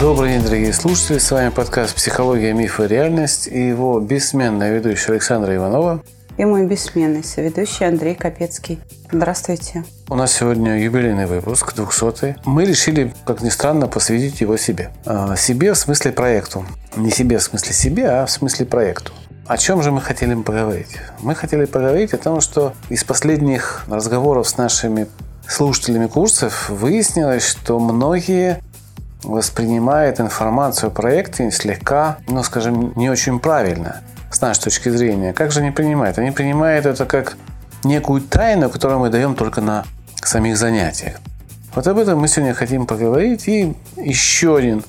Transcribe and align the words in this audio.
Добрый 0.00 0.30
день, 0.30 0.42
дорогие 0.42 0.72
слушатели. 0.72 1.18
С 1.18 1.30
вами 1.30 1.50
подкаст 1.50 1.94
«Психология, 1.94 2.54
мифы 2.54 2.86
и 2.86 2.88
реальность» 2.88 3.46
и 3.46 3.68
его 3.68 4.00
бессменная 4.00 4.72
ведущая 4.72 5.12
Александра 5.12 5.54
Иванова. 5.54 6.02
И 6.38 6.44
мой 6.46 6.64
бессменный 6.64 7.22
соведущий 7.22 7.86
Андрей 7.86 8.14
Капецкий. 8.14 8.80
Здравствуйте. 9.12 9.84
У 10.08 10.14
нас 10.14 10.32
сегодня 10.32 10.82
юбилейный 10.82 11.26
выпуск, 11.26 11.74
200 11.74 12.36
Мы 12.46 12.64
решили, 12.64 13.12
как 13.26 13.42
ни 13.42 13.50
странно, 13.50 13.88
посвятить 13.88 14.40
его 14.40 14.56
себе. 14.56 14.90
А, 15.04 15.36
себе 15.36 15.74
в 15.74 15.76
смысле 15.76 16.12
проекту. 16.12 16.64
Не 16.96 17.10
себе 17.10 17.36
в 17.36 17.42
смысле 17.42 17.74
себе, 17.74 18.08
а 18.08 18.24
в 18.24 18.30
смысле 18.30 18.64
проекту. 18.64 19.12
О 19.46 19.58
чем 19.58 19.82
же 19.82 19.92
мы 19.92 20.00
хотели 20.00 20.34
поговорить? 20.34 20.96
Мы 21.20 21.34
хотели 21.34 21.66
поговорить 21.66 22.14
о 22.14 22.16
том, 22.16 22.40
что 22.40 22.72
из 22.88 23.04
последних 23.04 23.84
разговоров 23.86 24.48
с 24.48 24.56
нашими 24.56 25.08
слушателями 25.46 26.06
курсов 26.06 26.70
выяснилось, 26.70 27.46
что 27.46 27.78
многие 27.78 28.62
воспринимает 29.22 30.20
информацию 30.20 30.88
о 30.88 30.90
проекте 30.90 31.50
слегка, 31.50 32.18
ну, 32.28 32.42
скажем, 32.42 32.92
не 32.96 33.10
очень 33.10 33.38
правильно 33.40 34.00
с 34.30 34.40
нашей 34.40 34.64
точки 34.64 34.88
зрения. 34.88 35.32
Как 35.32 35.52
же 35.52 35.60
они 35.60 35.70
принимают? 35.70 36.18
Они 36.18 36.30
принимают 36.30 36.86
это 36.86 37.04
как 37.04 37.36
некую 37.84 38.20
тайну, 38.20 38.70
которую 38.70 39.00
мы 39.00 39.10
даем 39.10 39.34
только 39.34 39.60
на 39.60 39.84
самих 40.16 40.56
занятиях. 40.56 41.16
Вот 41.74 41.86
об 41.86 41.98
этом 41.98 42.18
мы 42.18 42.28
сегодня 42.28 42.54
хотим 42.54 42.86
поговорить. 42.86 43.46
И 43.48 43.76
еще 43.96 44.56
один 44.56 44.82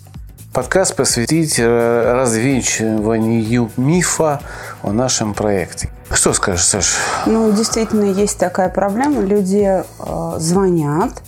подкаст 0.53 0.95
посвятить 0.95 1.59
э, 1.59 2.13
развенчиванию 2.13 3.71
мифа 3.77 4.41
о 4.81 4.91
нашем 4.91 5.33
проекте. 5.33 5.89
Что 6.11 6.33
скажешь, 6.33 6.65
Саша? 6.65 6.97
Ну, 7.25 7.51
действительно, 7.51 8.05
есть 8.05 8.37
такая 8.37 8.69
проблема. 8.69 9.21
Люди 9.21 9.83
э, 9.99 10.33
звонят, 10.39 11.21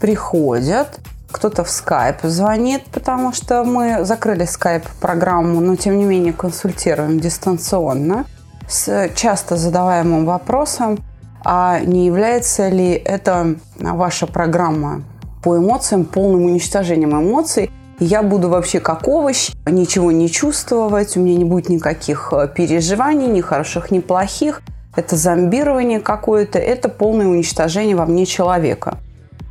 приходят, 0.00 0.98
кто-то 1.36 1.64
в 1.64 1.70
скайп 1.70 2.16
звонит, 2.22 2.84
потому 2.86 3.34
что 3.34 3.62
мы 3.62 4.06
закрыли 4.06 4.46
скайп-программу, 4.46 5.60
но 5.60 5.76
тем 5.76 5.98
не 5.98 6.04
менее 6.06 6.32
консультируем 6.32 7.20
дистанционно 7.20 8.24
с 8.66 9.10
часто 9.14 9.56
задаваемым 9.56 10.24
вопросом, 10.24 10.98
а 11.44 11.80
не 11.80 12.06
является 12.06 12.68
ли 12.68 12.92
это 12.92 13.56
ваша 13.78 14.26
программа 14.26 15.02
по 15.42 15.58
эмоциям 15.58 16.06
полным 16.06 16.46
уничтожением 16.46 17.12
эмоций, 17.12 17.70
я 17.98 18.22
буду 18.22 18.48
вообще 18.48 18.80
как 18.80 19.06
овощ, 19.06 19.50
ничего 19.66 20.12
не 20.12 20.30
чувствовать, 20.30 21.18
у 21.18 21.20
меня 21.20 21.36
не 21.36 21.44
будет 21.44 21.68
никаких 21.68 22.32
э, 22.32 22.48
переживаний, 22.48 23.26
ни 23.26 23.42
хороших, 23.42 23.90
ни 23.90 24.00
плохих. 24.00 24.62
Это 24.96 25.16
зомбирование 25.16 26.00
какое-то, 26.00 26.58
это 26.58 26.88
полное 26.88 27.26
уничтожение 27.26 27.94
во 27.94 28.06
мне 28.06 28.24
человека. 28.24 28.98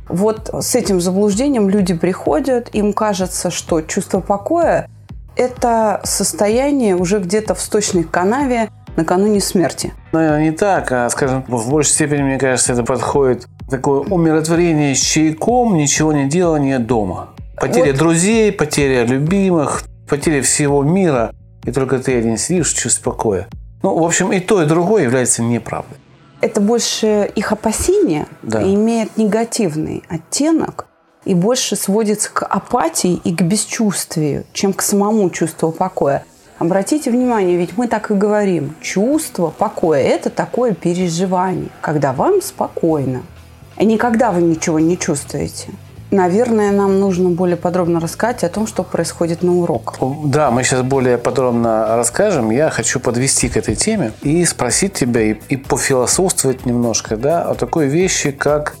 Вот 0.08 0.50
с 0.52 0.74
этим 0.74 1.00
заблуждением 1.00 1.68
люди 1.68 1.94
приходят, 1.94 2.68
им 2.72 2.92
кажется, 2.92 3.50
что 3.50 3.80
чувство 3.80 4.20
покоя– 4.20 4.88
это 5.36 6.00
состояние 6.04 6.96
уже 6.96 7.18
где-то 7.18 7.54
в 7.54 7.60
сточной 7.60 8.04
канаве 8.04 8.70
накануне 8.96 9.40
смерти. 9.40 9.92
Наверное, 10.12 10.44
не 10.44 10.52
так, 10.52 10.90
а, 10.92 11.10
скажем, 11.10 11.44
в 11.48 11.70
большей 11.70 11.92
степени, 11.92 12.22
мне 12.22 12.38
кажется, 12.38 12.72
это 12.72 12.82
подходит 12.82 13.46
такое 13.68 14.00
умиротворение 14.00 14.94
с 14.94 15.00
чайком, 15.00 15.76
ничего 15.76 16.12
не 16.12 16.28
делания 16.28 16.78
дома. 16.78 17.30
Потеря 17.60 17.92
вот. 17.92 17.98
друзей, 17.98 18.52
потеря 18.52 19.04
любимых, 19.04 19.82
потеря 20.08 20.40
всего 20.42 20.82
мира, 20.82 21.32
и 21.64 21.72
только 21.72 21.98
ты 21.98 22.16
один 22.16 22.38
сидишь 22.38 22.72
в 22.72 22.78
чувстве 22.78 23.04
покоя. 23.04 23.48
Ну, 23.82 23.98
в 23.98 24.04
общем, 24.04 24.32
и 24.32 24.40
то, 24.40 24.62
и 24.62 24.66
другое 24.66 25.02
является 25.02 25.42
неправдой 25.42 25.98
это 26.40 26.60
больше 26.60 27.30
их 27.34 27.52
опасения 27.52 28.26
да. 28.42 28.62
имеет 28.62 29.16
негативный 29.16 30.02
оттенок 30.08 30.86
и 31.24 31.34
больше 31.34 31.76
сводится 31.76 32.30
к 32.32 32.44
апатии 32.44 33.20
и 33.24 33.34
к 33.34 33.42
бесчувствию, 33.42 34.44
чем 34.52 34.72
к 34.72 34.82
самому 34.82 35.28
чувству 35.30 35.72
покоя. 35.72 36.24
Обратите 36.58 37.10
внимание, 37.10 37.56
ведь 37.56 37.76
мы 37.76 37.88
так 37.88 38.10
и 38.10 38.14
говорим, 38.14 38.74
чувство 38.80 39.50
покоя– 39.50 40.00
это 40.02 40.30
такое 40.30 40.72
переживание, 40.72 41.68
когда 41.80 42.12
вам 42.12 42.40
спокойно, 42.40 43.22
и 43.76 43.84
никогда 43.84 44.30
вы 44.30 44.40
ничего 44.42 44.78
не 44.78 44.96
чувствуете– 44.96 45.68
Наверное, 46.10 46.70
нам 46.70 47.00
нужно 47.00 47.30
более 47.30 47.56
подробно 47.56 47.98
рассказать 47.98 48.44
о 48.44 48.48
том, 48.48 48.66
что 48.66 48.84
происходит 48.84 49.42
на 49.42 49.56
уроках. 49.56 49.96
Да, 50.24 50.50
мы 50.50 50.62
сейчас 50.62 50.82
более 50.82 51.18
подробно 51.18 51.96
расскажем. 51.96 52.50
Я 52.50 52.70
хочу 52.70 53.00
подвести 53.00 53.48
к 53.48 53.56
этой 53.56 53.74
теме 53.74 54.12
и 54.22 54.44
спросить 54.44 54.94
тебя 54.94 55.22
и, 55.22 55.36
и 55.48 55.56
пофилософствовать 55.56 56.64
немножко 56.64 57.16
да, 57.16 57.42
о 57.42 57.54
такой 57.54 57.88
вещи, 57.88 58.30
как 58.30 58.76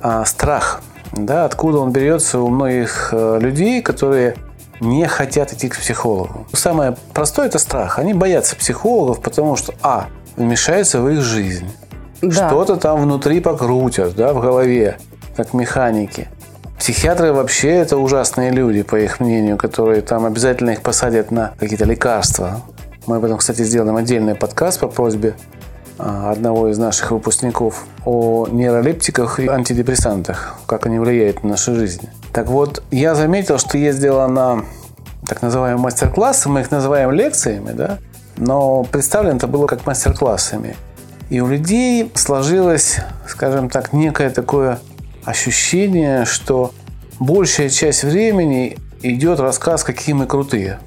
а, 0.00 0.24
страх. 0.24 0.82
Да, 1.12 1.44
откуда 1.44 1.78
он 1.78 1.92
берется 1.92 2.40
у 2.40 2.48
многих 2.48 3.10
а, 3.12 3.38
людей, 3.38 3.80
которые 3.80 4.34
не 4.80 5.06
хотят 5.06 5.52
идти 5.52 5.68
к 5.68 5.78
психологу. 5.78 6.46
Самое 6.52 6.96
простое– 7.12 7.46
это 7.48 7.58
страх. 7.58 8.00
Они 8.00 8.14
боятся 8.14 8.56
психологов, 8.56 9.20
потому 9.22 9.54
что, 9.54 9.74
а, 9.80 10.08
вмешается 10.36 11.00
в 11.00 11.08
их 11.08 11.20
жизнь. 11.20 11.70
Да. 12.20 12.48
Что-то 12.48 12.76
там 12.76 13.00
внутри 13.00 13.40
покрутят, 13.40 14.16
да, 14.16 14.32
в 14.32 14.40
голове, 14.40 14.98
как 15.36 15.52
механики. 15.54 16.28
Психиатры 16.84 17.32
вообще 17.32 17.70
это 17.70 17.96
ужасные 17.96 18.50
люди, 18.50 18.82
по 18.82 18.96
их 18.96 19.18
мнению, 19.18 19.56
которые 19.56 20.02
там 20.02 20.26
обязательно 20.26 20.68
их 20.68 20.82
посадят 20.82 21.30
на 21.30 21.54
какие-то 21.58 21.86
лекарства. 21.86 22.60
Мы 23.06 23.16
об 23.16 23.24
этом, 23.24 23.38
кстати, 23.38 23.62
сделаем 23.62 23.96
отдельный 23.96 24.34
подкаст 24.34 24.80
по 24.80 24.88
просьбе 24.88 25.34
а, 25.96 26.30
одного 26.30 26.68
из 26.68 26.76
наших 26.76 27.12
выпускников 27.12 27.86
о 28.04 28.46
нейролептиках 28.50 29.40
и 29.40 29.48
антидепрессантах, 29.48 30.56
как 30.66 30.84
они 30.84 30.98
влияют 30.98 31.42
на 31.42 31.52
нашу 31.52 31.74
жизнь. 31.74 32.06
Так 32.34 32.48
вот, 32.48 32.82
я 32.90 33.14
заметил, 33.14 33.56
что 33.56 33.78
ездила 33.78 34.26
на 34.26 34.66
так 35.26 35.40
называемые 35.40 35.82
мастер-классы, 35.82 36.50
мы 36.50 36.60
их 36.60 36.70
называем 36.70 37.12
лекциями, 37.12 37.72
да, 37.72 37.96
но 38.36 38.84
представлено 38.84 39.38
это 39.38 39.46
было 39.46 39.66
как 39.66 39.86
мастер-классами. 39.86 40.76
И 41.30 41.40
у 41.40 41.46
людей 41.46 42.12
сложилось, 42.14 42.98
скажем 43.26 43.70
так, 43.70 43.94
некое 43.94 44.28
такое 44.28 44.80
ощущение, 45.24 46.24
что 46.24 46.72
большая 47.18 47.68
часть 47.68 48.04
времени 48.04 48.76
идет 49.02 49.40
рассказ, 49.40 49.84
какие 49.84 50.14
мы 50.14 50.26
крутые. 50.26 50.78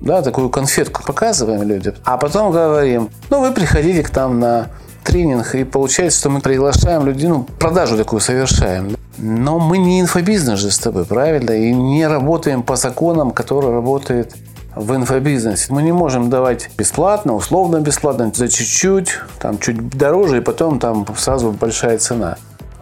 Да, 0.00 0.22
такую 0.22 0.50
конфетку 0.50 1.02
показываем 1.02 1.62
людям, 1.62 1.94
а 2.04 2.18
потом 2.18 2.52
говорим, 2.52 3.10
ну 3.30 3.40
вы 3.40 3.52
приходите 3.52 4.02
к 4.02 4.14
нам 4.14 4.38
на 4.38 4.68
тренинг, 5.06 5.54
и 5.54 5.64
получается, 5.64 6.20
что 6.20 6.30
мы 6.30 6.40
приглашаем 6.40 7.06
людей, 7.06 7.28
ну, 7.28 7.44
продажу 7.58 7.96
такую 7.96 8.20
совершаем. 8.20 8.96
Но 9.18 9.58
мы 9.58 9.78
не 9.78 10.00
инфобизнес 10.00 10.58
же 10.58 10.70
с 10.70 10.78
тобой, 10.78 11.04
правильно? 11.04 11.52
И 11.52 11.72
не 11.72 12.06
работаем 12.06 12.62
по 12.62 12.76
законам, 12.76 13.30
которые 13.30 13.72
работают 13.72 14.34
в 14.74 14.94
инфобизнесе. 14.94 15.72
Мы 15.72 15.82
не 15.82 15.92
можем 15.92 16.28
давать 16.28 16.70
бесплатно, 16.76 17.34
условно 17.34 17.80
бесплатно, 17.80 18.30
за 18.34 18.48
чуть-чуть, 18.48 19.20
там 19.38 19.58
чуть 19.58 19.88
дороже, 19.88 20.38
и 20.38 20.40
потом 20.40 20.78
там 20.78 21.06
сразу 21.16 21.52
большая 21.52 21.98
цена. 21.98 22.36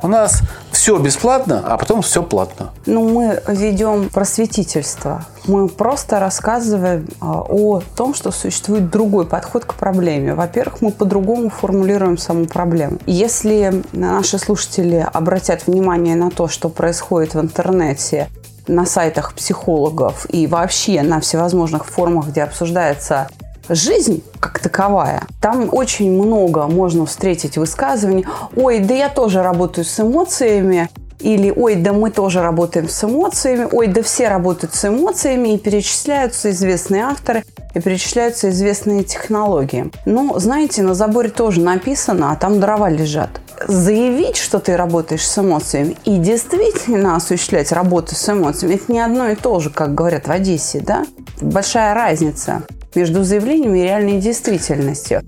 У 0.04 0.06
нас 0.06 0.42
все 0.70 0.98
бесплатно, 0.98 1.62
а 1.64 1.78
потом 1.78 2.02
все 2.02 2.22
платно. 2.22 2.72
Ну, 2.84 3.08
мы 3.08 3.42
ведем 3.48 4.10
просветительство. 4.10 5.24
Мы 5.46 5.66
просто 5.66 6.20
рассказываем 6.20 7.08
а, 7.22 7.40
о 7.40 7.80
том, 7.96 8.12
что 8.12 8.30
существует 8.30 8.90
другой 8.90 9.24
подход 9.24 9.64
к 9.64 9.72
проблеме. 9.72 10.34
Во-первых, 10.34 10.82
мы 10.82 10.92
по-другому 10.92 11.48
формулируем 11.48 12.18
саму 12.18 12.44
проблему. 12.44 12.98
Если 13.06 13.82
наши 13.92 14.38
слушатели 14.38 15.08
обратят 15.10 15.66
внимание 15.66 16.16
на 16.16 16.30
то, 16.30 16.48
что 16.48 16.68
происходит 16.68 17.32
в 17.32 17.40
интернете, 17.40 18.28
на 18.66 18.84
сайтах 18.84 19.32
психологов 19.32 20.26
и 20.28 20.46
вообще 20.46 21.00
на 21.00 21.20
всевозможных 21.20 21.86
форумах, 21.86 22.28
где 22.28 22.42
обсуждается 22.42 23.28
жизнь 23.68 24.22
как 24.40 24.58
таковая, 24.58 25.22
там 25.40 25.68
очень 25.72 26.12
много 26.12 26.66
можно 26.66 27.06
встретить 27.06 27.56
высказываний 27.56 28.26
«Ой, 28.56 28.80
да 28.80 28.94
я 28.94 29.08
тоже 29.08 29.42
работаю 29.42 29.84
с 29.84 30.00
эмоциями», 30.00 30.88
или 31.20 31.50
«Ой, 31.50 31.76
да 31.76 31.92
мы 31.92 32.10
тоже 32.10 32.42
работаем 32.42 32.88
с 32.88 33.04
эмоциями», 33.04 33.66
«Ой, 33.70 33.86
да 33.86 34.02
все 34.02 34.28
работают 34.28 34.74
с 34.74 34.84
эмоциями» 34.84 35.54
и 35.54 35.58
перечисляются 35.58 36.50
известные 36.50 37.04
авторы. 37.04 37.44
и 37.74 37.80
перечисляются 37.80 38.50
известные 38.50 39.02
технологии. 39.02 39.90
Ну, 40.04 40.38
знаете, 40.38 40.82
на 40.82 40.94
заборе 40.94 41.28
тоже 41.28 41.60
написано, 41.60 42.30
а 42.30 42.36
там 42.36 42.60
дрова 42.60 42.88
лежат. 42.88 43.40
Заявить, 43.66 44.36
что 44.36 44.60
ты 44.60 44.76
работаешь 44.76 45.26
с 45.26 45.38
эмоциями, 45.38 45.96
и 46.04 46.18
действительно 46.18 47.16
осуществлять 47.16 47.72
работу 47.72 48.14
с 48.14 48.28
эмоциями, 48.28 48.74
это 48.74 48.92
не 48.92 49.00
одно 49.00 49.28
и 49.28 49.34
то 49.34 49.58
же, 49.58 49.70
как 49.70 49.94
говорят 49.94 50.28
в 50.28 50.30
Одессе, 50.30 50.80
да? 50.80 51.04
Большая 51.40 51.94
разница 51.94 52.62
между 52.94 53.24
заявлением 53.24 53.74
и 53.74 53.82
реальной 53.82 54.20
действительностью. 54.20 55.22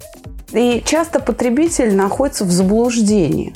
И 0.52 0.82
часто 0.84 1.20
потребитель 1.20 1.94
находится 1.94 2.44
в 2.44 2.50
заблуждении. 2.50 3.54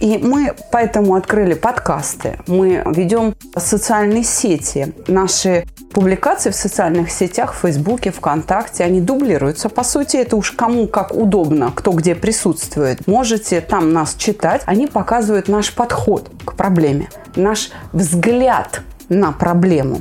И 0.00 0.16
мы 0.16 0.54
поэтому 0.70 1.14
открыли 1.14 1.52
подкасты, 1.52 2.38
мы 2.46 2.82
ведем 2.86 3.34
социальные 3.54 4.24
сети. 4.24 4.94
Наши 5.06 5.66
публикации 5.92 6.50
в 6.50 6.54
социальных 6.54 7.10
сетях, 7.10 7.52
в 7.52 7.58
Фейсбуке, 7.58 8.10
ВКонтакте, 8.10 8.84
они 8.84 9.02
дублируются. 9.02 9.68
По 9.68 9.84
сути, 9.84 10.16
это 10.16 10.36
уж 10.36 10.52
кому 10.52 10.86
как 10.86 11.14
удобно, 11.14 11.70
кто 11.74 11.92
где 11.92 12.14
присутствует. 12.14 13.06
Можете 13.06 13.60
там 13.60 13.92
нас 13.92 14.14
читать. 14.14 14.62
Они 14.64 14.86
показывают 14.86 15.48
наш 15.48 15.74
подход 15.74 16.30
к 16.46 16.54
проблеме, 16.54 17.10
наш 17.36 17.70
взгляд 17.92 18.80
на 19.10 19.32
проблему 19.32 20.00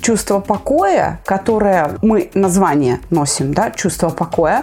чувство 0.00 0.40
покоя, 0.40 1.20
которое 1.24 1.98
мы 2.02 2.30
название 2.34 3.00
носим, 3.10 3.52
да, 3.54 3.70
чувство 3.70 4.10
покоя, 4.10 4.62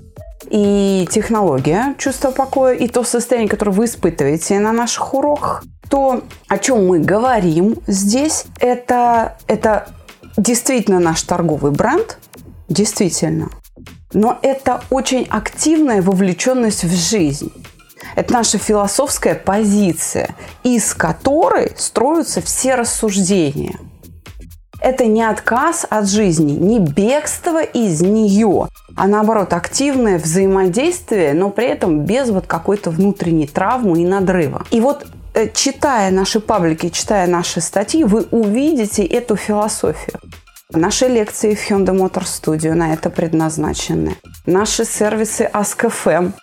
и 0.50 1.08
технология 1.12 1.96
чувства 1.98 2.32
покоя, 2.32 2.74
и 2.74 2.88
то 2.88 3.04
состояние, 3.04 3.50
которое 3.50 3.72
вы 3.72 3.86
испытываете 3.86 4.60
на 4.60 4.72
наших 4.72 5.14
уроках, 5.14 5.64
то, 5.90 6.22
о 6.48 6.58
чем 6.58 6.88
мы 6.88 7.00
говорим 7.00 7.78
здесь, 7.88 8.46
это, 8.60 9.38
это 9.48 9.90
действительно 10.38 11.00
наш 11.00 11.22
торговый 11.24 11.72
бренд, 11.72 12.18
действительно. 12.68 13.50
Но 14.14 14.40
это 14.42 14.82
очень 14.90 15.28
активная 15.30 16.02
вовлеченность 16.02 16.84
в 16.84 16.94
жизнь. 16.94 17.52
Это 18.16 18.34
наша 18.34 18.58
философская 18.58 19.36
позиция, 19.36 20.36
из 20.64 20.94
которой 20.94 21.72
строятся 21.78 22.42
все 22.42 22.76
рассуждения– 22.76 23.78
это 24.82 25.06
не 25.06 25.24
отказ 25.24 25.86
от 25.90 26.08
жизни, 26.08 26.54
не 26.54 26.80
бегство 26.80 27.62
из 27.62 28.02
нее, 28.02 28.70
а 28.96 29.08
наоборот 29.08 29.54
активное 29.54 30.18
взаимодействие, 30.18 31.34
но 31.34 31.50
при 31.50 31.68
этом 31.68 32.06
без 32.06 32.30
вот 32.30 32.48
какой-то 32.48 32.90
внутренней 32.90 33.48
травмы 33.48 34.02
и 34.02 34.06
надрыва. 34.06 34.66
И 34.72 34.80
вот 34.80 35.06
э, 35.34 35.50
читая 35.54 36.12
наши 36.12 36.40
паблики, 36.40 36.90
читая 36.90 37.28
наши 37.28 37.60
статьи, 37.60 38.04
вы 38.04 38.26
увидите 38.32 39.04
эту 39.04 39.36
философию. 39.36 40.20
Наши 40.72 41.08
лекции 41.08 41.56
в 41.56 41.70
Hyundai 41.70 41.98
Motor 41.98 42.24
Studio 42.24 42.74
на 42.74 42.94
это 42.94 43.10
предназначены. 43.10 44.16
Наши 44.46 44.86
сервисы 44.86 45.50
Ask.fm, 45.52 46.34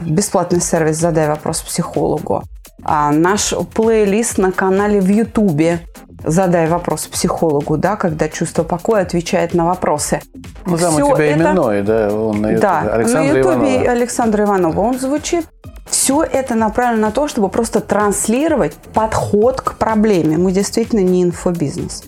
бесплатный 0.00 0.60
сервис 0.60 0.96
«Задай 0.96 1.28
вопрос 1.28 1.60
психологу». 1.60 2.42
А 2.82 3.10
наш 3.12 3.54
плейлист 3.74 4.38
на 4.38 4.52
канале 4.52 5.00
в 5.00 5.08
Ютубе 5.08 5.80
задай 6.24 6.68
вопрос 6.68 7.06
психологу, 7.06 7.76
да, 7.76 7.96
когда 7.96 8.28
чувство 8.28 8.62
покоя 8.62 9.02
отвечает 9.02 9.54
на 9.54 9.66
вопросы. 9.66 10.20
Ну, 10.66 10.76
там 10.76 10.92
Все 10.94 11.06
у 11.06 11.14
тебя 11.14 11.26
это... 11.26 11.40
именной, 11.40 11.82
да, 11.82 12.14
он 12.14 12.40
на 12.40 12.46
YouTube. 12.48 12.62
Да, 12.62 12.80
Александр 12.80 13.32
на 13.32 13.36
YouTube 13.36 13.88
Александра 13.88 14.44
Иванова. 14.44 14.80
Он 14.80 14.98
звучит. 14.98 15.46
Все 15.88 16.22
это 16.22 16.54
направлено 16.54 17.08
на 17.08 17.10
то, 17.10 17.26
чтобы 17.26 17.48
просто 17.48 17.80
транслировать 17.80 18.74
подход 18.94 19.60
к 19.60 19.74
проблеме. 19.74 20.38
Мы 20.38 20.52
действительно 20.52 21.00
не 21.00 21.22
инфобизнес. 21.22 22.04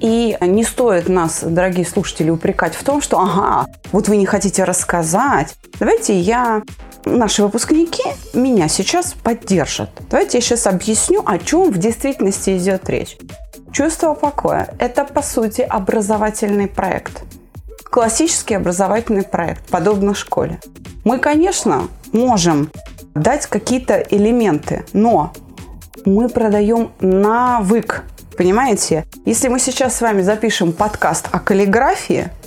И 0.00 0.36
не 0.40 0.64
стоит 0.64 1.08
нас, 1.08 1.42
дорогие 1.42 1.86
слушатели, 1.86 2.30
упрекать 2.30 2.74
в 2.74 2.82
том, 2.82 3.00
что 3.00 3.18
ага, 3.18 3.66
вот 3.92 4.08
вы 4.08 4.16
не 4.16 4.26
хотите 4.26 4.64
рассказать. 4.64 5.54
Давайте 5.78 6.18
я 6.18 6.62
наши 7.04 7.42
выпускники 7.42 8.02
меня 8.32 8.68
сейчас 8.68 9.14
поддержат. 9.14 9.90
Давайте 10.10 10.38
я 10.38 10.42
сейчас 10.42 10.66
объясню, 10.66 11.22
о 11.24 11.38
чем 11.38 11.70
в 11.70 11.78
действительности 11.78 12.56
идет 12.56 12.88
речь. 12.88 13.16
Чувство 13.72 14.14
покоя– 14.14 14.74
это, 14.78 15.04
по 15.04 15.22
сути, 15.22 15.60
образовательный 15.62 16.68
проект. 16.68 17.22
Классический 17.84 18.54
образовательный 18.54 19.22
проект, 19.24 19.66
подобно 19.66 20.14
школе. 20.14 20.60
Мы, 21.04 21.18
конечно, 21.18 21.88
можем 22.12 22.70
дать 23.14 23.46
какие-то 23.46 23.98
элементы, 23.98 24.84
но 24.92 25.32
мы 26.04 26.28
продаем 26.28 26.92
навык. 27.00 28.04
Понимаете? 28.36 29.04
Если 29.24 29.48
мы 29.48 29.60
сейчас 29.60 29.96
с 29.96 30.00
вами 30.00 30.22
запишем 30.22 30.72
подкаст 30.72 31.28
о 31.30 31.38
каллиграфии– 31.38 32.30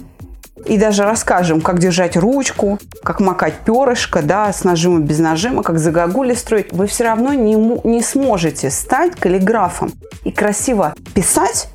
и 0.68 0.78
даже 0.78 1.04
расскажем, 1.04 1.62
как 1.62 1.80
держать 1.80 2.18
ручку, 2.18 2.80
как 3.04 3.20
макать 3.20 3.54
перышко, 3.66 4.22
да, 4.22 4.52
с 4.52 4.64
нажимом, 4.64 5.04
без 5.04 5.20
нажима, 5.20 5.64
как 5.64 5.80
загогули 5.80 6.34
строить, 6.34 6.74
вы 6.74 6.88
все 6.88 7.06
равно 7.06 7.34
не, 7.34 7.56
не 7.56 8.02
сможете 8.02 8.70
стать 8.70 9.16
каллиграфом 9.16 9.92
и 10.24 10.32
красиво 10.32 10.94
писать, 11.14 11.70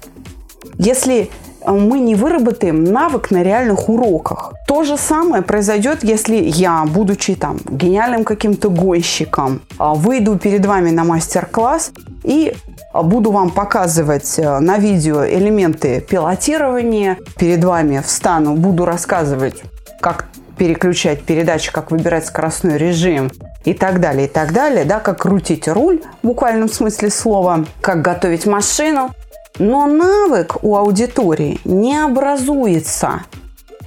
если 0.79 1.31
мы 1.67 2.01
не 2.01 2.15
выработаем 2.15 2.85
навык 2.85 3.31
на 3.31 3.43
реальных 3.43 3.89
уроках. 3.89 4.55
То 4.67 4.85
же 4.85 4.97
самое 4.97 5.43
произойдет, 5.43 6.03
если 6.03 6.37
я, 6.37 6.85
будучи 6.85 7.35
там 7.35 7.59
гениальным 7.69 8.25
каким-то 8.25 8.69
гонщиком, 8.71 9.61
а, 9.79 9.95
выйду 9.95 10.39
перед 10.39 10.65
вами 10.67 10.91
на 10.91 11.05
мастер-класс 11.05 11.93
и 12.25 12.55
Буду 12.93 13.31
вам 13.31 13.51
показывать 13.51 14.39
э, 14.39 14.59
на 14.59 14.77
видео 14.77 15.25
элементы 15.25 16.03
пилотирования. 16.03 17.17
Перед 17.39 17.65
вами 17.65 18.03
встану, 18.05 18.55
буду 18.55 18.85
рассказывать, 18.85 19.63
как 20.01 20.27
переключать 20.59 21.23
передачи, 21.23 21.73
как 21.73 21.91
выбирать 21.91 22.27
скоростной 22.27 22.77
режим 22.77 23.31
и 23.65 23.73
так 23.73 24.01
далее, 24.01 24.27
и 24.27 24.29
так 24.29 24.53
далее, 24.53 24.85
да, 24.85 25.01
как 25.01 25.23
крутить 25.23 25.69
руль 25.69 26.03
в 26.23 26.27
буквальном 26.27 26.69
смысле 26.69 27.09
слова, 27.11 27.65
как 27.81 28.03
готовить 28.03 28.45
машину. 28.45 29.11
Но 29.59 29.87
навык 29.87 30.63
у 30.63 30.77
аудитории 30.77 31.61
не 31.65 31.97
образуется. 31.97 33.25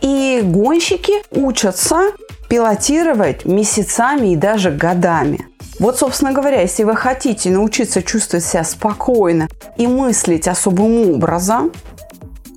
И 0.01 0.41
гонщики 0.43 1.13
учатся 1.31 2.11
пилотировать 2.49 3.45
месяцами 3.45 4.33
и 4.33 4.35
даже 4.35 4.71
годами. 4.71 5.47
Вот, 5.79 5.97
собственно 5.97 6.31
говоря, 6.31 6.61
если 6.61 6.83
вы 6.83 6.95
хотите 6.95 7.49
научиться 7.49 8.01
чувствовать 8.01 8.45
себя 8.45 8.63
спокойно 8.63 9.49
и 9.77 9.87
мыслить 9.87 10.47
особым 10.47 11.09
образом, 11.09 11.71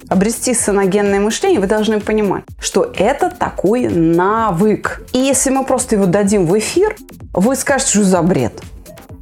обрести 0.08 0.54
саногенное 0.54 1.20
мышление, 1.20 1.61
вы 1.61 1.66
должны 1.66 2.00
понимать, 2.00 2.44
что 2.61 2.93
это 2.96 3.31
такой 3.31 3.88
навык. 3.88 5.02
И 5.12 5.19
если 5.19 5.50
мы 5.50 5.64
просто 5.64 5.96
его 5.96 6.06
дадим 6.06 6.46
в 6.46 6.56
эфир, 6.58 6.96
вы 7.32 7.56
скажете, 7.56 7.90
что 7.90 8.04
за 8.04 8.22
бред. 8.22 8.52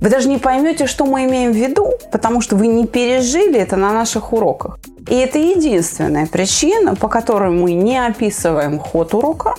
Вы 0.00 0.10
даже 0.10 0.28
не 0.28 0.38
поймете, 0.38 0.86
что 0.86 1.06
мы 1.06 1.24
имеем 1.24 1.52
в 1.52 1.56
виду, 1.56 1.92
потому 2.12 2.40
что 2.40 2.56
вы 2.56 2.66
не 2.66 2.86
пережили 2.86 3.58
это 3.58 3.76
на 3.76 3.92
наших 3.92 4.32
уроках. 4.32 4.78
И 5.08 5.14
это 5.14 5.38
единственная 5.38 6.26
причина, 6.26 6.94
по 6.94 7.08
которой 7.08 7.50
мы 7.50 7.72
не 7.72 8.04
описываем 8.04 8.78
ход 8.78 9.14
урока 9.14 9.54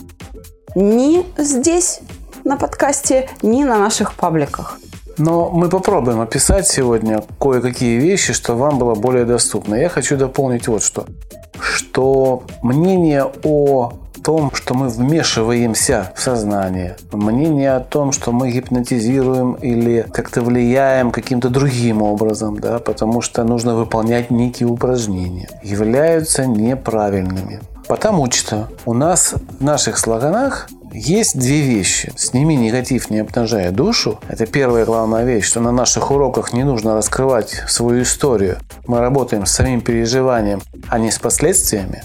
ни 0.75 1.25
здесь, 1.37 2.01
на 2.43 2.57
подкасте, 2.57 3.29
ни 3.41 3.63
на 3.63 3.77
наших 3.77 4.13
пабликах. 4.13 4.77
Но 5.17 5.49
мы 5.49 5.69
попробуем 5.69 6.21
описать 6.21 6.67
сегодня 6.67 7.23
кое-какие 7.39 7.99
вещи, 7.99 8.33
что 8.33 8.55
вам 8.55 8.77
было 8.77 8.93
более 8.93 9.25
доступно. 9.25 9.75
Я 9.75 9.89
хочу 9.89 10.15
дополнить 10.15 10.67
вот 10.67 10.83
что. 10.83 11.05
Что 11.59 12.43
мнение 12.61 13.25
о 13.43 13.93
том, 14.23 14.51
что 14.53 14.73
мы 14.73 14.89
вмешиваемся 14.89 16.11
в 16.15 16.21
сознание, 16.21 16.97
мнение 17.13 17.75
о 17.75 17.79
том, 17.79 18.11
что 18.11 18.31
мы 18.31 18.51
гипнотизируем 18.51 19.53
или 19.53 20.05
как-то 20.11 20.41
влияем 20.41 21.11
каким-то 21.11 21.49
другим 21.49 22.01
образом, 22.01 22.59
да, 22.59 22.79
потому 22.79 23.21
что 23.21 23.43
нужно 23.43 23.75
выполнять 23.75 24.29
некие 24.29 24.67
упражнения, 24.67 25.49
являются 25.63 26.45
неправильными. 26.45 27.61
Потому 27.87 28.29
что 28.29 28.67
у 28.85 28.93
нас 28.93 29.33
в 29.59 29.63
наших 29.63 29.97
слоганах 29.97 30.67
есть 30.93 31.37
две 31.37 31.61
вещи. 31.61 32.11
Сними 32.15 32.55
негатив, 32.55 33.09
не 33.09 33.19
обнажая 33.19 33.71
душу. 33.71 34.19
Это 34.27 34.45
первая 34.45 34.85
главная 34.85 35.25
вещь, 35.25 35.45
что 35.45 35.59
на 35.59 35.71
наших 35.71 36.11
уроках 36.11 36.53
не 36.53 36.63
нужно 36.63 36.95
раскрывать 36.95 37.63
свою 37.67 38.03
историю. 38.03 38.57
Мы 38.87 38.99
работаем 38.99 39.45
с 39.45 39.51
самим 39.51 39.81
переживанием, 39.81 40.61
а 40.89 40.99
не 40.99 41.11
с 41.11 41.19
последствиями, 41.19 42.03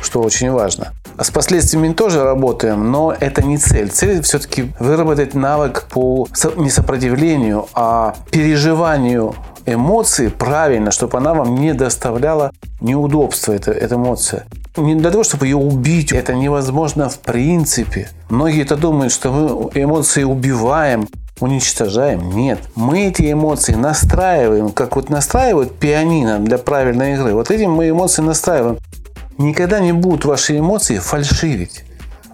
что 0.00 0.20
очень 0.20 0.50
важно. 0.50 0.92
А 1.16 1.24
с 1.24 1.30
последствиями 1.30 1.92
тоже 1.92 2.22
работаем, 2.22 2.90
но 2.90 3.14
это 3.18 3.42
не 3.42 3.58
цель. 3.58 3.90
Цель 3.90 4.22
все-таки 4.22 4.72
выработать 4.78 5.34
навык 5.34 5.86
по 5.90 6.26
не 6.56 6.70
сопротивлению, 6.70 7.66
а 7.74 8.14
переживанию 8.30 9.34
эмоции 9.66 10.28
правильно, 10.28 10.90
чтобы 10.90 11.18
она 11.18 11.34
вам 11.34 11.54
не 11.54 11.74
доставляла 11.74 12.50
неудобства, 12.80 13.52
эта, 13.52 13.70
эта 13.70 13.94
эмоция. 13.94 14.44
Не 14.76 14.94
для 14.94 15.10
того, 15.10 15.22
чтобы 15.22 15.46
ее 15.46 15.56
убить, 15.56 16.12
это 16.12 16.34
невозможно 16.34 17.10
в 17.10 17.18
принципе. 17.18 18.08
Многие 18.30 18.62
это 18.62 18.76
думают, 18.76 19.12
что 19.12 19.30
мы 19.30 19.70
эмоции 19.82 20.22
убиваем, 20.22 21.08
уничтожаем. 21.40 22.30
Нет, 22.30 22.58
мы 22.74 23.08
эти 23.08 23.30
эмоции 23.30 23.74
настраиваем, 23.74 24.70
как 24.70 24.96
вот 24.96 25.10
настраивают 25.10 25.78
пианино 25.78 26.38
для 26.38 26.56
правильной 26.56 27.14
игры. 27.14 27.34
Вот 27.34 27.50
этим 27.50 27.72
мы 27.72 27.90
эмоции 27.90 28.22
настраиваем. 28.22 28.78
никогда 29.36 29.78
не 29.78 29.92
будут 29.92 30.24
ваши 30.24 30.58
эмоции 30.58 30.98
фальшивить. 30.98 31.84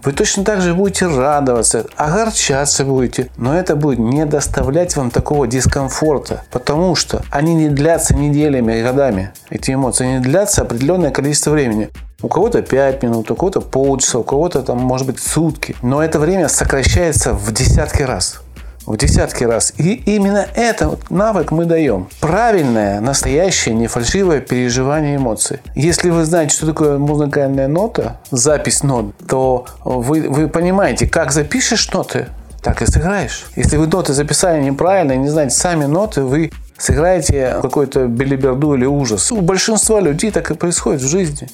Вы 0.05 0.13
точно 0.13 0.45
так 0.45 0.61
же 0.61 0.73
будете 0.73 1.07
радоваться, 1.07 1.85
огорчаться 1.97 2.85
будете, 2.85 3.29
но 3.35 3.53
это 3.53 3.75
будет 3.75 3.99
не 3.99 4.25
доставлять 4.25 4.95
вам 4.95 5.11
такого 5.11 5.45
дискомфорта, 5.45 6.43
потому 6.51 6.95
что 6.95 7.21
они 7.31 7.53
не 7.53 7.67
длятся 7.67 8.15
неделями, 8.15 8.81
годами. 8.81 9.33
Эти 9.49 9.73
эмоции 9.73 10.05
не 10.05 10.19
длятся 10.19 10.61
определенное 10.61 11.11
количество 11.11 11.51
времени. 11.51 11.89
У 12.21 12.27
кого-то 12.27 12.61
5 12.61 13.03
минут, 13.03 13.31
у 13.31 13.35
кого-то 13.35 13.61
полчаса, 13.61 14.19
у 14.19 14.23
кого-то 14.23 14.61
там 14.61 14.77
может 14.77 15.07
быть 15.07 15.19
сутки. 15.19 15.75
Но 15.81 16.03
это 16.03 16.19
время 16.19 16.49
сокращается 16.49 17.33
в 17.33 17.51
десятки 17.53 18.01
раз 18.01 18.41
в 18.89 18.97
десятки 18.97 19.43
раз. 19.43 19.71
И 19.77 19.93
именно 19.93 20.47
этот 20.55 21.11
навык 21.11 21.51
мы 21.51 21.65
даем. 21.65 22.09
Правильное, 22.19 22.99
настоящее, 22.99 23.75
не 23.75 23.85
фальшивое 23.85 24.39
переживание 24.41 25.17
эмоций. 25.17 25.59
Если 25.75 26.09
вы 26.09 26.25
знаете, 26.25 26.55
что 26.55 26.65
такое 26.65 26.97
музыкальная 26.97 27.67
нота, 27.67 28.19
запись 28.31 28.81
нот, 28.81 29.13
то 29.27 29.67
вы, 29.85 30.27
вы 30.27 30.47
понимаете, 30.47 31.07
как 31.07 31.31
запишешь 31.31 31.91
ноты, 31.91 32.27
так 32.63 32.81
и 32.81 32.87
сыграешь. 32.87 33.45
Если 33.55 33.77
вы 33.77 33.85
ноты 33.85 34.13
записали 34.13 34.59
неправильно 34.63 35.11
и 35.11 35.17
не 35.17 35.29
знаете 35.29 35.55
сами 35.55 35.85
ноты, 35.85 36.23
вы 36.23 36.51
сыграете 36.79 37.57
какой-то 37.61 38.07
белиберду 38.07 38.73
или 38.73 38.85
ужас. 38.85 39.31
У 39.31 39.41
большинства 39.41 39.99
людей 39.99 40.31
так 40.31 40.49
и 40.49 40.55
происходит 40.55 41.01
в 41.01 41.07
жизни. 41.07 41.47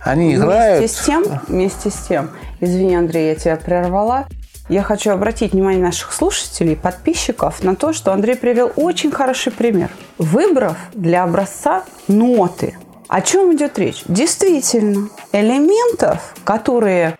Они 0.00 0.34
играют. 0.34 0.78
Вместе 0.80 1.02
с 1.02 1.04
тем, 1.04 1.24
вместе 1.48 1.90
с 1.90 2.06
тем, 2.06 2.30
извини, 2.60 2.96
Андрей, 2.96 3.28
я 3.28 3.34
тебя 3.34 3.56
прервала. 3.56 4.26
Я 4.68 4.82
хочу 4.82 5.12
обратить 5.12 5.52
внимание 5.52 5.82
наших 5.82 6.12
слушателей, 6.12 6.74
подписчиков 6.74 7.62
на 7.62 7.76
то, 7.76 7.92
что 7.92 8.12
Андрей 8.12 8.36
привел 8.36 8.72
очень 8.74 9.12
хороший 9.12 9.52
пример. 9.52 9.90
Выбрав 10.18 10.76
для 10.92 11.22
образца 11.22 11.84
ноты, 12.08 12.76
о 13.08 13.20
чем 13.20 13.54
идет 13.54 13.78
речь? 13.78 14.02
Действительно, 14.08 15.08
элементов, 15.32 16.34
которые 16.42 17.16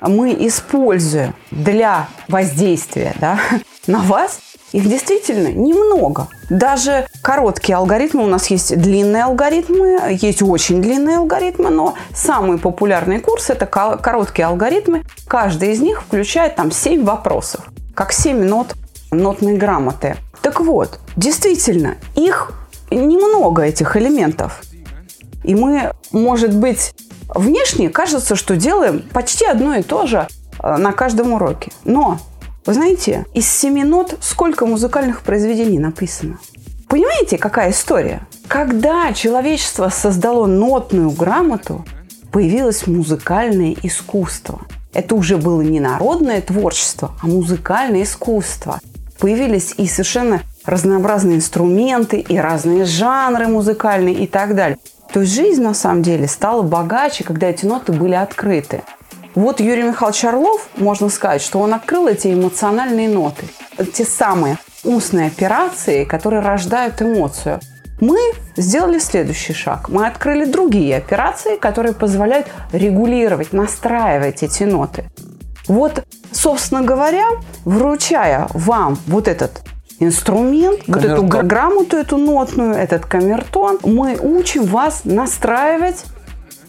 мы 0.00 0.32
используем 0.46 1.34
для 1.50 2.08
воздействия 2.28 3.14
да, 3.20 3.40
на 3.88 4.00
вас, 4.02 4.38
их 4.74 4.88
действительно 4.88 5.52
немного. 5.52 6.26
Даже 6.50 7.06
короткие 7.22 7.76
алгоритмы, 7.76 8.24
у 8.24 8.26
нас 8.26 8.48
есть 8.48 8.76
длинные 8.76 9.22
алгоритмы, 9.22 10.18
есть 10.20 10.42
очень 10.42 10.82
длинные 10.82 11.18
алгоритмы, 11.18 11.70
но 11.70 11.94
самый 12.12 12.58
популярный 12.58 13.20
курс– 13.20 13.50
это 13.50 13.66
короткие 13.66 14.46
алгоритмы. 14.46 15.04
Каждый 15.28 15.70
из 15.70 15.80
них 15.80 16.02
включает 16.02 16.56
там 16.56 16.72
7 16.72 17.04
вопросов, 17.04 17.60
как 17.94 18.12
7 18.12 18.44
нот 18.44 18.74
нотной 19.12 19.56
грамоты. 19.56 20.16
Так 20.42 20.60
вот, 20.60 20.98
действительно, 21.14 21.94
их 22.16 22.50
немного, 22.90 23.62
этих 23.62 23.96
элементов. 23.96 24.60
И 25.44 25.54
мы, 25.54 25.92
может 26.10 26.52
быть, 26.52 26.94
внешне 27.28 27.90
кажется, 27.90 28.34
что 28.34 28.56
делаем 28.56 29.04
почти 29.12 29.44
одно 29.44 29.76
и 29.76 29.82
то 29.82 30.08
же 30.08 30.26
э, 30.60 30.76
на 30.78 30.90
каждом 30.90 31.32
уроке. 31.34 31.70
Но 31.84 32.18
вы 32.66 32.72
знаете, 32.72 33.26
из 33.34 33.46
семи 33.46 33.84
нот 33.84 34.16
сколько 34.22 34.64
музыкальных 34.64 35.20
произведений 35.20 35.78
написано? 35.78 36.38
Понимаете, 36.88 37.36
какая 37.36 37.72
история? 37.72 38.26
Когда 38.48 39.12
человечество 39.12 39.90
создало 39.90 40.46
нотную 40.46 41.10
грамоту, 41.10 41.84
появилось 42.32 42.86
музыкальное 42.86 43.76
искусство. 43.82 44.62
Это 44.94 45.14
уже 45.14 45.36
было 45.36 45.60
не 45.60 45.78
народное 45.78 46.40
творчество, 46.40 47.12
а 47.22 47.26
музыкальное 47.26 48.04
искусство. 48.04 48.80
Появились 49.18 49.74
и 49.76 49.86
совершенно 49.86 50.40
разнообразные 50.64 51.36
инструменты, 51.36 52.18
и 52.18 52.38
разные 52.38 52.86
жанры 52.86 53.46
музыкальные 53.46 54.14
и 54.14 54.26
так 54.26 54.54
далее. 54.54 54.78
То 55.12 55.20
есть 55.20 55.34
жизнь 55.34 55.62
на 55.62 55.74
самом 55.74 56.02
деле 56.02 56.26
стала 56.26 56.62
богаче, 56.62 57.24
когда 57.24 57.48
эти 57.48 57.66
ноты 57.66 57.92
были 57.92 58.14
открыты. 58.14 58.82
Вот 59.34 59.58
Юрий 59.60 59.82
Михайлович 59.82 60.24
Орлов, 60.24 60.68
можно 60.76 61.08
сказать, 61.08 61.42
что 61.42 61.58
он 61.58 61.74
открыл 61.74 62.06
эти 62.06 62.32
эмоциональные 62.32 63.08
ноты. 63.08 63.46
Те 63.92 64.04
самые 64.04 64.58
устные 64.84 65.26
операции, 65.26 66.04
которые 66.04 66.40
рождают 66.40 67.02
эмоцию. 67.02 67.60
Мы 68.00 68.18
сделали 68.56 68.98
следующий 68.98 69.52
шаг. 69.52 69.88
Мы 69.88 70.06
открыли 70.06 70.44
другие 70.44 70.96
операции, 70.96 71.56
которые 71.56 71.94
позволяют 71.94 72.46
регулировать, 72.72 73.52
настраивать 73.52 74.42
эти 74.42 74.64
ноты. 74.64 75.04
Вот, 75.66 76.04
собственно 76.30 76.82
говоря, 76.82 77.26
вручая 77.64 78.48
вам 78.52 78.98
вот 79.06 79.26
этот 79.26 79.62
инструмент, 79.98 80.84
камертон. 80.84 81.26
вот 81.26 81.34
эту 81.34 81.46
грамоту, 81.46 81.96
эту 81.96 82.16
нотную, 82.18 82.74
этот 82.74 83.06
камертон, 83.06 83.78
мы 83.82 84.16
учим 84.20 84.64
вас 84.64 85.02
настраивать 85.04 86.04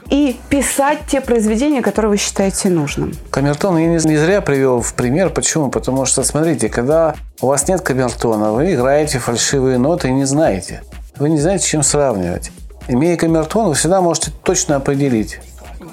и 0.10 0.40
писать 0.50 1.00
те 1.08 1.22
произведения, 1.22 1.82
которые 1.82 2.12
вы 2.12 2.18
считаете 2.18 2.70
нужным. 2.70 3.14
Камертон 3.32 3.78
я 3.78 3.88
не, 3.88 3.98
зря 3.98 4.42
привел 4.42 4.82
в 4.82 4.94
пример. 4.94 5.30
Почему? 5.30 5.70
Потому 5.70 6.06
что, 6.06 6.24
смотрите, 6.24 6.70
когда 6.70 7.16
у 7.42 7.48
вас 7.48 7.68
нет 7.68 7.82
камертона, 7.82 8.52
вы 8.52 8.74
играете 8.74 9.20
фальшивые 9.20 9.78
ноты 9.78 10.10
и 10.10 10.12
не 10.12 10.26
знаете. 10.26 10.84
Вы 11.18 11.30
не 11.30 11.40
знаете, 11.40 11.66
с 11.66 11.68
чем 11.68 11.84
сравнивать. 11.84 12.52
Имея 12.88 13.18
камертон, 13.18 13.68
вы 13.68 13.74
всегда 13.74 14.02
можете 14.02 14.32
точно 14.44 14.76
определить, 14.76 15.40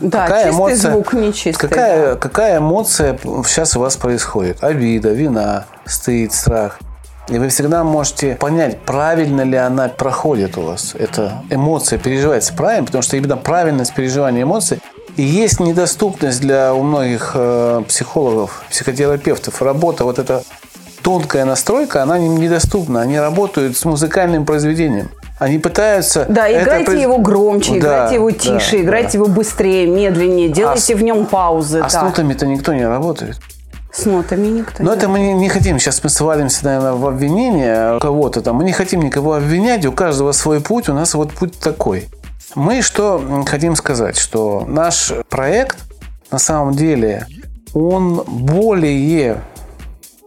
да, 0.00 0.26
какая 0.26 0.44
чистый 0.46 0.56
эмоция, 0.56 0.90
звук, 0.92 1.12
нечистый. 1.14 1.68
Какая, 1.68 2.14
да. 2.14 2.16
какая 2.16 2.58
эмоция 2.58 3.18
сейчас 3.46 3.76
у 3.76 3.80
вас 3.80 3.96
происходит? 3.96 4.62
Обида, 4.62 5.10
вина, 5.10 5.66
стыд, 5.86 6.32
страх– 6.32 6.80
и 7.32 7.38
вы 7.38 7.48
всегда 7.48 7.82
можете 7.84 8.34
понять, 8.36 8.78
правильно 8.80 9.42
ли 9.42 9.56
она 9.56 9.88
проходит 9.88 10.58
у 10.58 10.62
вас. 10.62 10.94
Эта 10.98 11.42
эмоция 11.50 11.98
переживается 11.98 12.52
правильно, 12.52 12.86
потому 12.86 13.02
что 13.02 13.16
именно 13.16 13.36
правильность 13.36 13.94
переживания 13.94 14.42
эмоций 14.42 14.80
и 15.16 15.22
есть 15.22 15.60
недоступность 15.60 16.40
для 16.40 16.74
у 16.74 16.82
многих 16.82 17.32
э, 17.34 17.82
психологов, 17.86 18.64
психотерапевтов. 18.70 19.60
Работа, 19.60 20.04
вот 20.04 20.18
эта 20.18 20.42
тонкая 21.02 21.44
настройка, 21.44 22.02
она 22.02 22.18
недоступна. 22.18 23.02
Они 23.02 23.18
работают 23.18 23.76
с 23.76 23.84
музыкальным 23.84 24.46
произведением. 24.46 25.10
Они 25.38 25.58
пытаются... 25.58 26.24
Да, 26.28 26.50
играйте 26.50 26.92
это... 26.92 27.00
его 27.00 27.18
громче, 27.18 27.72
да, 27.72 27.78
играйте 27.78 28.14
его 28.14 28.30
тише, 28.30 28.76
да, 28.76 28.82
играйте 28.82 29.12
да. 29.12 29.18
его 29.18 29.26
быстрее, 29.26 29.86
медленнее, 29.86 30.48
делайте 30.48 30.94
а 30.94 30.96
в 30.96 31.02
нем 31.02 31.26
паузы. 31.26 31.80
А 31.80 31.82
да. 31.82 31.88
с 31.88 32.02
нотами-то 32.02 32.46
никто 32.46 32.72
не 32.72 32.86
работает. 32.86 33.38
С 33.92 34.06
нотами 34.06 34.46
никто. 34.48 34.82
Но 34.82 34.94
это 34.94 35.08
мы 35.08 35.20
не, 35.20 35.34
не 35.34 35.48
хотим. 35.48 35.78
Сейчас 35.78 36.02
мы 36.02 36.08
свалимся, 36.08 36.64
наверное, 36.64 36.92
в 36.94 37.06
обвинение 37.06 38.00
кого-то 38.00 38.40
там. 38.40 38.56
Мы 38.56 38.64
не 38.64 38.72
хотим 38.72 39.02
никого 39.02 39.34
обвинять. 39.34 39.84
У 39.84 39.92
каждого 39.92 40.32
свой 40.32 40.60
путь. 40.60 40.88
У 40.88 40.94
нас 40.94 41.14
вот 41.14 41.32
путь 41.32 41.58
такой. 41.58 42.08
Мы 42.54 42.82
что 42.82 43.44
хотим 43.46 43.76
сказать, 43.76 44.16
что 44.16 44.64
наш 44.66 45.12
проект 45.28 45.78
на 46.30 46.38
самом 46.38 46.74
деле 46.74 47.26
он 47.74 48.24
более 48.26 49.42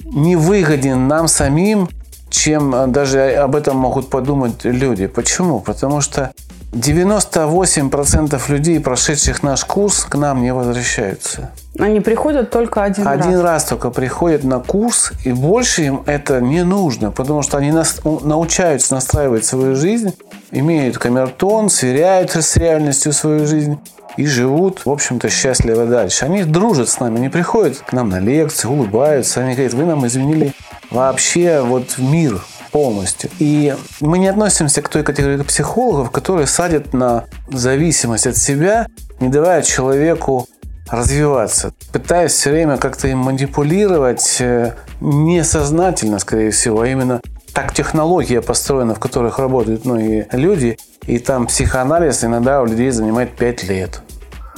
невыгоден 0.04 1.08
нам 1.08 1.28
самим, 1.28 1.90
чем 2.30 2.92
даже 2.92 3.32
об 3.32 3.56
этом 3.56 3.78
могут 3.78 4.10
подумать 4.10 4.64
люди. 4.64 5.08
Почему? 5.08 5.60
Потому 5.60 6.02
что 6.02 6.32
98% 6.76 8.42
людей, 8.52 8.80
прошедших 8.82 9.44
наш 9.44 9.64
курс, 9.64 10.04
к 10.04 10.16
нам 10.16 10.42
не 10.42 10.54
возвращаются. 10.54 11.52
Они 11.80 12.02
приходят 12.02 12.52
только 12.52 12.84
один, 12.84 13.08
один 13.08 13.18
раз. 13.18 13.28
Один 13.28 13.40
раз 13.40 13.64
только 13.64 13.90
приходят 13.92 14.44
на 14.44 14.60
курс, 14.60 15.14
и 15.24 15.32
больше 15.32 15.84
им 15.84 16.04
это 16.06 16.42
не 16.42 16.64
нужно, 16.64 17.12
потому 17.12 17.44
что 17.44 17.58
они 17.58 17.72
нас, 17.72 18.02
научаются 18.04 18.94
настраивать 18.94 19.46
свою 19.46 19.76
жизнь, 19.76 20.14
имеют 20.52 20.98
камертон, 20.98 21.70
сверяют 21.70 22.32
с 22.32 22.58
реальностью 22.58 23.14
свою 23.14 23.48
жизнь 23.48 23.80
и 24.18 24.26
живут, 24.26 24.86
в 24.86 24.90
общем-то, 24.90 25.30
счастливо 25.30 25.86
дальше. 25.86 26.26
Они 26.26 26.44
дружат 26.44 26.90
с 26.90 27.00
нами, 27.00 27.18
они 27.18 27.30
приходят 27.30 27.78
к 27.78 27.94
нам 27.94 28.10
на 28.10 28.20
лекции, 28.20 28.68
улыбаются, 28.68 29.42
они 29.42 29.54
говорят, 29.54 29.74
вы 29.74 29.86
нам 29.86 30.06
изменили 30.08 30.54
вообще 30.92 31.62
вот 31.62 31.98
мир, 31.98 32.42
полностью. 32.76 33.30
И 33.40 33.74
мы 34.02 34.18
не 34.18 34.28
относимся 34.28 34.82
к 34.82 34.90
той 34.90 35.02
категории 35.04 35.42
психологов, 35.44 36.12
которые 36.12 36.46
садят 36.46 36.94
на 36.94 37.24
зависимость 37.48 38.28
от 38.28 38.36
себя, 38.36 38.88
не 39.22 39.30
давая 39.30 39.62
человеку 39.62 40.50
развиваться, 40.90 41.72
пытаясь 41.94 42.34
все 42.34 42.52
время 42.52 42.76
как-то 42.76 43.08
им 43.08 43.20
манипулировать 43.20 44.42
э, 44.42 44.74
несознательно, 45.00 46.20
скорее 46.20 46.52
всего, 46.52 46.82
а 46.82 46.88
именно 46.90 47.22
так 47.54 47.74
технология 47.74 48.42
построена, 48.42 48.94
в 48.94 49.00
которых 49.00 49.40
работают 49.40 49.86
многие 49.86 50.28
люди, 50.34 50.78
и 51.08 51.18
там 51.18 51.48
психоанализ 51.48 52.26
иногда 52.26 52.62
у 52.62 52.66
людей 52.66 52.92
занимает 52.92 53.38
5 53.38 53.64
лет. 53.70 54.02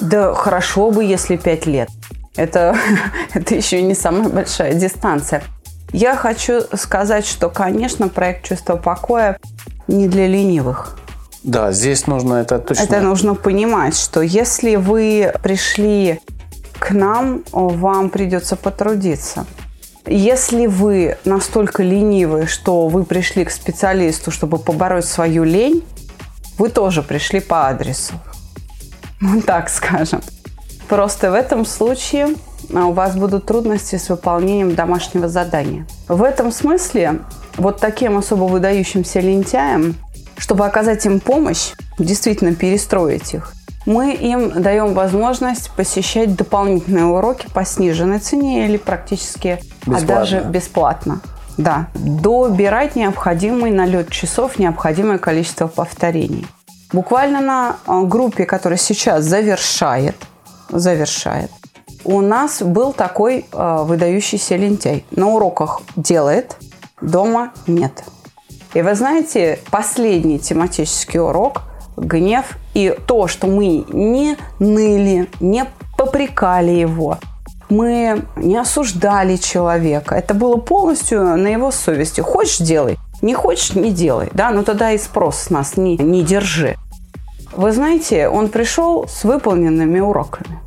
Да 0.02 0.34
хорошо 0.34 0.90
бы, 0.90 1.04
если 1.04 1.38
5 1.38 1.68
лет. 1.68 1.90
Это, 2.36 2.76
это 3.36 3.54
еще 3.54 3.80
не 3.84 3.94
самая 3.94 4.28
большая 4.28 4.74
дистанция. 4.74 5.44
Я 5.94 6.16
хочу 6.16 6.62
сказать, 6.76 7.26
что, 7.26 7.50
конечно, 7.50 8.10
проект 8.10 8.46
«Чувство 8.46 8.76
покоя» 8.76 9.38
не 9.88 10.08
для 10.08 10.28
ленивых. 10.28 10.98
Да, 11.44 11.72
здесь 11.72 12.08
нужно 12.08 12.36
это 12.36 12.60
точно... 12.60 12.84
Это 12.84 13.00
нужно 13.00 13.36
понимать, 13.36 13.98
что 13.98 14.22
если 14.22 14.76
вы 14.76 15.34
пришли 15.42 16.20
к 16.78 16.92
нам, 16.92 17.44
вам 17.52 18.10
придется 18.10 18.56
потрудиться. 18.56 19.46
Если 20.06 20.68
вы 20.68 21.18
настолько 21.26 21.84
ленивы, 21.84 22.48
что 22.48 22.88
вы 22.88 23.04
пришли 23.04 23.46
к 23.46 23.52
специалисту, 23.52 24.32
чтобы 24.32 24.58
побороть 24.58 25.06
свою 25.06 25.44
лень, 25.44 25.84
вы 26.58 26.70
тоже 26.70 27.04
пришли 27.04 27.40
по 27.40 27.68
адресу. 27.68 28.14
Ну, 29.20 29.42
так 29.42 29.68
скажем. 29.70 30.22
Просто 30.88 31.32
в 31.32 31.34
этом 31.34 31.66
случае 31.66 32.36
у 32.70 32.92
вас 32.92 33.16
будут 33.16 33.46
трудности 33.46 33.96
с 33.96 34.10
выполнением 34.10 34.76
домашнего 34.76 35.28
задания. 35.28 35.86
В 36.08 36.24
этом 36.24 36.52
смысле 36.52 37.20
вот 37.58 37.80
таким 37.80 38.18
особо 38.18 38.44
выдающимся 38.44 39.20
лентяям, 39.20 39.96
чтобы 40.38 40.66
оказать 40.66 41.06
им 41.06 41.20
помощь, 41.20 41.72
действительно 41.98 42.54
перестроить 42.54 43.34
их, 43.34 43.54
мы 43.86 44.14
им 44.14 44.62
даем 44.62 44.94
возможность 44.94 45.72
посещать 45.72 46.36
дополнительные 46.36 47.06
уроки 47.06 47.48
по 47.54 47.64
сниженной 47.64 48.20
цене 48.20 48.66
или 48.66 48.76
практически, 48.76 49.60
бесплатно. 49.86 49.98
а 49.98 50.20
даже 50.20 50.40
бесплатно. 50.42 51.22
Да, 51.58 51.88
добирать 51.96 52.96
необходимый 52.96 53.72
налет 53.72 54.10
часов, 54.10 54.60
необходимое 54.60 55.18
количество 55.18 55.68
повторений. 55.68 56.46
Буквально 56.94 57.42
на 57.42 57.78
а, 57.86 58.02
группе, 58.04 58.46
которая 58.46 58.78
сейчас 58.78 59.24
завершает, 59.24 60.16
завершает, 60.70 61.50
у 62.04 62.22
нас 62.22 62.62
был 62.62 62.94
такой 62.94 63.46
э, 63.52 63.84
выдающийся 63.84 64.56
лентяй. 64.56 65.06
На 65.12 65.28
уроках 65.28 65.82
делает, 65.96 66.58
дома 67.02 67.52
нет. 67.68 68.04
И 68.74 68.82
вы 68.82 68.96
знаете, 68.96 69.60
последний 69.72 70.40
тематический 70.40 71.20
урок 71.20 71.64
гнев 71.96 72.58
и 72.74 72.96
то, 73.08 73.28
что 73.28 73.48
мы 73.48 73.86
не 73.90 74.38
ныли, 74.60 75.28
не 75.40 75.66
попрекали 75.98 76.72
его, 76.72 77.18
мы 77.70 78.24
не 78.36 78.58
осуждали 78.58 79.36
человека. 79.36 80.16
Это 80.16 80.34
было 80.34 80.58
полностью 80.58 81.24
на 81.38 81.48
его 81.48 81.72
совести. 81.72 82.22
Хочешь– 82.22 82.58
делай, 82.60 82.98
не 83.22 83.34
хочешь– 83.34 83.74
не 83.76 83.92
делай. 83.92 84.30
Да? 84.34 84.52
Но 84.52 84.64
тогда 84.64 84.92
и 84.92 84.98
спрос 84.98 85.38
с 85.38 85.50
нас 85.50 85.76
не, 85.76 85.98
не 85.98 86.24
держи. 86.24 86.76
Вы 87.56 87.72
знаете, 87.72 88.30
он 88.30 88.50
пришел 88.50 89.08
с 89.08 89.24
выполненными 89.24 90.00
уроками. 90.00 90.60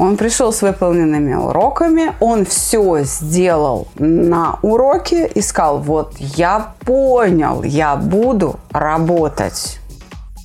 Он 0.00 0.16
пришел 0.16 0.50
с 0.50 0.62
выполненными 0.62 1.34
уроками, 1.34 2.14
он 2.20 2.46
все 2.46 3.00
сделал 3.04 3.86
на 3.98 4.58
уроке 4.62 5.26
и 5.26 5.42
сказал, 5.42 5.76
вот 5.76 6.14
я 6.18 6.72
понял, 6.86 7.62
я 7.62 7.96
буду 7.96 8.58
работать. 8.70 9.78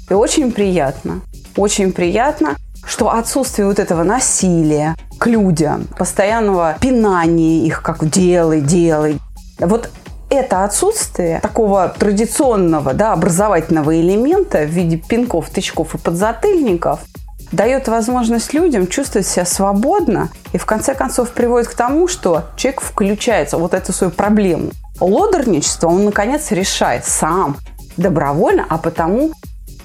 И 0.09 0.13
очень 0.13 0.51
приятно, 0.51 1.21
очень 1.55 1.93
приятно, 1.93 2.57
что 2.85 3.13
отсутствие 3.13 3.65
вот 3.69 3.79
этого 3.79 4.03
насилия 4.03 4.97
к 5.17 5.25
людям, 5.25 5.87
постоянного 5.97 6.75
пинания 6.81 7.65
их, 7.65 7.81
как 7.81 8.09
делай, 8.09 8.59
делай. 8.59 9.19
Вот 9.59 9.89
это 10.29 10.65
отсутствие 10.65 11.39
такого 11.39 11.95
традиционного 11.97 12.93
да, 12.93 13.13
образовательного 13.13 13.97
элемента 14.01 14.65
в 14.65 14.69
виде 14.69 14.97
пинков, 14.97 15.49
тычков 15.49 15.95
и 15.95 15.97
подзатыльников– 15.97 16.99
дает 17.51 17.87
возможность 17.87 18.53
людям 18.53 18.87
чувствовать 18.87 19.27
себя 19.27 19.45
свободно 19.45 20.29
и 20.53 20.57
в 20.57 20.65
конце 20.65 20.93
концов 20.95 21.31
приводит 21.31 21.69
к 21.69 21.75
тому, 21.75 22.07
что 22.07 22.45
человек 22.55 22.81
включается 22.81 23.57
вот 23.57 23.73
эту 23.73 23.93
свою 23.93 24.11
проблему. 24.11 24.71
Лодорничество 24.99 25.87
он 25.87 26.05
наконец 26.05 26.51
решает 26.51 27.05
сам, 27.05 27.57
добровольно, 27.97 28.65
а 28.69 28.77
потому 28.77 29.31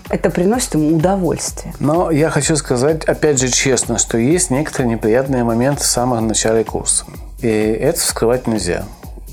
это 0.08 0.30
приносит 0.30 0.74
ему 0.74 0.96
удовольствие. 0.96 1.72
Но 1.78 2.10
я 2.10 2.30
хочу 2.30 2.56
сказать, 2.56 3.04
опять 3.04 3.38
же, 3.38 3.48
честно, 3.48 3.98
что 3.98 4.18
есть 4.18 4.50
некоторые 4.50 4.92
неприятные 4.92 5.44
моменты 5.44 5.82
в 5.82 5.86
самом 5.86 6.26
начале 6.26 6.64
курса. 6.64 7.04
И 7.40 7.48
это 7.48 8.00
скрывать 8.00 8.46
нельзя. 8.46 8.84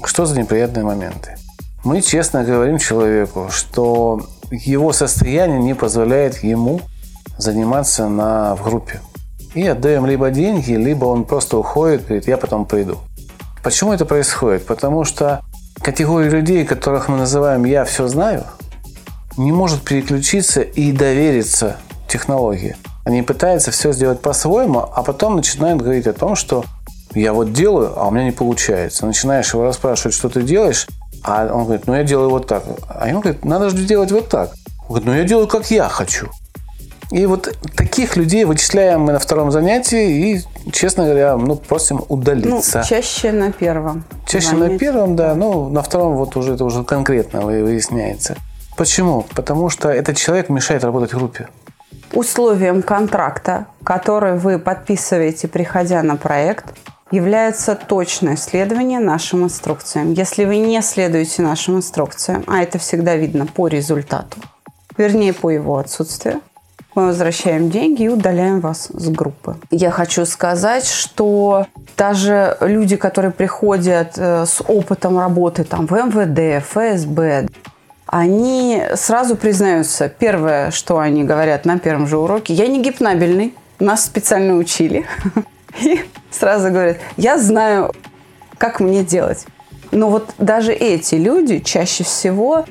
Что 0.06 0.26
за 0.26 0.40
неприятные 0.40 0.84
моменты? 0.84 1.36
Мы 1.84 2.02
честно 2.02 2.44
говорим 2.44 2.78
человеку, 2.78 3.48
что 3.50 4.28
его 4.52 4.94
состояние 4.94 5.60
не 5.60 5.74
позволяет 5.74 6.44
ему 6.44 6.82
заниматься 7.38 8.08
на, 8.08 8.56
в 8.56 8.64
группе. 8.64 9.02
И 9.54 9.66
отдаем 9.66 10.06
либо 10.06 10.30
деньги, 10.30 10.74
либо 10.74 11.06
он 11.06 11.24
просто 11.24 11.58
уходит, 11.58 12.06
говорит, 12.06 12.28
я 12.28 12.38
потом 12.38 12.66
приду. 12.66 12.98
Почему 13.64 13.94
это 13.94 14.06
происходит? 14.06 14.66
Потому 14.66 15.04
что 15.04 15.42
категория 15.82 16.30
людей, 16.30 16.66
которых 16.66 17.10
мы 17.10 17.18
называем 17.18 17.66
«я 17.66 17.86
все 17.86 18.08
знаю», 18.08 18.44
не 19.38 19.52
может 19.52 19.82
переключиться 19.84 20.62
и 20.62 20.92
довериться 20.92 21.78
технологии. 22.08 22.76
Они 23.06 23.22
пытаются 23.22 23.72
все 23.72 23.94
сделать 23.94 24.22
по-своему, 24.22 24.80
а 24.80 25.04
потом 25.04 25.36
начинают 25.36 25.82
говорить 25.82 26.08
о 26.08 26.14
том, 26.14 26.36
что 26.36 26.66
я 27.14 27.34
вот 27.34 27.54
делаю, 27.54 27.94
а 27.98 28.08
у 28.08 28.12
меня 28.12 28.26
не 28.26 28.32
получается. 28.32 29.06
Начинаешь 29.06 29.54
его 29.54 29.64
расспрашивать, 29.64 30.14
что 30.14 30.30
ты 30.30 30.42
делаешь, 30.42 30.88
а 31.24 31.48
он 31.54 31.66
говорит, 31.66 31.88
ну 31.88 31.96
я 31.96 32.04
делаю 32.04 32.30
вот 32.30 32.48
так. 32.48 32.64
А 32.90 33.06
он 33.08 33.22
говорит, 33.22 33.46
надо 33.46 33.70
же 33.70 33.78
делать 33.78 34.12
вот 34.12 34.30
так. 34.30 34.52
Он 34.82 34.88
говорит, 34.88 35.08
ну 35.08 35.14
я 35.14 35.24
делаю, 35.24 35.48
как 35.48 35.70
я 35.72 35.88
хочу. 35.88 36.28
И 37.12 37.26
вот 37.26 37.56
таких 37.76 38.18
людей 38.18 38.44
вычисляем 38.44 39.02
мы 39.02 39.14
на 39.14 39.20
втором 39.20 39.52
занятии 39.52 40.34
и, 40.34 40.72
честно 40.72 41.06
говоря, 41.06 41.38
ну, 41.38 41.56
просим 41.56 42.04
удалиться. 42.10 42.80
Ну, 42.80 42.86
чаще 42.86 43.32
на 43.32 43.52
первом. 43.52 44.04
Чаще 44.26 44.50
занятии. 44.50 44.74
на 44.74 44.80
первом, 44.80 45.16
да. 45.16 45.36
Ну, 45.36 45.70
на 45.70 45.82
втором 45.82 46.18
вот 46.18 46.36
уже 46.36 46.56
это 46.56 46.66
уже 46.66 46.84
конкретно 46.84 47.42
выясняется. 47.42 48.36
Почему? 48.76 49.26
Потому 49.36 49.70
что 49.70 49.90
этот 49.90 50.18
человек 50.18 50.50
мешает 50.50 50.84
работать 50.84 51.14
в 51.14 51.18
группе. 51.18 51.48
Условием 52.14 52.82
контракта, 52.82 53.68
который 53.84 54.38
вы 54.38 54.60
подписываете, 54.60 55.48
приходя 55.48 56.04
на 56.04 56.16
проект, 56.16 56.66
является 57.12 57.76
точное 57.76 58.36
следование 58.36 59.00
нашим 59.00 59.46
инструкциям. 59.46 60.14
Если 60.14 60.46
вы 60.46 60.58
не 60.58 60.82
следуете 60.82 61.42
нашим 61.42 61.78
инструкциям, 61.78 62.44
а 62.48 62.62
это 62.62 62.80
всегда 62.80 63.16
видно 63.16 63.46
по 63.46 63.68
результату, 63.68 64.38
вернее 64.98 65.34
по 65.34 65.50
его 65.50 65.78
отсутствию, 65.78 66.42
мы 66.98 67.06
возвращаем 67.06 67.70
деньги 67.70 68.04
и 68.04 68.08
удаляем 68.08 68.60
вас 68.60 68.90
с 68.92 69.10
группы. 69.10 69.56
Я 69.70 69.92
хочу 69.92 70.26
сказать, 70.26 70.88
что 70.88 71.68
даже 71.96 72.58
люди, 72.60 72.96
которые 72.96 73.30
приходят 73.30 74.14
э, 74.18 74.48
с 74.48 74.64
опытом 74.68 75.20
работы 75.20 75.64
там, 75.64 75.86
в 75.86 75.92
МВД, 75.92 76.66
ФСБ, 76.66 77.50
они 78.08 78.82
сразу 78.96 79.36
признаются, 79.36 80.10
первое, 80.10 80.72
что 80.72 80.98
они 80.98 81.24
говорят 81.24 81.66
на 81.66 81.78
первом 81.78 82.08
же 82.08 82.18
уроке, 82.18 82.56
я 82.56 82.66
не 82.66 82.82
гипнабельный, 82.82 83.54
нас 83.80 84.04
специально 84.04 84.56
учили. 84.56 85.06
И 85.80 86.04
сразу 86.32 86.70
говорят, 86.70 86.98
я 87.16 87.38
знаю, 87.38 87.94
как 88.58 88.80
мне 88.80 89.04
делать. 89.04 89.46
Но 89.92 90.10
вот 90.10 90.32
даже 90.40 90.74
эти 90.74 91.14
люди 91.14 91.60
чаще 91.60 92.04
всего 92.04 92.66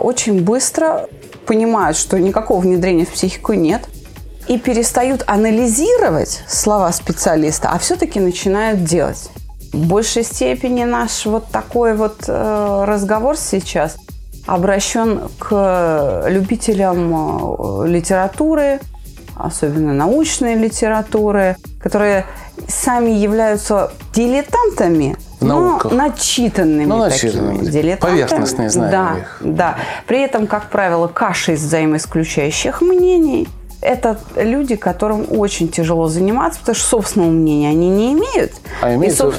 очень 0.00 0.42
быстро 0.42 1.08
понимают, 1.46 1.96
что 1.96 2.18
никакого 2.18 2.60
внедрения 2.60 3.04
в 3.04 3.12
психику 3.12 3.52
нет, 3.52 3.88
и 4.48 4.58
перестают 4.58 5.24
анализировать 5.26 6.42
слова 6.48 6.92
специалиста, 6.92 7.70
а 7.70 7.78
все-таки 7.78 8.20
начинают 8.20 8.84
делать. 8.84 9.30
В 9.72 9.86
большей 9.88 10.22
степени 10.22 10.84
наш 10.84 11.26
вот 11.26 11.46
такой 11.48 11.94
вот 11.94 12.24
э, 12.28 12.84
разговор 12.86 13.36
сейчас 13.36 13.96
обращен 14.46 15.22
к 15.38 16.24
любителям 16.28 17.12
э, 17.14 17.88
литературы, 17.88 18.80
особенно 19.36 19.92
научной 19.92 20.54
литературы, 20.54 21.56
которые 21.80 22.26
сами 22.68 23.10
являются 23.10 23.92
дилетантами 24.12 25.16
науках. 25.44 25.92
Но 25.92 25.98
начитанными, 25.98 26.84
ну, 26.84 26.98
начитанными 26.98 27.58
такими 27.58 27.70
дилетантами. 27.70 28.10
Поверхностные 28.12 28.70
знания 28.70 28.90
да, 28.90 29.18
их. 29.18 29.36
Да. 29.40 29.76
При 30.06 30.20
этом, 30.20 30.46
как 30.46 30.70
правило, 30.70 31.06
каша 31.06 31.52
из 31.52 31.62
взаимоисключающих 31.62 32.80
мнений. 32.80 33.48
Это 33.80 34.18
люди, 34.36 34.76
которым 34.76 35.26
очень 35.28 35.68
тяжело 35.68 36.08
заниматься, 36.08 36.58
потому 36.60 36.74
что 36.74 36.88
собственного 36.88 37.30
мнения 37.30 37.68
они 37.68 37.90
не 37.90 38.14
имеют. 38.14 38.52
А 38.80 38.94
имеют 38.94 39.14
соб... 39.14 39.34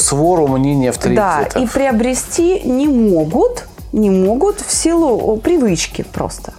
свору 0.00 0.48
мнений 0.48 0.88
авторитетов. 0.88 1.54
Да, 1.54 1.60
и 1.60 1.66
приобрести 1.66 2.60
не 2.64 2.88
могут, 2.88 3.68
не 3.92 4.10
могут 4.10 4.60
в 4.60 4.72
силу 4.72 5.36
привычки 5.36 6.04
просто. 6.12 6.54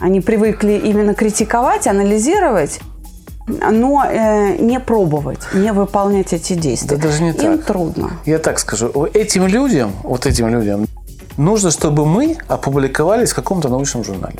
Они 0.00 0.20
привыкли 0.20 0.72
именно 0.72 1.14
критиковать, 1.14 1.86
анализировать, 1.86 2.80
но 3.48 4.04
э, 4.04 4.56
не 4.58 4.80
пробовать, 4.80 5.40
не 5.52 5.72
выполнять 5.72 6.32
эти 6.32 6.54
действия. 6.54 6.96
Да 6.96 7.02
даже 7.02 7.22
не 7.22 7.30
Им 7.30 7.58
так. 7.58 7.64
трудно. 7.64 8.10
Я 8.24 8.38
так 8.38 8.58
скажу. 8.58 9.08
Этим 9.14 9.46
людям, 9.46 9.92
вот 10.02 10.26
этим 10.26 10.48
людям, 10.48 10.86
нужно, 11.36 11.70
чтобы 11.70 12.06
мы 12.06 12.36
опубликовались 12.48 13.32
в 13.32 13.34
каком-то 13.34 13.68
научном 13.68 14.04
журнале. 14.04 14.38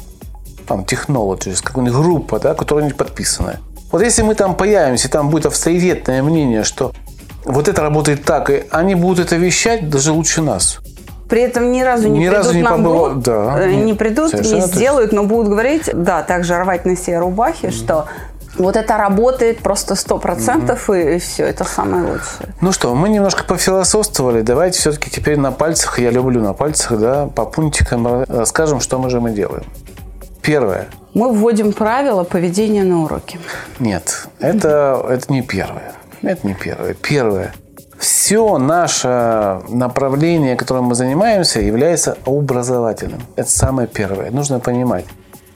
Там 0.66 0.80
Technologies, 0.80 1.62
какая-нибудь 1.62 1.94
группа, 1.94 2.38
да, 2.38 2.54
которая-нибудь 2.54 2.96
подписанная. 2.96 3.60
Вот 3.90 4.02
если 4.02 4.22
мы 4.22 4.34
там 4.34 4.54
появимся, 4.54 5.08
там 5.10 5.30
будет 5.30 5.46
авторитетное 5.46 6.22
мнение, 6.22 6.62
что 6.62 6.92
вот 7.44 7.68
это 7.68 7.80
работает 7.80 8.24
так, 8.24 8.50
и 8.50 8.64
они 8.70 8.94
будут 8.94 9.26
это 9.26 9.36
вещать 9.36 9.88
даже 9.88 10.12
лучше 10.12 10.42
нас. 10.42 10.80
При 11.28 11.42
этом 11.42 11.72
ни 11.72 11.82
разу 11.82 12.08
не 12.08 12.20
ни 12.20 12.28
придут 12.28 12.36
разу 12.36 12.54
не 12.54 12.62
на 12.62 12.70
побывал, 12.70 13.10
блог, 13.10 13.22
да, 13.22 13.60
э, 13.60 13.74
не 13.74 13.92
придут, 13.92 14.32
не 14.32 14.60
сделают, 14.62 15.12
но 15.12 15.24
будут 15.24 15.48
говорить, 15.48 15.90
да, 15.92 16.22
также 16.22 16.58
рвать 16.58 16.86
на 16.86 16.96
себе 16.96 17.18
рубахи, 17.18 17.66
mm-hmm. 17.66 17.70
что 17.70 18.06
вот 18.58 18.76
это 18.76 18.96
работает 18.96 19.58
просто 19.60 19.94
сто 19.94 20.18
процентов, 20.18 20.90
mm-hmm. 20.90 21.16
и 21.16 21.18
все, 21.18 21.44
это 21.44 21.64
самое 21.64 22.02
лучшее. 22.04 22.54
Ну 22.60 22.72
что, 22.72 22.94
мы 22.94 23.08
немножко 23.08 23.44
пофилософствовали. 23.44 24.42
Давайте 24.42 24.78
все-таки 24.78 25.10
теперь 25.10 25.38
на 25.38 25.52
пальцах, 25.52 25.98
я 25.98 26.10
люблю 26.10 26.42
на 26.42 26.52
пальцах, 26.52 26.98
да, 26.98 27.26
по 27.26 27.44
пунктикам 27.44 28.24
расскажем, 28.24 28.80
что 28.80 28.98
мы 28.98 29.10
же 29.10 29.20
мы 29.20 29.30
делаем. 29.30 29.64
Первое. 30.42 30.88
Мы 31.14 31.32
вводим 31.32 31.72
правила 31.72 32.24
поведения 32.24 32.84
на 32.84 33.02
уроке. 33.02 33.38
Нет, 33.78 34.28
это, 34.40 35.04
это 35.08 35.32
не 35.32 35.42
первое. 35.42 35.92
Это 36.22 36.46
не 36.46 36.54
первое. 36.54 36.94
Первое. 36.94 37.52
Все 37.98 38.58
наше 38.58 39.60
направление, 39.68 40.54
которым 40.54 40.84
мы 40.84 40.94
занимаемся, 40.94 41.60
является 41.60 42.16
образовательным. 42.24 43.22
Это 43.34 43.50
самое 43.50 43.88
первое. 43.88 44.30
Нужно 44.30 44.60
понимать. 44.60 45.04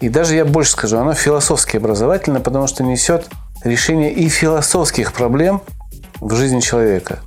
И 0.02 0.08
даже 0.08 0.34
я 0.34 0.44
больше 0.44 0.72
скажу, 0.72 0.98
оно 0.98 1.14
философски 1.14 1.76
образовательное, 1.76 2.40
потому 2.40 2.66
что 2.66 2.82
несет 2.82 3.28
решение 3.62 4.12
и 4.12 4.28
философских 4.28 5.12
проблем 5.12 5.62
в 6.20 6.34
жизни 6.34 6.58
человека. 6.58 7.20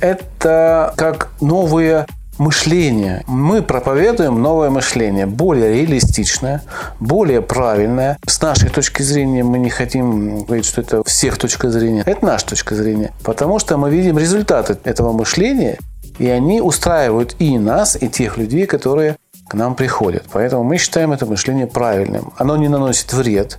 Это 0.00 0.92
как 0.96 1.30
новые 1.40 2.06
мышление. 2.36 3.22
Мы 3.28 3.62
проповедуем 3.62 4.42
новое 4.42 4.68
мышление, 4.68 5.26
более 5.26 5.72
реалистичное, 5.72 6.62
более 6.98 7.40
правильное. 7.40 8.18
С 8.26 8.42
нашей 8.42 8.68
точки 8.68 9.02
зрения 9.02 9.44
мы 9.44 9.60
не 9.60 9.70
хотим 9.70 10.44
говорить, 10.44 10.64
что 10.64 10.80
это 10.80 11.04
всех 11.04 11.38
точка 11.38 11.70
зрения. 11.70 12.02
Это 12.04 12.26
наша 12.26 12.46
точка 12.46 12.74
зрения. 12.74 13.12
Потому 13.22 13.60
что 13.60 13.76
мы 13.76 13.90
видим 13.90 14.18
результаты 14.18 14.76
этого 14.82 15.12
мышления, 15.12 15.78
и 16.18 16.28
они 16.28 16.60
устраивают 16.60 17.36
и 17.38 17.56
нас, 17.58 17.96
и 18.00 18.08
тех 18.08 18.38
людей, 18.38 18.66
которые 18.66 19.18
к 19.48 19.54
нам 19.54 19.74
приходят. 19.74 20.24
Поэтому 20.32 20.62
мы 20.62 20.76
считаем 20.78 21.12
это 21.12 21.26
мышление 21.26 21.66
правильным. 21.66 22.32
Оно 22.36 22.56
не 22.56 22.68
наносит 22.68 23.12
вред, 23.12 23.58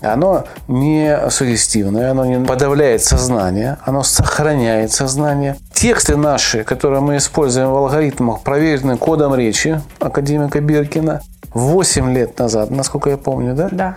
оно 0.00 0.44
не 0.68 1.18
сугестивное, 1.30 2.10
оно 2.12 2.24
не 2.24 2.44
подавляет 2.44 3.02
сознание, 3.02 3.78
оно 3.84 4.02
сохраняет 4.02 4.92
сознание. 4.92 5.56
Тексты 5.72 6.16
наши, 6.16 6.64
которые 6.64 7.00
мы 7.00 7.16
используем 7.16 7.70
в 7.70 7.76
алгоритмах, 7.76 8.42
проверены 8.42 8.96
кодом 8.96 9.34
речи 9.34 9.80
академика 9.98 10.60
Биркина 10.60 11.20
8 11.52 12.12
лет 12.12 12.38
назад, 12.38 12.70
насколько 12.70 13.10
я 13.10 13.16
помню, 13.16 13.54
да? 13.54 13.68
Да. 13.72 13.96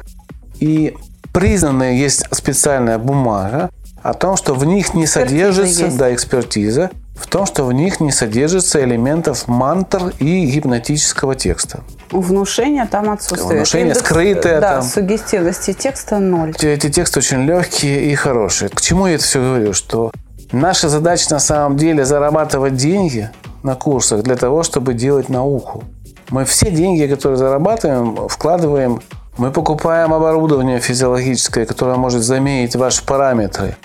И 0.60 0.96
признанная 1.34 1.94
есть 1.94 2.26
специальная 2.32 2.98
бумага 2.98 3.70
о 4.02 4.14
том, 4.14 4.36
что 4.36 4.56
в 4.56 4.66
них 4.66 4.94
не 4.94 5.06
Экспертиза 5.06 5.30
содержится, 5.30 5.86
есть. 5.86 5.98
да, 5.98 6.14
экспертиза, 6.14 6.90
в 7.22 7.28
том, 7.28 7.46
что 7.46 7.64
в 7.66 7.74
них 7.74 8.00
не 8.00 8.12
содержится 8.12 8.84
элементов 8.84 9.48
мантр 9.48 10.14
и 10.20 10.46
гипнотического 10.46 11.36
текста. 11.36 11.82
Внушение 12.12 12.86
там 12.86 13.10
отсутствует. 13.10 13.56
Внушение 13.58 13.90
Индекс, 13.90 14.06
скрытое 14.06 14.60
Да, 14.60 14.74
там. 14.76 14.84
сугестивности 14.84 15.74
текста 15.74 16.20
ноль. 16.20 16.54
Эти- 16.62 16.90
тексты 16.90 17.20
очень 17.20 17.46
легкие 17.46 18.12
и 18.12 18.16
хорошие. 18.16 18.70
К 18.70 18.82
чему 18.82 19.08
я 19.08 19.16
это 19.16 19.24
все 19.24 19.40
говорю? 19.42 19.74
Что 19.74 20.12
наша 20.52 20.90
задача 20.90 21.28
на 21.30 21.40
самом 21.40 21.78
деле 21.78 22.04
зарабатывать 22.06 22.76
деньги 22.76 23.30
на 23.64 23.76
курсах 23.76 24.24
для 24.24 24.36
того, 24.36 24.64
чтобы 24.64 24.94
делать 24.94 25.30
науку. 25.30 25.84
Мы 26.30 26.46
все 26.46 26.72
деньги, 26.72 27.06
которые 27.08 27.38
зарабатываем, 27.38 28.28
вкладываем. 28.28 29.02
Мы 29.38 29.52
покупаем 29.52 30.14
оборудование 30.14 30.80
физиологическое, 30.80 31.66
которое 31.66 31.96
может 31.98 32.22
замерить 32.22 32.76
ваши 32.76 33.04
параметры. 33.06 33.76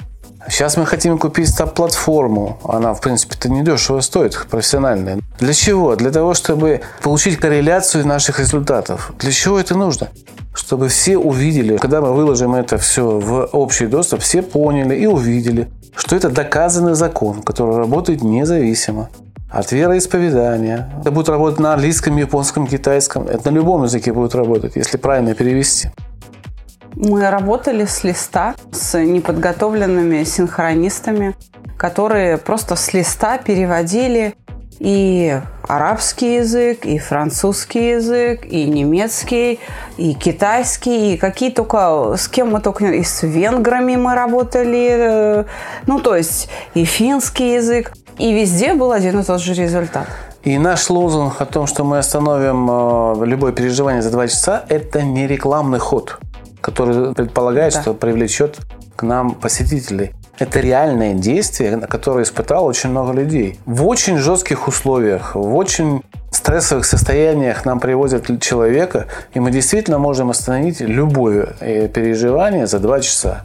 Сейчас 0.49 0.77
мы 0.77 0.87
хотим 0.87 1.19
купить 1.19 1.49
стоп-платформу. 1.49 2.59
Она, 2.65 2.95
в 2.95 3.01
принципе-то, 3.01 3.49
недешево 3.49 4.01
стоит, 4.01 4.47
профессиональная. 4.51 5.19
Для 5.39 5.53
чего? 5.53 5.97
Для 5.97 6.11
того, 6.11 6.35
чтобы 6.35 6.83
получить 7.03 7.39
корреляцию 7.39 8.07
наших 8.07 8.39
результатов. 8.39 9.13
Для 9.19 9.33
чего 9.33 9.59
это 9.59 9.75
нужно? 9.77 10.09
Чтобы 10.55 10.89
все 10.89 11.19
увидели, 11.19 11.77
когда 11.77 12.01
мы 12.01 12.15
выложим 12.15 12.55
это 12.55 12.79
все 12.79 13.19
в 13.19 13.49
общий 13.53 13.87
доступ, 13.87 14.21
все 14.21 14.41
поняли 14.41 14.95
и 14.95 15.07
увидели, 15.07 15.69
что 15.95 16.17
это 16.17 16.31
доказанный 16.31 16.95
закон, 16.95 17.43
который 17.43 17.77
работает 17.77 18.23
независимо 18.23 19.11
от 19.51 19.73
вероисповедания. 19.73 20.91
Это 21.01 21.11
будет 21.11 21.29
работать 21.29 21.61
на 21.61 21.75
английском, 21.75 22.17
японском, 22.17 22.67
китайском. 22.67 23.27
Это 23.27 23.51
на 23.51 23.57
любом 23.57 23.85
языке 23.85 24.13
будет 24.13 24.35
работать, 24.35 24.77
если 24.77 24.97
правильно 24.97 25.35
перевести. 25.35 25.91
Мы 26.97 27.29
работали 27.29 27.85
с 27.85 28.05
листа 28.05 28.55
с 28.73 28.99
неподготовленными 28.99 30.25
синхронистами, 30.25 31.37
которые 31.77 32.39
просто 32.39 32.75
с 32.75 32.95
листа 32.95 33.37
переводили 33.37 34.35
и 34.79 35.39
арабский 35.69 36.37
язык, 36.37 36.87
и 36.87 36.99
французский 36.99 37.91
язык, 37.91 38.47
и 38.47 38.65
немецкий, 38.65 39.61
и 39.99 40.15
китайский, 40.15 41.15
и 41.15 41.17
какие 41.19 41.51
только, 41.51 42.15
с 42.17 42.29
кем 42.29 42.53
мы 42.53 42.61
только, 42.61 42.87
и 42.87 43.03
с 43.03 43.23
венграми 43.23 43.97
мы 43.97 44.15
работали, 44.15 44.89
э, 44.91 45.45
ну, 45.87 46.01
то 46.01 46.17
есть 46.17 46.49
и 46.73 46.85
финский 46.85 47.55
язык, 47.55 47.93
и 48.19 48.33
везде 48.33 48.73
был 48.73 48.93
один 48.93 49.21
и 49.21 49.23
тот 49.23 49.41
же 49.41 49.53
результат. 49.53 50.07
И 50.45 50.59
наш 50.59 50.89
лозунг 50.91 51.41
о 51.41 51.45
том, 51.45 51.67
что 51.67 51.85
мы 51.85 51.99
остановим 51.99 52.69
э, 52.71 53.27
любое 53.27 53.53
переживание 53.53 54.01
за 54.01 54.11
два 54.11 54.29
часа, 54.29 54.65
это 54.69 55.03
не 55.03 55.27
рекламный 55.27 55.81
ход, 55.81 56.19
который 56.67 57.15
предполагает, 57.15 57.75
Да. 57.75 57.83
что 57.83 57.95
привлечет 57.95 58.59
к 58.97 59.05
нам 59.05 59.35
посетителей. 59.35 60.11
Это 60.41 60.59
реальное 60.59 61.15
действие, 61.15 61.79
которое 61.89 62.25
испытало 62.25 62.67
очень 62.67 62.91
много 62.91 63.13
людей. 63.13 63.59
В 63.67 63.87
очень 63.87 64.19
жестких 64.19 64.67
условиях, 64.67 65.37
в 65.37 65.55
очень 65.55 66.03
стрессовых 66.33 66.85
состояниях 66.85 67.65
нам 67.65 67.79
привозят 67.79 68.41
человека, 68.43 69.07
и 69.33 69.39
мы 69.41 69.53
действительно 69.53 69.99
можем 69.99 70.29
остановить 70.31 70.81
любое 70.81 71.55
э, 71.61 71.87
переживание 71.89 72.67
за 72.67 72.81
два 72.81 73.01
часа. 73.01 73.45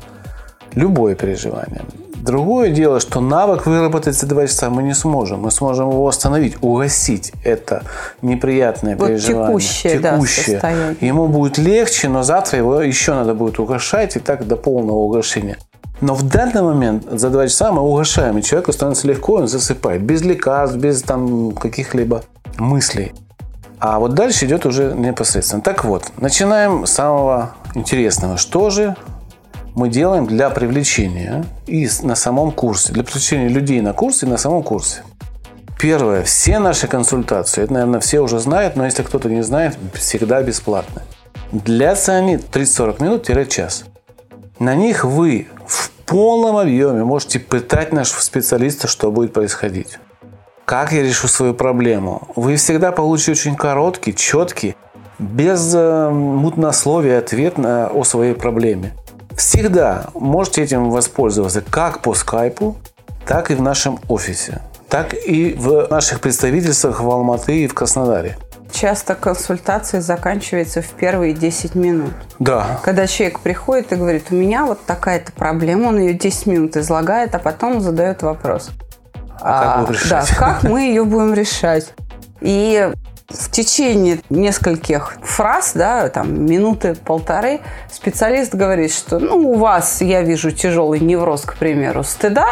Любое 0.74 1.14
переживание. 1.14 1.82
Другое 2.22 2.70
дело, 2.70 3.00
что 3.00 3.20
навык 3.20 3.66
выработать 3.66 4.16
за 4.16 4.28
два 4.28 4.46
часа 4.46 4.70
мы 4.70 4.84
не 4.84 4.94
сможем. 4.94 5.42
Мы 5.42 5.52
сможем 5.52 5.90
его 5.90 6.08
остановить, 6.08 6.56
угасить 6.62 7.34
это 7.44 7.84
неприятное 8.22 8.96
Вот 8.96 9.08
переживание. 9.08 9.48
текущее, 9.48 10.00
да, 10.00 10.22
состояние. 10.22 10.96
Ему 11.02 11.28
будет 11.28 11.58
легче, 11.58 12.10
но 12.10 12.22
завтра 12.22 12.60
его 12.60 12.82
еще 12.82 13.14
надо 13.14 13.34
будет 13.34 13.60
угошать, 13.60 14.16
и 14.16 14.20
так 14.20 14.48
до 14.48 14.56
полного 14.56 14.98
угошения. 14.98 15.58
Но 16.00 16.14
в 16.14 16.24
данный 16.24 16.62
момент 16.62 17.08
за 17.12 17.30
два 17.30 17.48
часа 17.48 17.72
мы 17.72 17.82
угошаем, 17.82 18.38
и 18.38 18.44
человеку 18.44 18.72
становится 18.72 19.08
легко, 19.08 19.36
он 19.36 19.48
засыпает. 19.48 20.02
Без 20.02 20.22
лекарств, 20.22 20.78
без 20.78 21.02
там 21.02 21.54
каких-либо 21.54 22.24
мыслей. 22.58 23.14
А 23.80 24.00
вот 24.00 24.14
дальше 24.14 24.46
идет 24.46 24.68
уже 24.68 24.94
непосредственно. 24.94 25.64
Так 25.64 25.86
вот, 25.86 26.12
начинаем 26.18 26.86
с 26.86 26.92
самого 26.92 27.56
интересного. 27.74 28.38
Что 28.38 28.70
же 28.70 28.96
мы 29.76 29.90
делаем 29.90 30.28
для 30.28 30.50
привлечения 30.50 31.46
и 31.68 31.88
на 32.04 32.16
самом 32.16 32.52
курсе, 32.52 32.94
для 32.94 33.04
привлечения 33.04 33.48
людей 33.48 33.82
на 33.82 33.94
курсе 33.94 34.26
и 34.26 34.30
на 34.30 34.38
самом 34.38 34.64
курсе? 34.64 35.04
Первое. 35.80 36.24
Все 36.24 36.60
наши 36.60 36.88
консультации, 36.88 37.64
это, 37.64 37.74
наверное, 37.74 38.00
все 38.00 38.20
уже 38.20 38.40
знают, 38.40 38.76
но 38.76 38.86
если 38.86 39.02
кто-то 39.02 39.30
не 39.30 39.42
знает, 39.42 39.78
всегда 39.94 40.44
бесплатно. 40.44 41.02
Длятся 41.52 42.14
они 42.14 42.36
30-40 42.36 43.04
минут-час. 43.04 43.86
На 44.60 44.76
них 44.76 45.04
вы 45.04 45.48
в 45.66 45.90
полном 46.06 46.58
объеме 46.58 47.04
можете 47.04 47.40
пытать 47.40 47.92
нашего 47.94 48.20
специалиста, 48.20 48.88
что 48.88 49.12
будет 49.12 49.34
происходить. 49.34 49.98
Как 50.66 50.92
я 50.92 51.02
решу 51.02 51.28
свою 51.28 51.54
проблему? 51.54 52.28
Вы 52.36 52.58
всегда 52.58 52.92
получите 52.92 53.32
очень 53.32 53.56
короткий, 53.56 54.16
четкий, 54.16 54.76
без 55.18 55.74
э, 55.74 56.10
мутнословия 56.10 57.18
ответ 57.18 57.58
на, 57.58 57.88
о 57.88 58.04
своей 58.04 58.36
проблеме. 58.36 58.94
Всегда 59.36 60.08
можете 60.14 60.64
этим 60.64 60.90
воспользоваться 60.90 61.62
как 61.62 62.02
по 62.02 62.14
скайпу, 62.14 62.78
так 63.26 63.52
и 63.52 63.56
в 63.56 63.62
нашем 63.62 64.00
офисе, 64.08 64.62
так 64.90 65.14
и 65.14 65.54
в 65.54 65.88
наших 65.90 66.20
представительствах 66.22 67.02
в 67.02 67.10
Алматы 67.10 67.64
и 67.64 67.68
в 67.68 67.74
Краснодаре. 67.74 68.38
Часто 68.72 69.16
консультация 69.16 70.02
заканчивается 70.02 70.82
в 70.82 70.90
первые 70.92 71.34
10 71.34 71.76
минут. 71.76 72.14
Да, 72.40 72.80
Когда 72.84 73.06
человек 73.06 73.40
приходит 73.40 73.92
и 73.92 73.96
говорит, 73.96 74.28
у 74.32 74.36
меня 74.36 74.66
вот 74.66 74.86
такая-то 74.86 75.32
проблема, 75.34 75.88
он 75.88 76.00
ее 76.00 76.14
10 76.14 76.46
минут 76.48 76.78
излагает, 76.78 77.36
а 77.36 77.40
потом 77.40 77.82
задает 77.82 78.22
вопрос. 78.22 78.70
А 79.42 79.78
как 79.78 79.88
будут 79.88 80.10
Да, 80.10 80.24
как 80.38 80.64
мы 80.64 80.82
ее 80.84 81.04
будем 81.04 81.34
решать? 81.34 81.94
И 82.40 82.92
в 83.34 83.52
течение 83.52 84.20
нескольких 84.30 85.18
фраз, 85.24 85.72
да, 85.76 86.10
там, 86.10 86.46
минуты 86.46 86.96
полторы, 86.96 87.62
специалист 87.92 88.54
говорит, 88.54 88.94
что, 88.94 89.20
ну, 89.20 89.52
у 89.52 89.56
вас, 89.56 90.02
я 90.02 90.22
вижу, 90.22 90.52
тяжелый 90.52 91.00
невроз, 91.00 91.42
к 91.42 91.56
примеру, 91.56 92.04
стыда, 92.04 92.48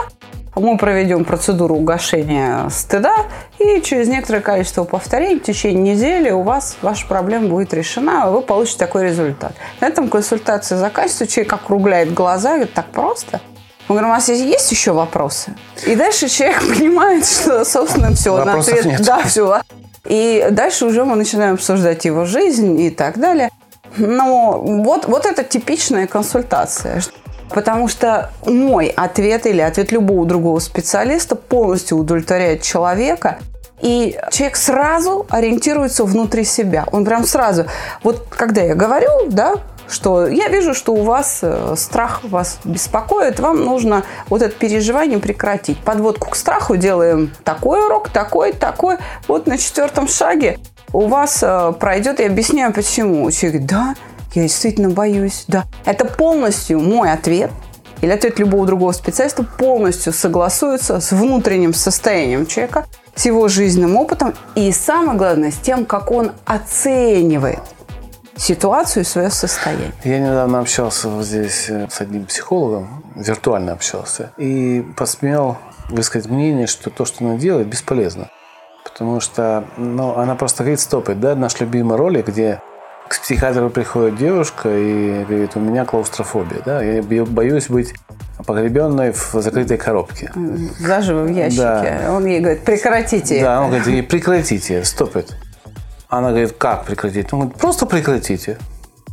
мы 0.56 0.78
проведем 0.78 1.26
процедуру 1.26 1.76
угошения 1.76 2.68
стыда, 2.70 3.16
и 3.60 3.82
через 3.82 4.08
некоторое 4.08 4.42
количество 4.42 4.84
повторений 4.84 5.40
в 5.40 5.44
течение 5.44 5.96
недели 5.96 6.32
у 6.32 6.42
вас 6.42 6.78
ваша 6.82 7.08
проблема 7.08 7.48
будет 7.48 7.74
решена, 7.74 8.26
а 8.26 8.32
вы 8.32 8.42
получите 8.42 8.80
такой 8.80 9.06
результат. 9.06 9.54
На 9.80 9.88
этом 9.88 10.10
консультация 10.10 10.78
заканчивается, 10.78 11.28
человек 11.28 11.54
округляет 11.54 12.14
глаза, 12.14 12.52
говорит, 12.52 12.74
так 12.74 12.88
просто. 12.88 13.42
Мы 13.88 13.96
говорим, 13.96 14.10
у 14.10 14.14
вас 14.14 14.30
есть, 14.30 14.72
еще 14.72 14.92
вопросы? 14.92 15.56
И 15.88 15.96
дальше 15.96 16.30
человек 16.30 16.60
понимает, 16.78 17.26
что, 17.26 17.66
собственно, 17.66 18.14
все, 18.14 18.38
на 18.38 18.46
Вопросов 18.46 18.74
ответ, 18.74 18.86
нет. 18.86 19.06
да, 19.06 19.24
все. 19.24 19.62
И 20.10 20.48
дальше 20.52 20.86
уже 20.86 21.06
мы 21.06 21.16
начинаем 21.16 21.54
обсуждать 21.54 22.04
его 22.04 22.26
жизнь 22.26 22.80
и 22.82 22.90
так 22.90 23.20
далее. 23.20 23.50
Но 23.98 24.60
вот, 24.60 25.06
вот 25.06 25.26
это 25.26 25.44
типичная 25.44 26.08
консультация. 26.08 27.02
Потому 27.50 27.88
что 27.88 28.32
мой 28.46 28.88
ответ 28.88 29.46
или 29.46 29.62
ответ 29.62 29.92
любого 29.92 30.26
другого 30.26 30.60
специалиста 30.60 31.36
полностью 31.36 31.98
удовлетворяет 31.98 32.62
человека 32.62 33.40
И 33.82 34.20
человек 34.32 34.58
сразу 34.58 35.26
ориентируется 35.30 36.04
внутри 36.04 36.44
себя. 36.44 36.86
Он 36.92 37.06
прям 37.06 37.26
сразу, 37.26 37.66
вот 38.04 38.28
когда 38.30 38.62
я 38.62 38.76
говорю, 38.76 39.10
да, 39.28 39.56
что 39.90 40.28
я 40.28 40.48
вижу, 40.48 40.74
что 40.74 40.94
у 40.94 41.04
вас 41.04 41.40
э, 41.42 41.76
страх 41.78 42.22
вас 42.24 42.60
беспокоит, 42.64 43.40
вам 43.40 43.64
нужно 43.64 44.04
вот 44.30 44.42
это 44.42 44.54
переживание 44.56 45.20
прекратить. 45.20 45.80
Подводку 45.80 46.30
к 46.30 46.36
страху 46.36 46.78
делаем 46.78 47.32
такой 47.44 47.86
урок, 47.86 48.10
такой, 48.10 48.54
такой. 48.54 48.98
Вот 49.28 49.48
на 49.48 49.58
четвертом 49.58 50.08
шаге 50.08 50.60
у 50.94 51.08
вас 51.08 51.40
э, 51.42 51.74
пройдет, 51.80 52.20
и 52.20 52.24
объясняю, 52.24 52.74
почему. 52.74 53.30
Человек 53.32 53.64
да, 53.66 53.96
я 54.34 54.44
действительно 54.44 54.90
боюсь, 54.90 55.46
да. 55.48 55.66
Это 55.86 56.06
полностью 56.06 56.80
мой 56.80 57.12
ответ 57.12 57.52
или 58.02 58.12
ответ 58.12 58.40
любого 58.40 58.66
другого 58.66 58.92
специалиста 58.92 59.44
полностью 59.44 60.14
согласуется 60.14 61.00
с 61.00 61.12
внутренним 61.12 61.74
состоянием 61.74 62.46
человека, 62.46 62.86
с 63.16 63.26
его 63.26 63.48
жизненным 63.48 63.98
опытом 63.98 64.34
и, 64.56 64.72
самое 64.72 65.18
главное, 65.18 65.52
с 65.52 65.58
тем, 65.58 65.86
как 65.86 66.12
он 66.12 66.32
оценивает 66.46 67.60
ситуацию 68.40 69.04
и 69.04 69.06
свое 69.06 69.30
состояние. 69.30 69.92
Я 70.04 70.20
недавно 70.20 70.60
общался 70.60 71.10
вот 71.10 71.26
здесь 71.26 71.70
э, 71.70 71.88
с 71.90 72.02
одним 72.02 72.26
психологом, 72.26 73.04
виртуально 73.16 73.74
общался, 73.74 74.32
и 74.38 74.86
посмел 74.96 75.58
высказать 75.90 76.30
мнение, 76.30 76.68
что 76.68 76.90
то, 76.90 77.06
что 77.06 77.26
она 77.26 77.36
делает, 77.36 77.68
бесполезно. 77.68 78.30
Потому 78.84 79.20
что 79.20 79.66
ну, 79.78 80.18
она 80.18 80.36
просто 80.36 80.64
говорит, 80.64 80.80
стопит, 80.80 81.20
да, 81.20 81.36
наш 81.36 81.60
любимый 81.60 81.98
ролик, 81.98 82.28
где 82.28 82.62
к 83.08 83.20
психиатру 83.20 83.70
приходит 83.70 84.18
девушка 84.18 84.70
и 84.70 85.26
говорит, 85.26 85.56
у 85.56 85.60
меня 85.60 85.84
клаустрофобия, 85.84 86.62
да, 86.66 86.82
я 86.82 87.02
боюсь 87.26 87.68
быть 87.68 87.94
погребенной 88.46 89.12
в 89.12 89.34
закрытой 89.34 89.78
коробке. 89.78 90.32
Заживо 90.80 91.24
в 91.24 91.32
ящике. 91.32 91.62
Да. 91.62 92.14
Он 92.14 92.26
ей 92.26 92.40
говорит, 92.40 92.64
прекратите. 92.64 93.42
Да, 93.42 93.62
он 93.62 93.72
говорит, 93.72 94.08
прекратите, 94.08 94.84
стопит. 94.86 95.36
Она 96.10 96.30
говорит, 96.30 96.54
как 96.58 96.86
прекратить? 96.86 97.32
Он 97.32 97.42
говорит, 97.42 97.58
просто 97.60 97.86
прекратите. 97.86 98.58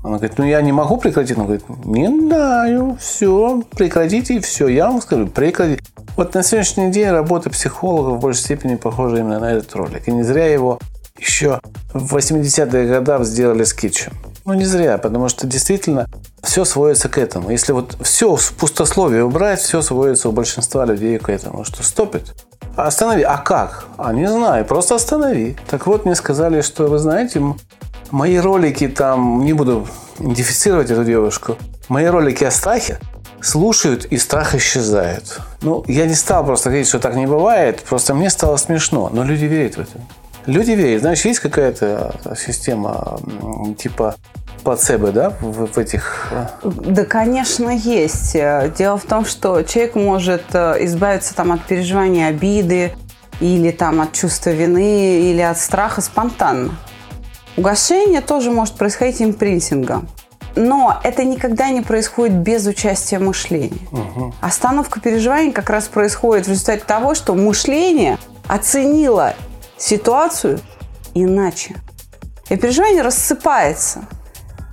Она 0.02 0.16
говорит, 0.16 0.38
ну 0.38 0.46
я 0.46 0.62
не 0.62 0.72
могу 0.72 0.96
прекратить. 0.96 1.36
Он 1.36 1.44
говорит, 1.44 1.64
не 1.84 2.06
знаю, 2.06 2.96
все, 2.98 3.62
прекратите 3.76 4.36
и 4.36 4.40
все. 4.40 4.68
Я 4.68 4.86
вам 4.86 5.02
скажу, 5.02 5.26
прекратите. 5.26 5.82
Вот 6.16 6.32
на 6.32 6.42
сегодняшний 6.42 6.90
день 6.90 7.10
работа 7.10 7.50
психолога 7.50 8.16
в 8.16 8.20
большей 8.20 8.40
степени 8.40 8.76
похожа 8.76 9.18
именно 9.18 9.38
на 9.38 9.52
этот 9.52 9.74
ролик. 9.74 10.08
И 10.08 10.10
не 10.10 10.22
зря 10.22 10.46
его 10.46 10.78
еще 11.18 11.60
в 11.92 12.16
80-х 12.16 12.84
годах 12.84 13.24
сделали 13.24 13.64
скетчем. 13.64 14.12
Ну, 14.46 14.54
не 14.54 14.64
зря, 14.64 14.96
потому 14.96 15.28
что 15.28 15.44
действительно 15.44 16.06
все 16.44 16.64
сводится 16.64 17.08
к 17.08 17.18
этому. 17.18 17.50
Если 17.50 17.72
вот 17.72 17.96
все 18.00 18.36
в 18.36 18.52
пустословие 18.52 19.24
убрать, 19.24 19.58
все 19.58 19.82
сводится 19.82 20.28
у 20.28 20.32
большинства 20.32 20.84
людей 20.84 21.18
к 21.18 21.28
этому, 21.28 21.64
что 21.64 21.82
стопит. 21.82 22.32
Останови. 22.76 23.22
А 23.22 23.38
как? 23.38 23.86
А 23.98 24.12
не 24.12 24.30
знаю, 24.30 24.64
просто 24.64 24.94
останови. 24.94 25.56
Так 25.68 25.88
вот, 25.88 26.04
мне 26.04 26.14
сказали, 26.14 26.60
что, 26.60 26.86
вы 26.86 26.98
знаете, 26.98 27.42
мои 28.12 28.38
ролики 28.38 28.86
там, 28.86 29.44
не 29.44 29.52
буду 29.52 29.88
идентифицировать 30.20 30.92
эту 30.92 31.04
девушку, 31.04 31.56
мои 31.88 32.06
ролики 32.06 32.44
о 32.44 32.52
страхе 32.52 33.00
слушают, 33.40 34.04
и 34.04 34.16
страх 34.16 34.54
исчезает. 34.54 35.40
Ну, 35.60 35.84
я 35.88 36.06
не 36.06 36.14
стал 36.14 36.44
просто 36.44 36.68
говорить, 36.68 36.88
что 36.88 37.00
так 37.00 37.16
не 37.16 37.26
бывает, 37.26 37.82
просто 37.82 38.14
мне 38.14 38.30
стало 38.30 38.58
смешно, 38.58 39.10
но 39.12 39.24
люди 39.24 39.44
верят 39.44 39.76
в 39.76 39.80
это. 39.80 40.00
Люди 40.46 40.72
верят. 40.72 41.00
Знаешь, 41.02 41.24
есть 41.24 41.40
какая-то 41.40 42.14
система 42.36 43.20
типа 43.78 44.16
плацебо, 44.62 45.12
да, 45.12 45.30
в, 45.40 45.66
в 45.66 45.78
этих... 45.78 46.28
Э? 46.32 46.46
Да, 46.64 47.04
конечно, 47.04 47.70
есть. 47.70 48.32
Дело 48.32 48.98
в 48.98 49.04
том, 49.04 49.24
что 49.24 49.62
человек 49.62 49.94
может 49.94 50.42
э, 50.54 50.84
избавиться 50.86 51.36
там 51.36 51.52
от 51.52 51.62
переживания 51.62 52.26
обиды 52.26 52.92
или 53.38 53.70
там 53.70 54.00
от 54.00 54.12
чувства 54.12 54.50
вины 54.50 55.20
или 55.30 55.40
от 55.40 55.58
страха 55.58 56.00
спонтанно. 56.00 56.74
Угошение 57.56 58.20
тоже 58.20 58.50
может 58.50 58.74
происходить 58.74 59.22
импринтингом. 59.22 60.08
Но 60.56 60.98
это 61.04 61.22
никогда 61.22 61.68
не 61.68 61.82
происходит 61.82 62.36
без 62.36 62.66
участия 62.66 63.18
мышления. 63.18 63.86
Угу. 63.92 64.34
Остановка 64.40 65.00
переживаний 65.00 65.52
как 65.52 65.70
раз 65.70 65.86
происходит 65.86 66.46
в 66.46 66.50
результате 66.50 66.82
того, 66.84 67.14
что 67.14 67.34
мышление 67.34 68.18
оценило 68.48 69.34
ситуацию 69.78 70.60
иначе. 71.14 71.76
И 72.48 72.56
переживание 72.56 73.02
рассыпается, 73.02 74.04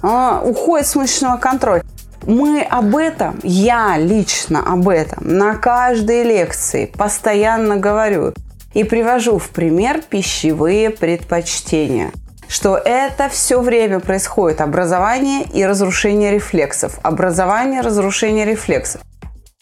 уходит 0.02 0.88
с 0.88 0.96
мышечного 0.96 1.38
контроля. 1.38 1.84
Мы 2.26 2.62
об 2.62 2.96
этом, 2.96 3.40
я 3.44 3.98
лично 3.98 4.64
об 4.66 4.88
этом 4.88 5.38
на 5.38 5.56
каждой 5.56 6.24
лекции 6.24 6.86
постоянно 6.86 7.78
говорю 7.78 8.34
и 8.74 8.84
привожу 8.84 9.40
в 9.40 9.50
пример 9.50 10.02
пищевые 10.02 10.90
предпочтения 10.90 12.12
что 12.54 12.78
это 12.78 13.30
все 13.30 13.62
время 13.62 14.00
происходит 14.00 14.62
образование 14.62 15.44
и 15.52 15.66
разрушение 15.66 16.30
рефлексов. 16.30 17.00
Образование, 17.02 17.82
разрушение 17.82 18.46
рефлексов. 18.46 19.02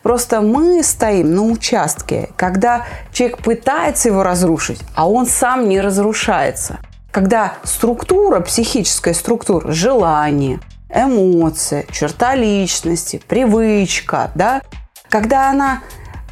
Просто 0.03 0.41
мы 0.41 0.83
стоим 0.83 1.35
на 1.35 1.43
участке, 1.43 2.29
когда 2.35 2.85
человек 3.11 3.37
пытается 3.39 4.09
его 4.09 4.23
разрушить, 4.23 4.81
а 4.95 5.07
он 5.07 5.25
сам 5.25 5.69
не 5.69 5.79
разрушается. 5.79 6.79
Когда 7.11 7.53
структура, 7.63 8.39
психическая 8.39 9.13
структура, 9.13 9.71
желание, 9.71 10.59
эмоции, 10.93 11.85
черта 11.91 12.35
личности, 12.35 13.21
привычка, 13.27 14.31
да, 14.33 14.61
когда 15.09 15.49
она 15.49 15.83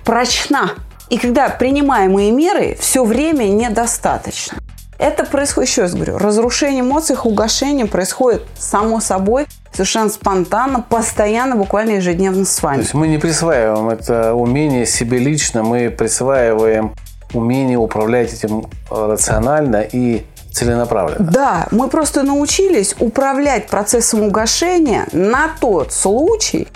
прочна, 0.04 0.72
и 1.10 1.18
когда 1.18 1.50
принимаемые 1.50 2.32
меры 2.32 2.78
все 2.80 3.04
время 3.04 3.46
недостаточно. 3.46 4.58
Это 5.00 5.24
происходит, 5.24 5.70
еще 5.70 5.84
раз 5.84 5.94
говорю, 5.94 6.18
разрушение 6.18 6.82
эмоций, 6.82 7.14
их 7.14 7.26
угошение 7.26 7.86
происходит 7.86 8.44
само 8.58 9.00
собой, 9.00 9.48
совершенно 9.72 10.10
спонтанно, 10.10 10.82
постоянно, 10.82 11.56
буквально 11.56 11.92
ежедневно 11.92 12.44
с 12.44 12.62
вами. 12.62 12.76
То 12.76 12.82
есть 12.82 12.94
мы 12.94 13.08
не 13.08 13.18
присваиваем 13.18 13.90
это 13.90 14.34
умение 14.34 14.86
себе 14.86 15.18
лично, 15.18 15.64
мы 15.64 15.90
присваиваем 15.90 16.94
умение 17.34 17.78
управлять 17.78 18.34
этим 18.34 18.66
рационально 18.90 19.82
и 19.90 20.26
целенаправленно. 20.52 21.32
Да, 21.32 21.68
мы 21.72 21.88
просто 21.88 22.24
научились 22.24 22.94
управлять 23.00 23.68
процессом 23.68 24.24
угошения 24.24 25.08
на 25.14 25.52
тот 25.62 25.94
случай, 25.94 26.68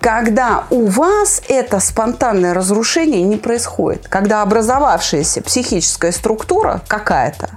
когда 0.00 0.64
у 0.70 0.86
вас 0.86 1.42
это 1.48 1.78
спонтанное 1.78 2.54
разрушение 2.54 3.22
не 3.22 3.36
происходит, 3.36 4.08
когда 4.08 4.42
образовавшаяся 4.42 5.42
психическая 5.42 6.10
структура 6.10 6.80
какая-то 6.88 7.50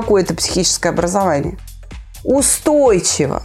какое-то 0.00 0.34
психическое 0.34 0.90
образование, 0.90 1.56
устойчиво. 2.22 3.42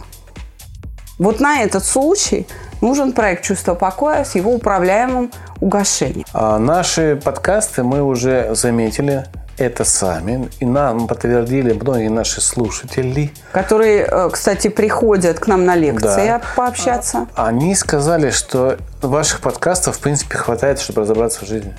Вот 1.18 1.40
на 1.40 1.62
этот 1.62 1.84
случай 1.84 2.46
нужен 2.80 3.12
проект 3.12 3.44
«Чувство 3.44 3.74
покоя» 3.74 4.24
с 4.24 4.34
его 4.34 4.52
управляемым 4.52 5.30
угошением. 5.60 6.26
А 6.32 6.58
наши 6.58 7.20
подкасты 7.22 7.84
мы 7.84 8.02
уже 8.02 8.54
заметили, 8.54 9.24
это 9.56 9.84
сами. 9.84 10.48
И 10.60 10.66
нам 10.66 11.06
подтвердили 11.06 11.72
многие 11.72 12.08
наши 12.08 12.40
слушатели. 12.40 13.30
Которые, 13.52 14.06
э, 14.10 14.30
кстати, 14.30 14.68
приходят 14.68 15.38
к 15.38 15.46
нам 15.46 15.64
на 15.64 15.76
лекции 15.76 16.26
да. 16.26 16.40
пообщаться. 16.56 17.28
Они 17.34 17.74
сказали, 17.74 18.30
что 18.30 18.76
ваших 19.00 19.40
подкастов, 19.40 19.96
в 19.96 20.00
принципе, 20.00 20.36
хватает, 20.36 20.80
чтобы 20.80 21.02
разобраться 21.02 21.44
в 21.44 21.48
жизни. 21.48 21.74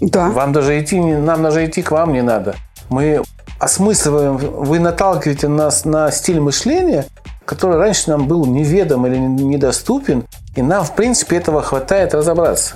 Да. 0.00 0.30
Вам 0.30 0.52
даже 0.52 0.80
идти, 0.80 0.98
нам 1.00 1.42
даже 1.42 1.64
идти 1.64 1.82
к 1.82 1.92
вам 1.92 2.12
не 2.12 2.22
надо. 2.22 2.56
Мы 2.88 3.22
осмысливаем, 3.62 4.38
вы 4.38 4.80
наталкиваете 4.80 5.46
нас 5.46 5.84
на 5.84 6.10
стиль 6.10 6.40
мышления, 6.40 7.06
который 7.44 7.78
раньше 7.78 8.10
нам 8.10 8.26
был 8.26 8.44
неведом 8.44 9.06
или 9.06 9.16
недоступен, 9.16 10.24
и 10.56 10.62
нам, 10.62 10.84
в 10.84 10.96
принципе, 10.96 11.36
этого 11.36 11.62
хватает 11.62 12.12
разобраться. 12.12 12.74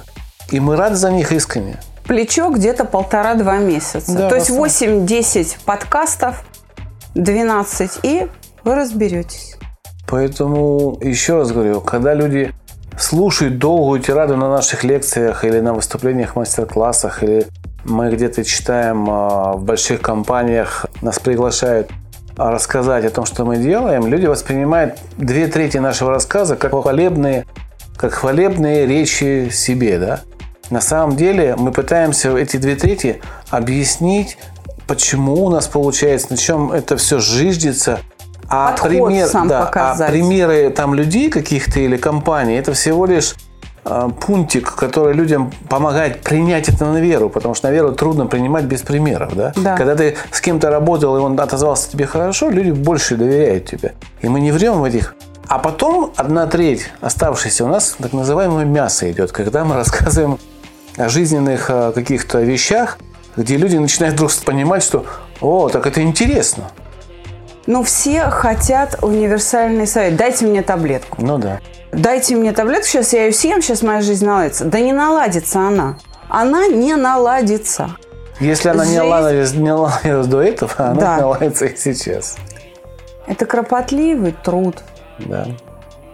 И 0.53 0.61
мы 0.61 0.77
рады 0.77 0.95
за 0.95 1.11
них 1.11 1.33
искренне. 1.33 1.81
Плечо 2.07 2.51
где-то 2.51 2.85
полтора-два 2.85 3.59
месяца. 3.59 4.17
Да, 4.17 4.29
То 4.29 4.37
есть 4.37 4.51
8-10 4.51 5.57
подкастов, 5.65 6.45
12, 7.15 7.99
и 8.05 8.29
вы 8.63 8.75
разберетесь. 8.77 9.57
Поэтому, 10.07 10.99
еще 11.01 11.39
раз 11.39 11.51
говорю, 11.51 11.81
когда 11.81 12.15
люди 12.15 12.55
слушают 12.97 13.59
долгую 13.59 14.01
тираду 14.01 14.37
на 14.37 14.49
наших 14.49 14.85
лекциях 14.85 15.45
или 15.45 15.59
на 15.59 15.75
выступлениях, 15.75 16.37
мастер-классах, 16.37 17.25
или 17.25 17.49
мы 17.89 18.11
где-то 18.11 18.45
читаем 18.45 19.07
а, 19.09 19.53
в 19.53 19.63
больших 19.63 20.01
компаниях, 20.01 20.87
нас 21.03 21.19
приглашают 21.19 21.91
рассказать 22.37 23.05
о 23.05 23.11
том, 23.11 23.25
что 23.25 23.45
мы 23.45 23.57
делаем, 23.57 24.07
люди 24.07 24.27
воспринимают 24.27 24.99
две 25.17 25.47
трети 25.47 25.79
нашего 25.79 26.11
рассказа 26.11 26.57
как 26.57 26.73
хвалебные, 26.73 27.47
как 27.97 28.13
хвалебные 28.13 28.87
речи 28.87 29.49
себе. 29.51 29.99
Да? 29.99 30.21
На 30.71 30.81
самом 30.81 31.17
деле 31.17 31.57
мы 31.57 31.73
пытаемся 31.73 32.37
эти 32.37 32.59
две 32.59 32.77
трети 32.77 33.23
объяснить, 33.51 34.37
почему 34.87 35.45
у 35.45 35.51
нас 35.51 35.67
получается, 35.67 36.29
на 36.31 36.37
чем 36.37 36.73
это 36.73 36.97
все 36.97 37.19
жиждется. 37.19 38.01
А, 38.49 38.77
пример, 38.81 39.27
сам 39.27 39.49
да, 39.49 39.69
а 39.75 40.07
примеры 40.09 40.71
там 40.71 40.95
людей 40.95 41.31
каких-то 41.31 41.81
или 41.81 41.97
компаний, 41.97 42.55
это 42.55 42.75
всего 42.75 43.07
лишь 43.07 43.35
пунктик, 44.21 44.75
который 44.75 45.15
людям 45.15 45.53
помогает 45.69 46.21
принять 46.23 46.69
это 46.69 46.85
на 46.87 46.99
веру, 47.01 47.29
потому 47.29 47.55
что 47.55 47.69
на 47.69 47.73
веру 47.73 47.93
трудно 47.93 48.27
принимать 48.27 48.65
без 48.65 48.83
примеров. 48.83 49.35
Да? 49.35 49.53
Да. 49.57 49.77
Когда 49.77 49.95
ты 49.95 50.17
с 50.31 50.41
кем-то 50.41 50.71
работал, 50.71 51.17
и 51.17 51.21
он 51.21 51.39
отозвался 51.39 51.91
тебе 51.91 52.07
хорошо, 52.07 52.51
люди 52.51 52.71
больше 52.71 53.17
доверяют 53.17 53.67
тебе. 53.67 53.95
И 54.23 54.29
мы 54.29 54.41
не 54.41 54.53
врем 54.53 54.81
в 54.81 54.85
этих 54.85 55.15
а 55.49 55.59
потом 55.59 56.13
одна 56.17 56.47
треть 56.47 56.91
оставшаяся 57.01 57.65
у 57.65 57.69
нас 57.69 57.97
так 57.99 58.13
называемое 58.13 58.65
мясо 58.65 59.11
идет, 59.11 59.33
когда 59.33 59.65
мы 59.65 59.75
рассказываем 59.77 60.39
о 60.97 61.09
жизненных 61.09 61.71
э, 61.71 61.93
каких-то 61.95 62.41
вещах, 62.41 62.99
где 63.37 63.57
люди 63.57 63.77
начинают 63.77 64.17
вдруг 64.17 64.33
понимать, 64.45 64.83
что 64.83 65.05
«О, 65.41 65.69
так 65.69 65.87
это 65.87 66.03
интересно». 66.03 66.71
Но 67.67 67.83
все 67.83 68.31
хотят 68.31 68.99
универсальный 69.03 69.87
совет. 69.87 70.17
Дайте 70.17 70.47
мне 70.47 70.63
таблетку. 70.63 71.21
Ну 71.21 71.39
да. 71.39 71.61
Дайте 71.93 72.37
мне 72.37 72.53
таблетку, 72.53 72.87
сейчас 72.87 73.13
я 73.13 73.25
ее 73.27 73.33
съем, 73.33 73.63
сейчас 73.63 73.83
моя 73.83 74.01
жизнь 74.03 74.25
наладится. 74.27 74.65
Да 74.65 74.81
не 74.81 74.93
наладится 74.93 75.61
она. 75.61 75.97
Она 76.29 76.67
не 76.69 76.95
наладится. 76.95 77.91
Если 78.39 78.69
она 78.69 78.85
не 78.85 78.91
Жизнь- 78.93 79.03
наладилась, 79.05 79.55
не 79.55 79.69
наладилась 79.69 80.27
до 80.27 80.43
этого, 80.43 80.73
она 80.77 80.95
Да. 81.01 81.17
наладится 81.19 81.67
и 81.67 81.77
сейчас. 81.77 82.37
Это 83.27 83.47
кропотливый 83.47 84.33
труд. 84.45 84.83
Да. 85.19 85.47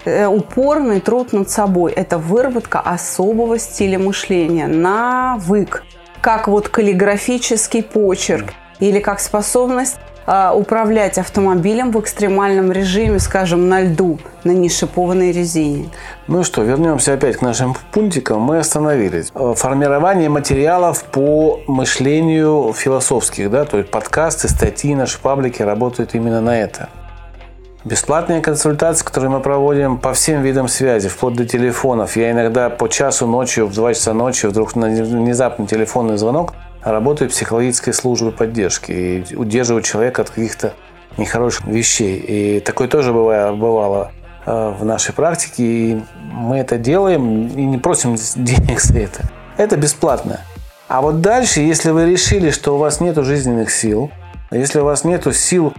Э, 0.04 0.26
упорный 0.26 1.00
труд 1.00 1.32
над 1.32 1.50
собой. 1.50 1.92
Это 1.92 2.18
выработка 2.18 2.80
особого 2.80 3.58
стиля 3.58 3.98
мышления, 3.98 4.66
навык, 4.68 5.82
как 6.20 6.48
вот 6.48 6.68
каллиграфический 6.68 7.82
почерк 7.82 8.52
или 8.78 9.00
как 9.00 9.18
способность 9.20 9.96
управлять 10.26 11.18
автомобилем 11.18 11.90
в 11.90 12.00
экстремальном 12.00 12.70
режиме, 12.72 13.18
скажем, 13.18 13.68
на 13.68 13.82
льду, 13.82 14.18
на 14.44 14.52
нешипованной 14.52 15.32
резине. 15.32 15.90
Ну 16.28 16.44
что, 16.44 16.62
вернемся 16.62 17.14
опять 17.14 17.36
к 17.36 17.42
нашим 17.42 17.74
пунктикам. 17.92 18.40
Мы 18.40 18.58
остановились. 18.58 19.30
Э, 19.34 19.54
Формирование 19.56 20.28
материалов 20.28 21.04
по 21.04 21.60
мышлению 21.66 22.72
философских, 22.72 23.50
да, 23.50 23.64
то 23.64 23.78
есть 23.78 23.90
подкасты, 23.90 24.48
статьи, 24.48 24.94
наши 24.94 25.20
паблики 25.20 25.62
работают 25.62 26.14
именно 26.14 26.40
на 26.40 26.58
это. 26.60 26.88
Бесплатные 27.84 28.40
консультации, 28.40 29.04
которые 29.04 29.30
мы 29.30 29.40
проводим 29.40 29.98
по 29.98 30.12
всем 30.12 30.42
видам 30.42 30.68
связи, 30.68 31.08
вплоть 31.08 31.34
до 31.34 31.44
телефонов. 31.44 32.16
Я 32.16 32.30
иногда 32.30 32.70
по 32.70 32.88
часу 32.88 33.26
ночью, 33.26 33.66
в 33.66 33.74
2 33.74 33.94
часа 33.94 34.14
ночи, 34.14 34.46
вдруг 34.46 34.76
на 34.76 34.86
внезапный 34.86 35.66
телефонный 35.66 36.16
звонок 36.16 36.52
работаю 36.84 37.30
психологической 37.30 37.92
службой 37.92 38.32
поддержки 38.32 38.92
и 38.92 39.36
удерживаю 39.36 39.82
человека 39.82 40.22
от 40.22 40.30
каких-то 40.30 40.74
нехороших 41.16 41.66
вещей. 41.66 42.16
И 42.18 42.60
такое 42.60 42.88
тоже 42.88 43.12
бывало, 43.12 43.54
бывало 43.54 44.12
э, 44.46 44.74
в 44.78 44.84
нашей 44.84 45.14
практике. 45.14 45.62
И 45.62 46.02
мы 46.32 46.58
это 46.58 46.78
делаем 46.78 47.48
и 47.48 47.64
не 47.64 47.78
просим 47.78 48.16
денег 48.36 48.80
за 48.80 48.98
это. 48.98 49.22
Это 49.56 49.76
бесплатно. 49.76 50.40
А 50.88 51.00
вот 51.00 51.20
дальше, 51.20 51.60
если 51.60 51.90
вы 51.90 52.10
решили, 52.10 52.50
что 52.50 52.74
у 52.74 52.78
вас 52.78 53.00
нет 53.00 53.16
жизненных 53.16 53.70
сил, 53.70 54.10
если 54.50 54.80
у 54.80 54.84
вас 54.84 55.04
нет 55.04 55.26
сил 55.34 55.72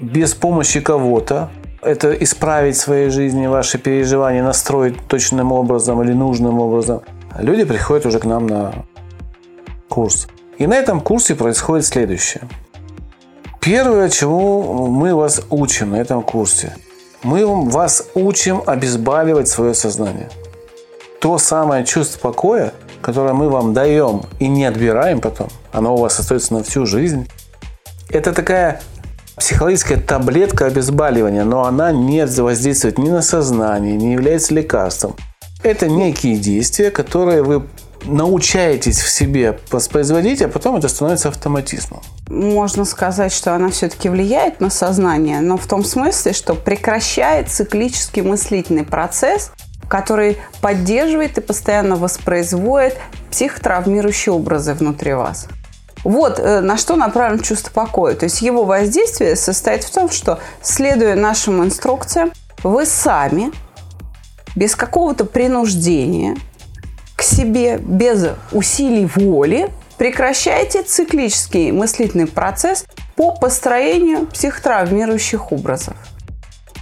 без 0.00 0.34
помощи 0.34 0.80
кого-то, 0.80 1.50
это 1.80 2.12
исправить 2.12 2.76
в 2.76 2.80
своей 2.80 3.10
жизни 3.10 3.46
ваши 3.46 3.78
переживания, 3.78 4.42
настроить 4.42 4.96
точным 5.06 5.52
образом 5.52 6.02
или 6.02 6.12
нужным 6.12 6.58
образом, 6.58 7.02
люди 7.38 7.64
приходят 7.64 8.06
уже 8.06 8.18
к 8.18 8.24
нам 8.24 8.46
на 8.46 8.72
курс. 9.94 10.26
И 10.58 10.66
на 10.66 10.74
этом 10.74 11.00
курсе 11.00 11.36
происходит 11.36 11.86
следующее. 11.86 12.42
Первое, 13.60 14.08
чему 14.08 14.88
мы 14.88 15.14
вас 15.14 15.42
учим 15.50 15.90
на 15.90 15.96
этом 15.96 16.22
курсе, 16.22 16.76
мы 17.22 17.46
вас 17.70 18.08
учим 18.14 18.62
обезболивать 18.66 19.46
свое 19.48 19.72
сознание. 19.72 20.28
То 21.20 21.38
самое 21.38 21.84
чувство 21.84 22.18
покоя, 22.18 22.72
которое 23.00 23.34
мы 23.34 23.48
вам 23.48 23.72
даем 23.72 24.22
и 24.40 24.48
не 24.48 24.64
отбираем 24.64 25.20
потом, 25.20 25.48
оно 25.72 25.94
у 25.94 25.98
вас 25.98 26.18
остается 26.18 26.54
на 26.54 26.64
всю 26.64 26.86
жизнь. 26.86 27.28
Это 28.10 28.32
такая 28.32 28.80
психологическая 29.36 29.98
таблетка 29.98 30.66
обезболивания, 30.66 31.44
но 31.44 31.64
она 31.64 31.92
не 31.92 32.26
воздействует 32.26 32.98
ни 32.98 33.10
на 33.10 33.22
сознание, 33.22 33.96
не 33.96 34.12
является 34.12 34.54
лекарством. 34.54 35.14
Это 35.62 35.88
некие 35.88 36.36
действия, 36.36 36.90
которые 36.90 37.42
вы 37.42 37.62
научаетесь 38.04 39.00
в 39.00 39.08
себе 39.08 39.58
воспроизводить, 39.70 40.42
а 40.42 40.48
потом 40.48 40.76
это 40.76 40.88
становится 40.88 41.28
автоматизмом. 41.28 42.02
Можно 42.28 42.84
сказать, 42.84 43.32
что 43.32 43.54
она 43.54 43.70
все-таки 43.70 44.08
влияет 44.08 44.60
на 44.60 44.70
сознание, 44.70 45.40
но 45.40 45.56
в 45.56 45.66
том 45.66 45.84
смысле, 45.84 46.32
что 46.32 46.54
прекращает 46.54 47.50
циклический 47.50 48.22
мыслительный 48.22 48.84
процесс, 48.84 49.52
который 49.88 50.38
поддерживает 50.60 51.38
и 51.38 51.40
постоянно 51.40 51.96
воспроизводит 51.96 52.96
психотравмирующие 53.30 54.32
образы 54.32 54.74
внутри 54.74 55.14
вас. 55.14 55.48
Вот 56.04 56.38
э, 56.38 56.60
на 56.60 56.76
что 56.76 56.96
направлено 56.96 57.42
чувство 57.42 57.70
покоя. 57.70 58.14
То 58.14 58.24
есть 58.24 58.42
его 58.42 58.64
воздействие 58.64 59.36
состоит 59.36 59.84
в 59.84 59.90
том, 59.90 60.10
что, 60.10 60.38
следуя 60.62 61.14
нашим 61.14 61.64
инструкциям, 61.64 62.30
вы 62.62 62.86
сами, 62.86 63.52
без 64.54 64.76
какого-то 64.76 65.24
принуждения 65.24 66.36
себе, 67.24 67.78
без 67.78 68.26
усилий 68.52 69.08
воли, 69.14 69.70
прекращаете 69.98 70.82
циклический 70.82 71.70
мыслительный 71.70 72.26
процесс 72.26 72.84
по 73.16 73.32
построению 73.32 74.26
психотравмирующих 74.26 75.52
образов. 75.52 75.94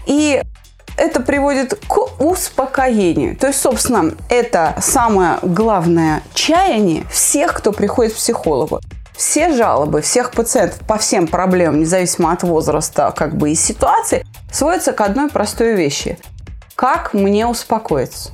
И 0.06 0.42
это 0.96 1.20
приводит 1.20 1.74
к 1.86 2.20
успокоению. 2.20 3.36
То 3.36 3.48
есть, 3.48 3.60
собственно, 3.60 4.12
это 4.28 4.74
самое 4.80 5.38
главное 5.42 6.22
чаяние 6.34 7.04
всех, 7.10 7.54
кто 7.54 7.72
приходит 7.72 8.12
к 8.12 8.16
психологу. 8.16 8.80
Все 9.16 9.54
жалобы 9.54 10.00
всех 10.00 10.32
пациентов 10.32 10.80
по 10.80 10.98
всем 10.98 11.26
проблемам, 11.28 11.80
независимо 11.80 12.32
от 12.32 12.42
возраста 12.42 13.12
как 13.16 13.36
бы, 13.36 13.50
и 13.50 13.54
ситуации, 13.54 14.26
сводятся 14.52 14.92
к 14.92 15.00
одной 15.00 15.28
простой 15.28 15.74
вещи. 15.74 16.18
Как 16.74 17.14
мне 17.14 17.46
успокоиться? 17.46 18.32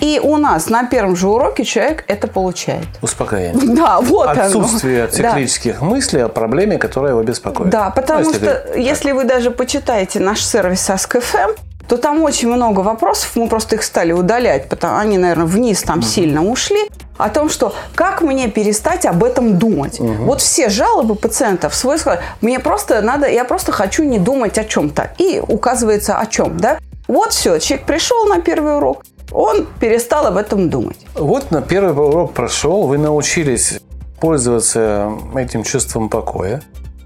И 0.00 0.20
у 0.22 0.36
нас 0.36 0.68
на 0.68 0.84
первом 0.84 1.16
же 1.16 1.28
уроке 1.28 1.64
человек 1.64 2.04
это 2.08 2.28
получает. 2.28 2.86
Успокоение. 3.02 3.54
Да, 3.78 4.00
вот 4.00 4.28
оно. 4.28 4.42
Отсутствие 4.42 5.06
Да. 5.06 5.12
циклических 5.12 5.80
мыслей 5.82 6.20
о 6.20 6.28
проблеме, 6.28 6.78
которая 6.78 7.12
его 7.12 7.22
беспокоит. 7.22 7.70
Да, 7.70 7.90
потому 7.90 8.20
Ну, 8.20 8.30
если 8.30 8.44
что 8.44 8.54
говорить 8.54 8.86
если 8.86 9.12
вы 9.12 9.24
даже 9.24 9.50
почитаете 9.50 10.20
наш 10.20 10.44
сервис 10.44 10.88
Ask.fm, 10.88 11.56
то 11.88 11.96
там 11.96 12.22
очень 12.22 12.48
много 12.48 12.80
вопросов, 12.80 13.30
мы 13.34 13.48
просто 13.48 13.76
их 13.76 13.82
стали 13.82 14.12
удалять, 14.12 14.68
потому 14.68 14.98
они, 14.98 15.18
наверное, 15.18 15.46
вниз 15.46 15.82
там 15.82 16.02
сильно 16.02 16.44
ушли, 16.44 16.88
о 17.16 17.30
том, 17.30 17.50
что 17.50 17.74
как 17.94 18.22
мне 18.22 18.48
перестать 18.48 19.04
об 19.06 19.24
этом 19.24 19.58
думать. 19.58 19.98
Вот 19.98 20.40
все 20.40 20.68
жалобы 20.68 21.14
пациентов 21.16 21.74
свой 21.74 21.98
сказали, 21.98 22.20
мне 22.40 22.60
просто 22.60 23.02
надо, 23.02 23.28
я 23.28 23.44
просто 23.44 23.72
хочу 23.72 24.04
не 24.04 24.18
думать 24.18 24.56
о 24.58 24.64
чем-то. 24.64 25.10
И 25.18 25.42
указывается 25.46 26.16
о 26.18 26.26
чем, 26.26 26.58
да? 26.58 26.78
Вот 27.08 27.32
все, 27.32 27.58
человек 27.58 27.86
пришел 27.86 28.26
на 28.26 28.40
первый 28.40 28.76
урок, 28.76 29.02
он 29.32 29.66
перестал 29.80 30.26
об 30.26 30.36
этом 30.36 30.70
думать. 30.70 30.98
Вот 31.14 31.50
на 31.50 31.62
первый 31.62 32.06
урок 32.06 32.32
прошел, 32.32 32.86
вы 32.86 32.98
научились 32.98 33.80
пользоваться 34.20 35.12
этим 35.36 35.62
чувством 35.62 36.08
покоя. 36.08 36.62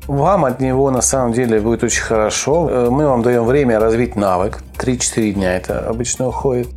Вам 0.07 0.45
от 0.45 0.61
него 0.61 0.91
на 0.91 1.01
самом 1.01 1.33
деле 1.33 1.61
будет 1.61 1.85
очень 1.85 2.03
хорошо. 2.03 2.69
Э, 2.69 2.91
Мы 2.91 3.07
вам 3.07 3.23
даем 3.23 3.45
время 3.45 3.79
развить 3.79 4.17
навык. 4.17 4.63
3-4 4.79 5.33
дня 5.33 5.57
это 5.57 5.87
обычно 5.89 6.29
уходит. 6.29 6.69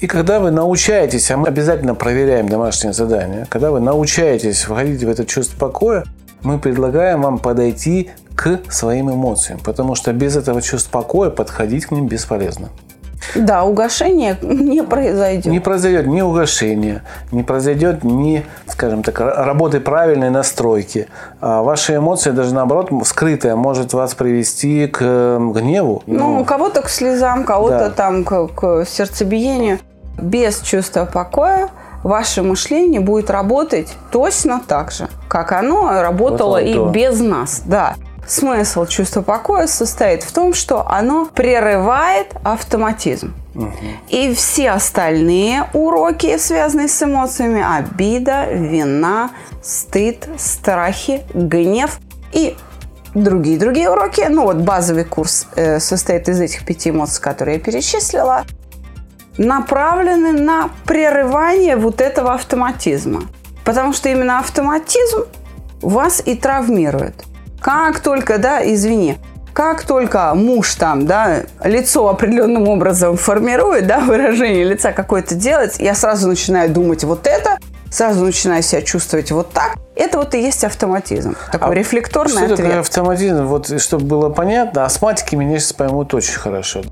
И 0.00 0.06
когда 0.06 0.38
вы 0.40 0.50
научаетесь, 0.50 1.30
а 1.30 1.36
мы 1.36 1.48
обязательно 1.48 1.94
проверяем 1.94 2.48
домашнее 2.48 2.92
задание, 2.92 3.46
когда 3.48 3.70
вы 3.70 3.80
научаетесь 3.80 4.62
входить 4.62 5.02
в 5.02 5.08
это 5.08 5.24
чувство 5.24 5.58
покоя, 5.58 6.04
мы 6.42 6.58
предлагаем 6.58 7.22
вам 7.22 7.38
подойти 7.38 8.10
к 8.36 8.60
своим 8.70 9.10
эмоциям, 9.10 9.58
потому 9.64 9.96
что 9.96 10.12
без 10.12 10.36
этого 10.36 10.62
чувства 10.62 11.00
покоя 11.00 11.30
подходить 11.30 11.86
к 11.86 11.90
ним 11.90 12.06
бесполезно. 12.06 12.70
Да, 13.34 13.64
угошение 13.64 14.36
не 14.42 14.82
произойдет. 14.82 15.46
Не 15.46 15.60
произойдет 15.60 16.06
ни 16.06 16.20
угошения, 16.20 17.02
не 17.32 17.42
произойдет 17.42 18.04
ни, 18.04 18.44
скажем 18.66 19.02
так, 19.02 19.18
работы 19.20 19.80
правильной 19.80 20.30
настройки. 20.30 21.08
А 21.40 21.62
ваши 21.62 21.96
эмоции, 21.96 22.30
даже 22.30 22.54
наоборот, 22.54 22.90
скрытая, 23.04 23.56
может 23.56 23.92
вас 23.92 24.14
привести 24.14 24.86
к 24.86 24.98
э, 25.00 25.38
гневу. 25.54 26.02
Ну, 26.06 26.40
у 26.40 26.44
кого-то 26.44 26.82
к 26.82 26.88
слезам, 26.88 27.44
кого-то 27.44 27.88
Да. 27.88 27.90
там 27.90 28.24
к, 28.24 28.48
к 28.48 28.84
сердцебиению. 28.86 29.78
Без 30.20 30.60
чувства 30.60 31.04
покоя 31.04 31.68
ваше 32.02 32.42
мышление 32.42 33.00
будет 33.00 33.30
работать 33.30 33.92
точно 34.10 34.60
так 34.66 34.90
же, 34.90 35.08
как 35.28 35.52
оно 35.52 35.88
работало 36.02 36.08
Работало 36.08 36.56
и 36.58 36.74
до. 36.74 36.86
без 36.90 37.20
нас. 37.20 37.62
Да. 37.64 37.94
Смысл 38.28 38.84
чувства 38.84 39.22
покоя 39.22 39.66
состоит 39.66 40.22
в 40.22 40.32
том, 40.32 40.52
что 40.52 40.86
оно 40.86 41.24
прерывает 41.24 42.34
автоматизм. 42.44 43.34
И 44.10 44.34
все 44.34 44.70
остальные 44.70 45.64
уроки, 45.72 46.36
связанные 46.36 46.88
с 46.88 47.02
эмоциями, 47.02 47.64
обида, 47.66 48.52
вина, 48.52 49.30
стыд, 49.62 50.28
страхи, 50.36 51.22
гнев 51.32 51.98
и 52.32 52.54
другие-другие 53.14 53.90
уроки, 53.90 54.24
ну 54.28 54.44
вот 54.44 54.56
базовый 54.56 55.04
курс 55.04 55.46
э, 55.56 55.80
состоит 55.80 56.28
из 56.28 56.38
этих 56.38 56.66
пяти 56.66 56.90
эмоций, 56.90 57.22
которые 57.22 57.56
я 57.56 57.60
перечислила, 57.62 58.44
направлены 59.38 60.32
на 60.32 60.68
прерывание 60.84 61.76
вот 61.76 62.02
этого 62.02 62.34
автоматизма. 62.34 63.22
Потому 63.64 63.94
что 63.94 64.10
именно 64.10 64.38
автоматизм 64.38 65.24
вас 65.80 66.22
и 66.24 66.34
травмирует. 66.34 67.24
Как 67.60 68.00
только, 68.00 68.38
да, 68.38 68.64
извини, 68.64 69.18
как 69.52 69.82
только 69.82 70.34
муж 70.34 70.76
там, 70.76 71.06
да, 71.06 71.42
лицо 71.64 72.08
определенным 72.08 72.68
образом 72.68 73.16
формирует, 73.16 73.86
да, 73.86 73.98
выражение 73.98 74.64
лица 74.64 74.92
какое-то 74.92 75.34
делать, 75.34 75.80
я 75.80 75.94
сразу 75.94 76.28
начинаю 76.28 76.70
думать 76.70 77.02
вот 77.02 77.26
это, 77.26 77.58
сразу 77.90 78.24
начинаю 78.24 78.62
себя 78.62 78.82
чувствовать 78.82 79.32
вот 79.32 79.50
так. 79.52 79.74
Это 79.96 80.18
вот 80.18 80.34
и 80.34 80.40
есть 80.40 80.62
автоматизм. 80.62 81.34
Такой 81.50 81.70
а 81.70 81.74
рефлекторный 81.74 82.36
что 82.36 82.44
ответ. 82.44 82.58
такое 82.58 82.80
автоматизм? 82.80 83.46
Вот, 83.46 83.80
чтобы 83.80 84.04
было 84.04 84.28
понятно, 84.30 84.84
астматики 84.84 85.34
меня 85.34 85.58
сейчас 85.58 85.72
поймут 85.72 86.14
очень 86.14 86.38
хорошо. 86.38 86.82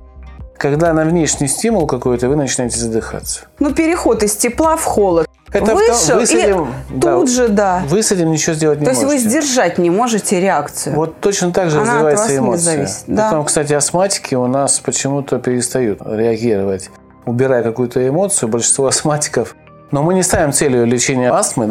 Когда 0.59 0.93
на 0.93 1.05
внешний 1.05 1.49
стимул 1.49 1.87
какой-то 1.87 2.29
вы 2.29 2.35
начинаете 2.35 2.79
задыхаться. 2.79 3.43
Ну, 3.61 3.73
переход 3.75 4.23
из 4.23 4.35
тепла 4.35 4.77
в 4.77 4.85
холод. 4.85 5.26
Это 5.53 5.75
Вышел 5.75 6.17
высадим, 6.17 6.65
и 6.65 6.95
да, 6.95 7.15
тут 7.15 7.31
же, 7.31 7.49
да. 7.49 7.83
Высадим, 7.89 8.31
ничего 8.33 8.55
сделать 8.55 8.81
не 8.81 8.85
То 8.85 8.91
есть 8.91 9.05
можете. 9.05 9.25
вы 9.25 9.31
сдержать 9.31 9.79
не 9.79 9.91
можете 9.91 10.41
реакцию. 10.41 10.97
Вот 10.97 11.21
точно 11.21 11.53
так 11.53 11.71
же 11.71 11.81
Она 11.81 11.95
развивается 11.95 12.25
от 12.25 12.31
вас 12.31 12.31
не 12.31 12.39
эмоция. 12.39 12.77
зависит, 12.77 13.05
да. 13.07 13.31
Потом, 13.31 13.45
кстати, 13.45 13.73
астматики 13.73 14.35
у 14.35 14.47
нас 14.49 14.81
почему-то 14.81 15.39
перестают 15.39 16.01
реагировать. 16.05 16.91
Убирая 17.25 17.63
какую-то 17.63 18.07
эмоцию, 18.07 18.49
большинство 18.49 18.87
астматиков... 18.87 19.55
Но 19.93 20.03
мы 20.03 20.15
не 20.15 20.25
ставим 20.25 20.53
целью 20.53 20.85
лечения 20.85 21.31
астмы. 21.31 21.71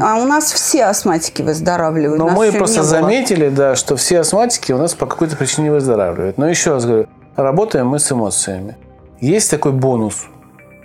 А 0.00 0.16
у 0.16 0.24
нас 0.24 0.52
все 0.52 0.84
астматики 0.84 1.42
выздоравливают. 1.42 2.18
Но 2.18 2.28
мы 2.28 2.52
просто 2.52 2.80
не 2.80 2.84
заметили, 2.84 3.48
да, 3.48 3.74
что 3.74 3.96
все 3.96 4.20
астматики 4.20 4.70
у 4.72 4.78
нас 4.78 4.94
по 4.94 5.06
какой-то 5.06 5.36
причине 5.36 5.72
выздоравливают. 5.72 6.38
Но 6.38 6.48
еще 6.48 6.74
раз 6.74 6.84
говорю, 6.84 7.08
работаем 7.34 7.88
мы 7.88 7.98
с 7.98 8.10
эмоциями. 8.12 8.76
Есть 9.20 9.50
такой 9.50 9.72
бонус 9.72 10.26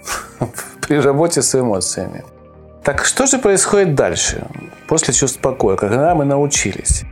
при 0.82 1.00
работе 1.00 1.42
с 1.42 1.54
эмоциями. 1.54 2.24
Так 2.84 3.06
что 3.06 3.28
же 3.28 3.38
происходит 3.38 3.94
дальше, 3.96 4.48
после 4.88 5.14
чувств 5.14 5.40
покоя, 5.40 5.78
когда 5.78 6.16
мы 6.16 6.26
научились? 6.26 7.04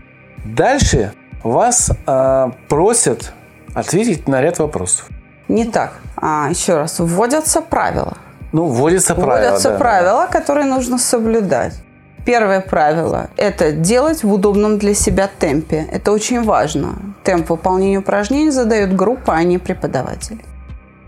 Дальше 0.43 1.13
вас 1.43 1.91
а, 2.05 2.51
просят 2.67 3.33
ответить 3.75 4.27
на 4.27 4.41
ряд 4.41 4.59
вопросов. 4.59 5.07
Не 5.47 5.65
так. 5.65 5.93
А, 6.17 6.47
еще 6.49 6.75
раз. 6.75 6.99
Вводятся 6.99 7.61
правила. 7.61 8.17
Ну, 8.51 8.65
вводятся 8.65 9.13
правила. 9.13 9.49
Вводятся 9.49 9.69
да, 9.69 9.77
правила, 9.77 10.27
которые 10.31 10.65
нужно 10.65 10.97
соблюдать. 10.97 11.75
Первое 12.25 12.61
правило– 12.61 13.29
это 13.37 13.71
делать 13.71 14.23
в 14.23 14.33
удобном 14.33 14.77
для 14.77 14.93
себя 14.93 15.29
темпе. 15.39 15.87
Это 15.91 16.11
очень 16.11 16.43
важно. 16.43 16.95
Темп 17.23 17.51
выполнения 17.51 17.99
упражнений 17.99 18.51
задает 18.51 18.95
группа, 18.95 19.35
а 19.35 19.43
не 19.43 19.57
преподаватель. 19.57 20.43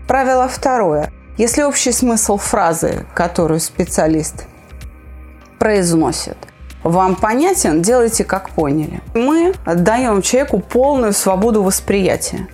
Правило 0.08 0.48
второе. 0.48 1.12
Если 1.36 1.62
общий 1.62 1.92
смысл 1.92 2.36
фразы, 2.36 3.06
которую 3.14 3.60
специалист 3.60 4.46
произносит, 5.62 6.36
вам 6.82 7.14
понятен, 7.14 7.82
делайте 7.82 8.24
как 8.24 8.50
поняли. 8.50 9.00
Мы 9.14 9.54
отдаем 9.64 10.20
человеку 10.20 10.58
полную 10.58 11.12
свободу 11.12 11.62
восприятия. 11.62 12.48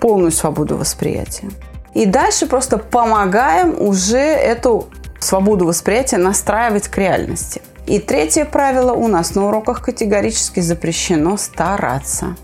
Полную 0.00 0.30
свободу 0.30 0.76
восприятия. 0.76 1.48
И 1.92 2.06
дальше 2.06 2.46
просто 2.46 2.78
помогаем 2.78 3.74
уже 3.82 4.20
эту 4.20 4.88
свободу 5.18 5.66
восприятия 5.66 6.18
настраивать 6.18 6.86
к 6.86 6.96
реальности. 6.98 7.62
И 7.88 7.98
третье 7.98 8.44
правило 8.44 8.92
у 8.92 9.08
нас 9.08 9.34
на 9.34 9.48
уроках 9.48 9.82
категорически 9.82 10.60
запрещено 10.60 11.36
стараться. 11.36 12.36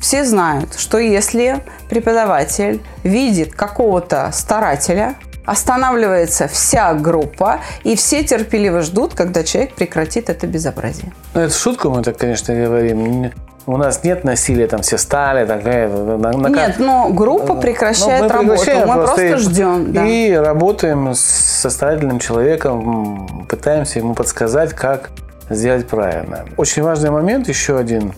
Все 0.00 0.24
знают, 0.24 0.76
что 0.78 0.96
если 0.96 1.62
преподаватель 1.90 2.80
видит 3.04 3.52
какого-то 3.52 4.30
старателя, 4.32 5.16
останавливается 5.48 6.46
вся 6.46 6.92
группа, 6.92 7.60
и 7.82 7.96
все 7.96 8.22
терпеливо 8.22 8.82
ждут, 8.82 9.14
когда 9.14 9.42
человек 9.42 9.74
прекратит 9.74 10.28
это 10.28 10.46
безобразие. 10.46 11.12
Ну, 11.34 11.40
это 11.40 11.52
в 11.52 11.56
шутку 11.56 11.90
мы 11.90 12.02
так, 12.02 12.18
конечно, 12.18 12.54
говорим. 12.54 13.32
У 13.64 13.76
нас 13.76 14.02
нет 14.04 14.24
насилия, 14.24 14.66
там 14.66 14.80
все 14.82 14.96
стали, 14.98 15.46
такая... 15.46 15.88
На, 15.88 16.32
на, 16.32 16.48
Нет, 16.48 16.76
но 16.78 17.10
группа 17.10 17.54
прекращает 17.54 18.22
Ну, 18.22 18.28
мы 18.28 18.56
работу. 18.56 18.70
Мы 18.86 18.94
просто, 18.94 19.26
и- 19.26 19.34
ждем. 19.36 19.92
да. 19.92 20.06
И 20.06 20.32
работаем 20.32 21.12
с 21.14 21.20
состоятельным 21.20 22.18
человеком, 22.18 23.46
пытаемся 23.48 23.98
ему 23.98 24.14
подсказать, 24.14 24.72
как 24.74 25.10
сделать 25.50 25.86
правильно. 25.86 26.44
Очень 26.56 26.82
важный 26.82 27.10
момент, 27.10 27.48
еще 27.48 27.78
один, 27.78 28.14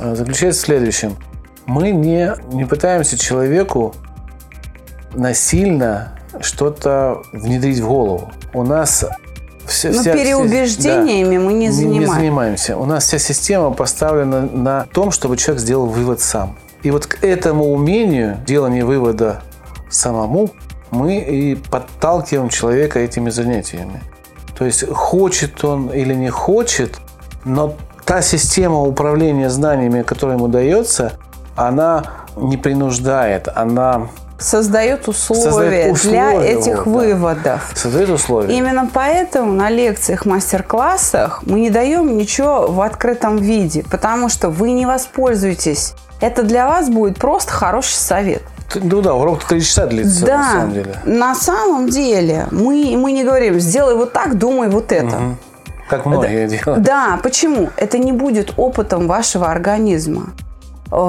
э, 0.00 0.14
заключается 0.14 0.62
в 0.62 0.64
следующем. 0.64 1.16
Мы 1.66 1.90
не, 1.90 2.32
не 2.52 2.64
пытаемся 2.64 3.18
человеку 3.18 3.94
насильно 5.14 6.12
что-то 6.40 7.22
внедрить 7.32 7.80
в 7.80 7.86
голову. 7.88 8.30
У 8.52 8.62
нас 8.62 9.04
все, 9.66 9.90
Но 9.90 10.00
вся- 10.02 10.12
переубеждениями 10.12 11.38
мы 11.38 11.52
не 11.52 11.58
не, 11.60 11.66
не 11.66 11.70
занимаемся. 11.72 12.14
занимаемся. 12.14 12.76
У 12.76 12.84
нас 12.86 13.04
вся 13.04 13.18
система 13.18 13.70
поставлена 13.70 14.42
на 14.42 14.86
том, 14.92 15.10
чтобы 15.10 15.36
человек 15.36 15.60
сделал 15.62 15.86
вывод 15.86 16.20
сам. 16.20 16.56
И 16.82 16.90
вот 16.90 17.06
к 17.06 17.24
этому 17.24 17.72
умению 17.72 18.38
делания 18.46 18.84
вывода 18.84 19.40
самому 19.88 20.50
мы 20.90 21.18
и 21.18 21.54
подталкиваем 21.54 22.48
человека 22.50 22.98
этими 23.00 23.30
занятиями. 23.30 24.02
То 24.56 24.64
есть 24.66 24.86
хочет 24.92 25.64
он 25.64 25.88
или 25.88 26.14
не 26.14 26.30
хочет, 26.30 26.98
но 27.44 27.74
та 28.04 28.22
система 28.22 28.80
управления 28.80 29.48
знаниями, 29.50 30.02
которая 30.02 30.36
ему 30.36 30.48
дается, 30.48 31.12
она 31.56 32.04
не 32.36 32.56
принуждает, 32.56 33.48
она 33.54 34.08
Создает 34.44 35.08
условия, 35.08 35.42
Создает 35.42 36.02
для 36.02 36.28
условия, 36.28 36.48
этих 36.48 36.86
вот, 36.86 37.02
да. 37.02 37.14
выводов. 37.14 37.72
создает 37.74 38.10
условия. 38.10 38.54
Именно 38.54 38.90
поэтому 38.92 39.52
на 39.52 39.70
лекциях, 39.70 40.26
мастер-классах 40.26 41.42
мы 41.46 41.60
не 41.60 41.70
даем 41.70 42.14
ничего 42.18 42.66
в 42.66 42.82
открытом 42.82 43.38
виде, 43.38 43.84
потому 43.90 44.28
что 44.28 44.50
вы 44.50 44.72
не 44.72 44.84
воспользуетесь. 44.84 45.94
Это 46.20 46.42
для 46.42 46.68
вас 46.68 46.90
будет 46.90 47.18
просто 47.18 47.52
хороший 47.52 47.94
совет. 47.94 48.42
Ну 48.74 49.00
да, 49.00 49.14
урок 49.14 49.44
три 49.44 49.62
часа 49.62 49.86
длится, 49.86 50.26
да, 50.26 50.36
на 50.36 50.52
самом 50.52 50.72
деле. 50.72 50.94
на 51.04 51.34
самом 51.34 51.88
деле 51.88 52.46
мы, 52.50 52.96
мы 52.98 53.12
не 53.12 53.24
говорим, 53.24 53.58
сделай 53.60 53.94
вот 53.94 54.12
так, 54.12 54.36
думай 54.36 54.68
вот 54.68 54.92
это. 54.92 55.36
Как 55.88 56.04
многие 56.04 56.48
делают. 56.48 56.82
Да, 56.82 57.18
почему? 57.22 57.70
Это 57.76 57.96
не 57.98 58.12
будет 58.12 58.52
опытом 58.58 59.06
вашего 59.06 59.50
организма. 59.50 60.32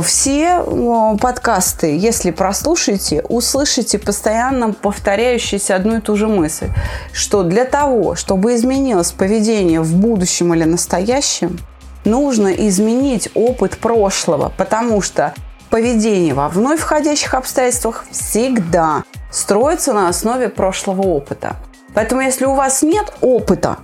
Все 0.01 0.63
э, 0.65 1.17
подкасты, 1.21 1.95
если 1.95 2.31
прослушаете, 2.31 3.21
услышите 3.29 3.99
постоянно 3.99 4.73
повторяющуюся 4.73 5.75
одну 5.75 5.97
и 5.97 6.01
ту 6.01 6.15
же 6.15 6.27
мысль, 6.27 6.69
что 7.13 7.43
для 7.43 7.65
того, 7.65 8.15
чтобы 8.15 8.55
изменилось 8.55 9.11
поведение 9.11 9.81
в 9.81 9.95
будущем 9.95 10.55
или 10.55 10.63
настоящем, 10.63 11.59
нужно 12.03 12.47
изменить 12.47 13.29
опыт 13.36 13.77
прошлого, 13.77 14.51
потому 14.57 15.01
что 15.01 15.36
поведение 15.69 16.33
во 16.33 16.49
вновь 16.49 16.79
входящих 16.79 17.36
обстоятельствах 17.36 18.05
всегда 18.09 19.03
строится 19.29 19.93
на 19.93 20.09
основе 20.09 20.49
прошлого 20.49 21.03
опыта. 21.03 21.57
Поэтому 21.93 22.21
если 22.21 22.45
у 22.45 22.55
вас 22.55 22.81
нет 22.81 23.13
опыта, 23.21 23.77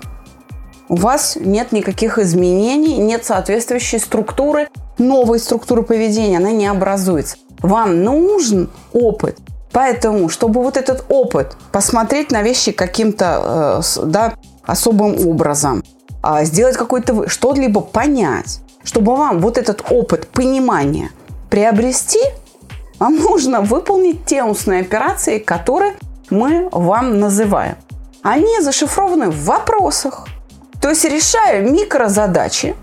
у 0.90 0.96
вас 0.96 1.38
нет 1.40 1.72
никаких 1.72 2.18
изменений, 2.18 2.98
нет 2.98 3.24
соответствующей 3.24 4.00
структуры, 4.00 4.68
новой 4.98 5.40
структуры 5.40 5.84
поведения, 5.84 6.38
она 6.38 6.52
не 6.52 6.68
образуется. 6.68 7.38
Вам 7.62 8.04
нужен 8.04 8.70
опыт. 8.94 9.38
Поэтому, 9.72 10.30
чтобы 10.30 10.62
вот 10.62 10.78
этот 10.78 11.06
опыт 11.10 11.56
посмотреть 11.72 12.32
на 12.32 12.42
вещи 12.42 12.72
каким-то 12.72 13.82
э, 13.96 14.06
да, 14.06 14.34
особым 14.66 15.28
образом, 15.28 15.84
а, 16.22 16.44
сделать 16.44 16.76
какой-то 16.78 17.28
что-либо 17.30 17.82
понять, 17.82 18.60
чтобы 18.84 19.16
вам 19.16 19.40
вот 19.40 19.58
этот 19.58 19.84
опыт 19.90 20.28
понимания 20.28 21.12
приобрести, 21.50 22.20
вам 23.00 23.18
нужно 23.18 23.62
выполнить 23.62 24.26
те 24.26 24.44
устные 24.44 24.82
операции, 24.82 25.40
которые 25.40 25.96
мы 26.30 26.70
вам 26.72 27.20
называем. 27.20 27.76
Они 28.22 28.62
зашифрованы 28.62 29.32
в 29.32 29.46
вопросах. 29.46 30.28
То 30.80 30.90
есть, 30.90 31.06
решая 31.06 31.62
микрозадачи, 31.62 32.76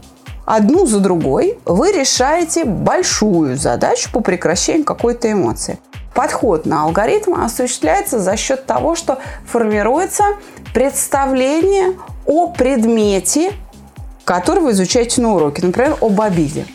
одну 0.49 0.87
за 0.87 1.01
другой, 1.01 1.59
вы 1.67 1.93
решаете 1.93 2.65
большую 2.65 3.59
задачу 3.59 4.11
по 4.11 4.21
прекращению 4.21 4.85
какой-то 4.85 5.31
эмоции. 5.31 5.79
Подход 6.15 6.65
на 6.65 6.85
алгоритм 6.85 7.35
осуществляется 7.35 8.19
за 8.19 8.37
счет 8.37 8.65
того, 8.65 8.95
что 8.95 9.19
формируется 9.47 10.25
представление 10.73 11.95
о 12.25 12.49
предмете, 12.49 13.53
который 14.25 14.63
вы 14.63 14.71
изучаете 14.71 15.21
на 15.21 15.35
уроке, 15.35 15.65
например, 15.65 15.97
об 16.01 16.19
обиде. 16.21 16.67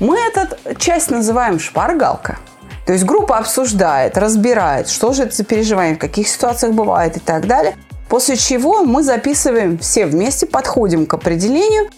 Мы 0.00 0.18
эту 0.18 0.76
часть 0.78 1.10
называем 1.10 1.58
шпаргалка. 1.58 2.38
То 2.86 2.92
есть 2.92 3.04
группа 3.04 3.38
обсуждает, 3.38 4.18
разбирает, 4.18 4.88
что 4.88 5.12
же 5.14 5.24
это 5.24 5.34
за 5.34 5.44
переживание, 5.44 5.96
в 5.96 5.98
каких 5.98 6.28
ситуациях 6.28 6.74
бывает 6.74 7.16
и 7.16 7.20
так 7.20 7.46
далее. 7.46 7.76
После 8.08 8.36
чего 8.36 8.84
мы 8.84 9.02
записываем 9.02 9.78
все 9.78 10.06
вместе, 10.06 10.46
подходим 10.46 11.04
к 11.06 11.14
определению, 11.14 11.90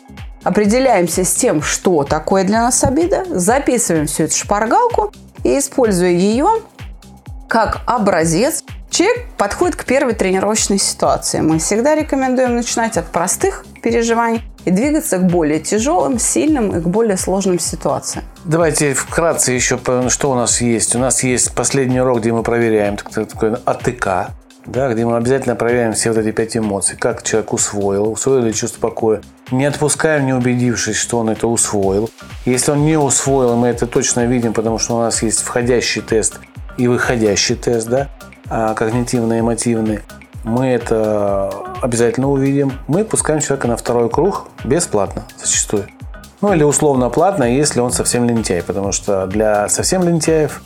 определяемся 0.42 1.24
с 1.24 1.34
тем, 1.34 1.62
что 1.62 2.04
такое 2.04 2.44
для 2.44 2.62
нас 2.62 2.82
обида, 2.84 3.24
записываем 3.28 4.06
всю 4.06 4.24
эту 4.24 4.36
шпаргалку 4.36 5.12
и, 5.44 5.58
используя 5.58 6.10
ее 6.10 6.48
как 7.48 7.80
образец, 7.86 8.62
Человек 8.90 9.26
подходит 9.38 9.76
к 9.76 9.84
первой 9.84 10.14
тренировочной 10.14 10.78
ситуации. 10.78 11.40
Мы 11.40 11.60
всегда 11.60 11.94
рекомендуем 11.94 12.56
начинать 12.56 12.96
от 12.96 13.06
простых 13.06 13.64
переживаний 13.82 14.42
и 14.64 14.72
двигаться 14.72 15.18
к 15.18 15.26
более 15.26 15.60
тяжелым, 15.60 16.18
сильным 16.18 16.76
и 16.76 16.80
к 16.80 16.86
более 16.86 17.16
сложным 17.16 17.60
ситуациям. 17.60 18.24
Давайте 18.44 18.94
вкратце 18.94 19.52
еще, 19.52 19.78
что 20.08 20.30
у 20.32 20.34
нас 20.34 20.60
есть. 20.60 20.96
У 20.96 20.98
нас 20.98 21.22
есть 21.22 21.54
последний 21.54 22.00
урок, 22.00 22.18
где 22.18 22.32
мы 22.32 22.42
проверяем 22.42 22.96
такой 22.96 23.54
АТК, 23.64 24.32
да, 24.66 24.92
где 24.92 25.04
мы 25.04 25.16
обязательно 25.16 25.56
проверяем 25.56 25.92
все 25.92 26.12
вот 26.12 26.18
эти 26.18 26.32
пять 26.32 26.56
эмоций, 26.56 26.96
как 26.96 27.22
человек 27.22 27.52
усвоил, 27.52 28.12
усвоил 28.12 28.42
ли 28.44 28.54
чувство 28.54 28.80
покоя. 28.80 29.20
Не 29.50 29.66
отпускаем, 29.66 30.26
не 30.26 30.32
убедившись, 30.32 30.96
что 30.96 31.18
он 31.18 31.30
это 31.30 31.46
усвоил. 31.46 32.10
Если 32.44 32.70
он 32.70 32.84
не 32.84 32.96
усвоил, 32.96 33.56
мы 33.56 33.68
это 33.68 33.86
точно 33.86 34.26
видим, 34.26 34.52
потому 34.52 34.78
что 34.78 34.96
у 34.96 35.00
нас 35.00 35.22
есть 35.22 35.40
входящий 35.40 36.02
тест 36.02 36.40
и 36.76 36.88
выходящий 36.88 37.56
тест, 37.56 37.88
да, 37.88 38.08
а, 38.48 38.74
когнитивно-эмотивный. 38.74 40.00
Мы 40.44 40.66
это 40.68 41.52
обязательно 41.82 42.30
увидим. 42.30 42.72
Мы 42.86 43.04
пускаем 43.04 43.40
человека 43.40 43.68
на 43.68 43.76
второй 43.76 44.08
круг 44.08 44.48
бесплатно 44.64 45.24
зачастую. 45.38 45.86
Ну 46.40 46.54
или 46.54 46.62
условно 46.62 47.10
платно, 47.10 47.44
если 47.44 47.80
он 47.80 47.92
совсем 47.92 48.26
лентяй, 48.26 48.62
потому 48.62 48.92
что 48.92 49.26
для 49.26 49.68
совсем 49.68 50.02
лентяев 50.02 50.62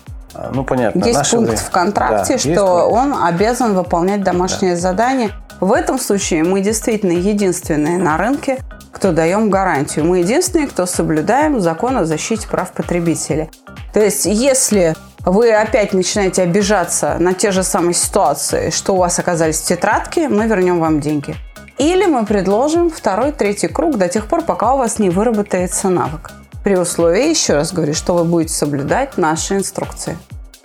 ну, 0.53 0.64
понятно. 0.64 1.05
Есть 1.05 1.30
пункт 1.30 1.51
время. 1.51 1.57
в 1.57 1.70
контракте, 1.70 2.35
да, 2.35 2.39
что 2.39 2.64
он 2.89 3.14
обязан 3.24 3.74
выполнять 3.74 4.22
домашнее 4.22 4.74
да. 4.74 4.80
задание. 4.80 5.30
В 5.61 5.72
этом 5.72 5.99
случае 5.99 6.45
мы 6.45 6.61
действительно 6.61 7.12
единственные 7.12 7.99
на 7.99 8.16
рынке, 8.16 8.59
кто 8.93 9.12
даем 9.12 9.51
гарантию. 9.51 10.05
Мы 10.05 10.18
единственные, 10.18 10.68
кто 10.68 10.87
соблюдаем 10.87 11.61
закон 11.61 11.97
о 11.97 12.05
защите 12.05 12.47
прав 12.49 12.72
потребителей. 12.72 13.51
То 13.93 14.01
есть, 14.01 14.26
если 14.26 14.95
вы 15.20 15.53
опять 15.53 15.93
начинаете 15.93 16.43
обижаться 16.43 17.16
на 17.18 17.32
те 17.32 17.51
же 17.51 17.62
самые 17.62 17.95
ситуации, 17.95 18.70
что 18.70 18.95
у 18.95 18.99
вас 18.99 19.18
оказались 19.18 19.61
тетрадки, 19.61 20.20
мы 20.20 20.47
вернем 20.47 20.80
вам 20.80 21.01
деньги. 21.01 21.35
Или 21.78 22.07
мы 22.07 22.24
предложим 22.24 22.91
второй, 22.91 23.32
третий 23.32 23.68
круг 23.68 23.97
до 23.97 24.09
тех 24.09 24.26
пор, 24.26 24.43
пока 24.43 24.74
у 24.74 24.78
вас 24.78 24.99
не 24.99 25.11
выработается 25.11 25.89
навык. 25.89 26.30
При 26.65 26.77
условии, 26.79 27.29
еще 27.29 27.53
раз 27.53 27.75
говорю, 27.75 27.93
что 27.93 28.15
вы 28.15 28.25
будете 28.25 28.55
соблюдать 28.55 29.19
наши 29.19 29.57
инструкции. 29.57 30.17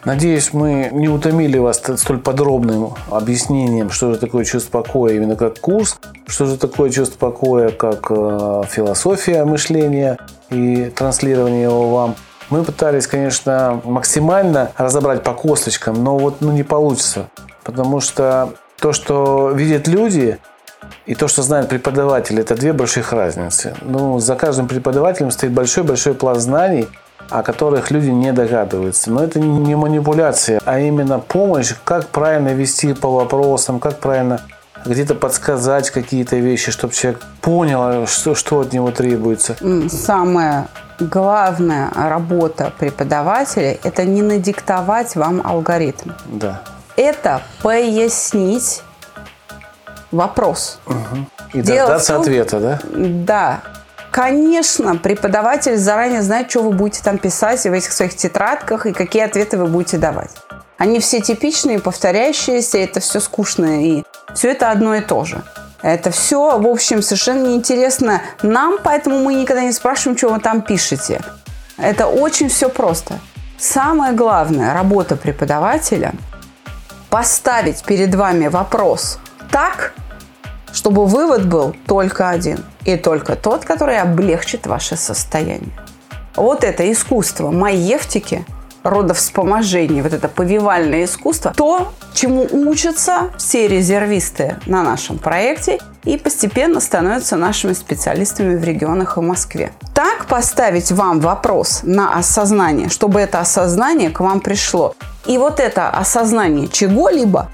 Надеюсь, 0.06 0.54
мы 0.54 0.88
не 0.94 1.10
утомили 1.10 1.58
вас 1.58 1.82
столь 1.98 2.20
подробным 2.20 2.94
объяснением, 3.12 3.90
что 3.90 4.14
же 4.14 4.18
такое 4.18 4.46
чувство 4.46 4.82
покоя 4.82 5.16
именно 5.16 5.36
как 5.36 5.60
курс, 5.60 6.00
что 6.26 6.46
же 6.46 6.56
такое 6.56 6.90
чувство 6.90 7.18
покоя 7.18 7.72
как 7.72 8.10
э, 8.12 8.62
философия 8.70 9.44
мышления 9.44 10.18
и 10.50 10.86
транслирование 10.96 11.64
его 11.64 11.90
вам. 11.90 12.16
Мы 12.50 12.64
пытались, 12.64 13.06
конечно, 13.06 13.82
максимально 13.84 14.72
разобрать 14.78 15.22
по 15.22 15.34
косточкам, 15.34 16.02
но 16.02 16.18
вот 16.18 16.38
ну, 16.40 16.54
не 16.54 16.64
получится. 16.64 17.30
Потому 17.66 18.00
что 18.00 18.54
то, 18.80 18.94
что 18.94 19.52
видят 19.52 19.90
люди, 19.90 20.40
и 21.06 21.16
то, 21.16 21.28
что 21.28 21.42
знает 21.42 21.70
преподаватель, 21.70 22.40
это 22.40 22.56
две 22.56 22.74
больших 22.74 23.14
разницы. 23.14 23.76
Ну, 23.82 24.20
за 24.20 24.36
каждым 24.36 24.68
преподавателем 24.68 25.32
стоит 25.32 25.52
большой-большой 25.52 26.14
пласт 26.14 26.42
знаний, 26.42 26.88
о 27.30 27.44
которых 27.44 27.92
люди 27.92 28.10
не 28.10 28.32
догадываются. 28.32 29.12
Но 29.12 29.24
это 29.24 29.40
не 29.40 29.76
манипуляция, 29.76 30.62
а 30.66 30.80
именно 30.80 31.20
помощь, 31.20 31.74
как 31.84 32.08
правильно 32.08 32.50
вести 32.50 32.94
по 32.94 33.10
вопросам, 33.10 33.80
как 33.80 34.00
правильно 34.00 34.42
где-то 34.86 35.16
подсказать 35.16 35.90
какие-то 35.90 36.38
вещи, 36.38 36.72
чтобы 36.72 36.94
человек 36.94 37.22
понял, 37.42 38.08
что, 38.08 38.36
что 38.36 38.62
от 38.62 38.74
него 38.74 38.92
требуется. 38.92 39.56
Самая 39.90 40.68
главная 41.00 41.92
работа 41.94 42.72
преподавателя– 42.78 43.78
это 43.84 44.06
не 44.06 44.22
надиктовать 44.22 45.16
вам 45.16 45.42
алгоритм. 45.44 46.12
Да. 46.28 46.62
Это 46.96 47.42
пояснить 47.62 48.84
вопрос. 50.12 50.80
Угу. 50.86 51.26
И 51.54 51.62
Дело 51.62 51.88
дождаться 51.88 52.14
том, 52.14 52.22
ответа, 52.22 52.60
да? 52.60 52.80
Да. 52.94 53.62
Конечно, 54.12 54.96
преподаватель 54.96 55.78
заранее 55.78 56.22
знает, 56.22 56.50
что 56.50 56.64
вы 56.64 56.72
будете 56.72 57.04
там 57.04 57.18
писать 57.18 57.64
в 57.64 57.72
этих 57.72 57.92
своих 57.92 58.16
тетрадках 58.16 58.86
и 58.86 58.94
какие 58.94 59.24
ответы 59.24 59.58
вы 59.58 59.68
будете 59.68 59.98
давать. 59.98 60.32
Они 60.78 61.00
все 61.00 61.20
типичные, 61.22 61.80
повторяющиеся, 61.80 62.78
это 62.78 63.02
все 63.02 63.20
скучно, 63.20 63.84
и 63.86 64.04
все 64.34 64.52
это 64.52 64.72
одно 64.72 64.96
и 64.96 65.02
то 65.02 65.26
же. 65.26 65.44
Это 65.82 66.12
все, 66.12 66.58
в 66.58 66.68
общем, 66.68 67.02
совершенно 67.02 67.48
неинтересно 67.48 68.22
нам, 68.42 68.78
поэтому 68.84 69.20
мы 69.20 69.34
никогда 69.36 69.64
не 69.64 69.72
спрашиваем, 69.72 70.18
что 70.18 70.30
вы 70.30 70.40
там 70.40 70.62
пишете. 70.62 71.22
Это 71.78 72.08
очень 72.08 72.50
все 72.50 72.70
просто. 72.70 73.20
Самая 73.58 74.14
главная 74.14 74.74
работа 74.74 75.16
преподавателя– 75.16 76.14
поставить 77.10 77.84
перед 77.84 78.14
вами 78.16 78.48
вопрос 78.48 79.20
так, 79.52 79.94
чтобы 80.72 81.06
вывод 81.06 81.46
был 81.48 81.76
только 81.88 82.30
один. 82.30 82.64
И 82.86 82.96
только 82.96 83.36
тот, 83.36 83.66
который 83.66 84.00
облегчит 84.00 84.68
ваше 84.68 84.96
состояние. 84.96 85.72
Вот 86.36 86.64
это 86.64 86.90
искусство 86.92 87.52
маевтики, 87.52 88.46
родовспоможения, 88.84 90.02
вот 90.02 90.14
это 90.14 90.30
повивальное 90.30 91.04
искусство, 91.04 91.54
то, 91.56 91.92
чему 92.14 92.48
учатся 92.50 93.32
все 93.38 93.68
резервисты 93.68 94.58
на 94.66 94.84
нашем 94.84 95.18
проекте 95.18 95.80
и 96.06 96.18
постепенно 96.18 96.80
становятся 96.80 97.36
нашими 97.36 97.74
специалистами 97.74 98.56
в 98.56 98.64
регионах 98.64 99.18
и 99.18 99.22
Москве. 99.22 99.74
Так 99.94 100.28
поставить 100.28 100.92
вам 100.92 101.20
вопрос 101.20 101.82
на 101.84 102.18
осознание, 102.18 102.90
чтобы 102.90 103.20
это 103.20 103.42
осознание 103.42 104.10
к 104.10 104.22
вам 104.22 104.40
пришло. 104.40 104.96
И 105.26 105.38
вот 105.38 105.60
это 105.60 105.90
осознание 105.90 106.68
чего-либо 106.70 107.50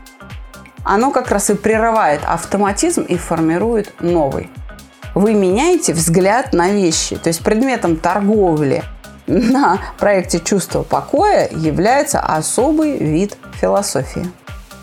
оно 0.85 1.11
как 1.11 1.31
раз 1.31 1.49
и 1.49 1.55
прерывает 1.55 2.21
автоматизм 2.23 3.01
и 3.01 3.17
формирует 3.17 3.93
новый. 3.99 4.49
Вы 5.15 5.33
меняете 5.33 5.93
взгляд 5.93 6.53
на 6.53 6.69
вещи. 6.69 7.15
То 7.17 7.29
есть 7.29 7.43
предметом 7.43 7.97
торговли 7.97 8.83
на 9.27 9.79
проекте 9.97 10.39
«Чувство 10.39 10.83
покоя» 10.83 11.49
является 11.51 12.19
особый 12.19 12.97
вид 12.97 13.37
философии. 13.59 14.29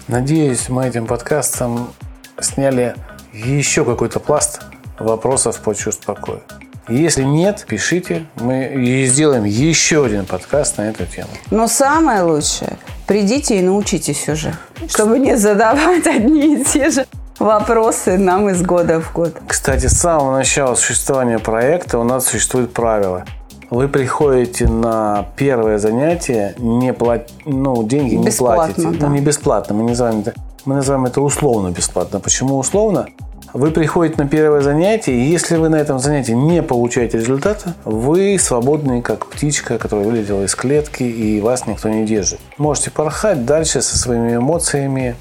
Надеюсь, 0.08 0.68
мы 0.68 0.86
этим 0.86 1.06
подкастом 1.06 1.92
сняли 2.40 2.96
еще 3.32 3.84
какой-то 3.84 4.20
пласт 4.20 4.62
вопросов 4.98 5.60
по 5.60 5.74
чувству 5.74 6.14
покоя. 6.14 6.40
Если 6.88 7.22
нет, 7.22 7.64
пишите, 7.68 8.26
мы 8.40 9.04
сделаем 9.06 9.44
еще 9.44 10.04
один 10.04 10.26
подкаст 10.26 10.78
на 10.78 10.82
эту 10.82 11.06
тему. 11.06 11.28
Но 11.50 11.68
самое 11.68 12.22
лучшее, 12.22 12.76
придите 13.06 13.58
и 13.58 13.62
научитесь 13.62 14.28
уже, 14.28 14.52
чтобы 14.88 15.20
не 15.20 15.36
задавать 15.36 16.06
одни 16.06 16.56
и 16.56 16.64
те 16.64 16.90
же 16.90 17.06
вопросы 17.38 18.18
нам 18.18 18.48
из 18.50 18.62
года 18.62 19.00
в 19.00 19.12
год. 19.12 19.36
Кстати, 19.46 19.86
с 19.86 19.92
самого 19.92 20.32
начала 20.32 20.74
существования 20.74 21.38
проекта 21.38 21.98
у 21.98 22.04
нас 22.04 22.26
существует 22.26 22.72
правило. 22.72 23.24
Вы 23.70 23.88
приходите 23.88 24.66
на 24.66 25.26
первое 25.36 25.78
занятие, 25.78 26.54
не 26.58 26.92
плат... 26.92 27.30
ну, 27.46 27.82
деньги 27.84 28.16
бесплатно, 28.16 28.66
не 28.66 28.74
платите. 28.74 29.00
Да. 29.00 29.08
Ну, 29.08 29.14
не 29.14 29.20
бесплатно, 29.20 29.74
мы 29.74 29.88
называем 29.88 30.20
это, 30.20 30.34
мы 30.64 30.74
называем 30.74 31.06
это 31.06 31.20
условно 31.20 31.70
бесплатно. 31.70 32.20
Почему 32.20 32.58
условно? 32.58 33.06
Вы 33.52 33.70
приходите 33.70 34.16
на 34.16 34.26
первое 34.26 34.62
занятие, 34.62 35.12
и 35.12 35.30
если 35.30 35.56
вы 35.56 35.68
на 35.68 35.76
этом 35.76 35.98
занятии 35.98 36.32
не 36.32 36.62
получаете 36.62 37.18
результата, 37.18 37.74
вы 37.84 38.38
свободны, 38.38 39.02
как 39.02 39.26
птичка, 39.26 39.76
которая 39.76 40.06
вылетела 40.06 40.42
из 40.44 40.54
клетки, 40.54 41.02
и 41.02 41.38
вас 41.40 41.66
никто 41.66 41.90
не 41.90 42.06
держит. 42.06 42.40
Можете 42.56 42.90
порхать 42.90 43.44
дальше 43.44 43.82
со 43.82 43.98
своими 43.98 44.36
эмоциями. 44.36 45.16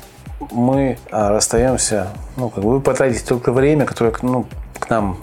Мы 0.51 0.97
а, 1.11 1.29
расстаемся, 1.29 2.07
ну, 2.37 2.49
как 2.49 2.63
бы 2.63 2.71
вы 2.71 2.79
потратите 2.79 3.25
только 3.25 3.51
время, 3.51 3.85
которое 3.85 4.13
ну, 4.21 4.45
к 4.79 4.89
нам 4.89 5.17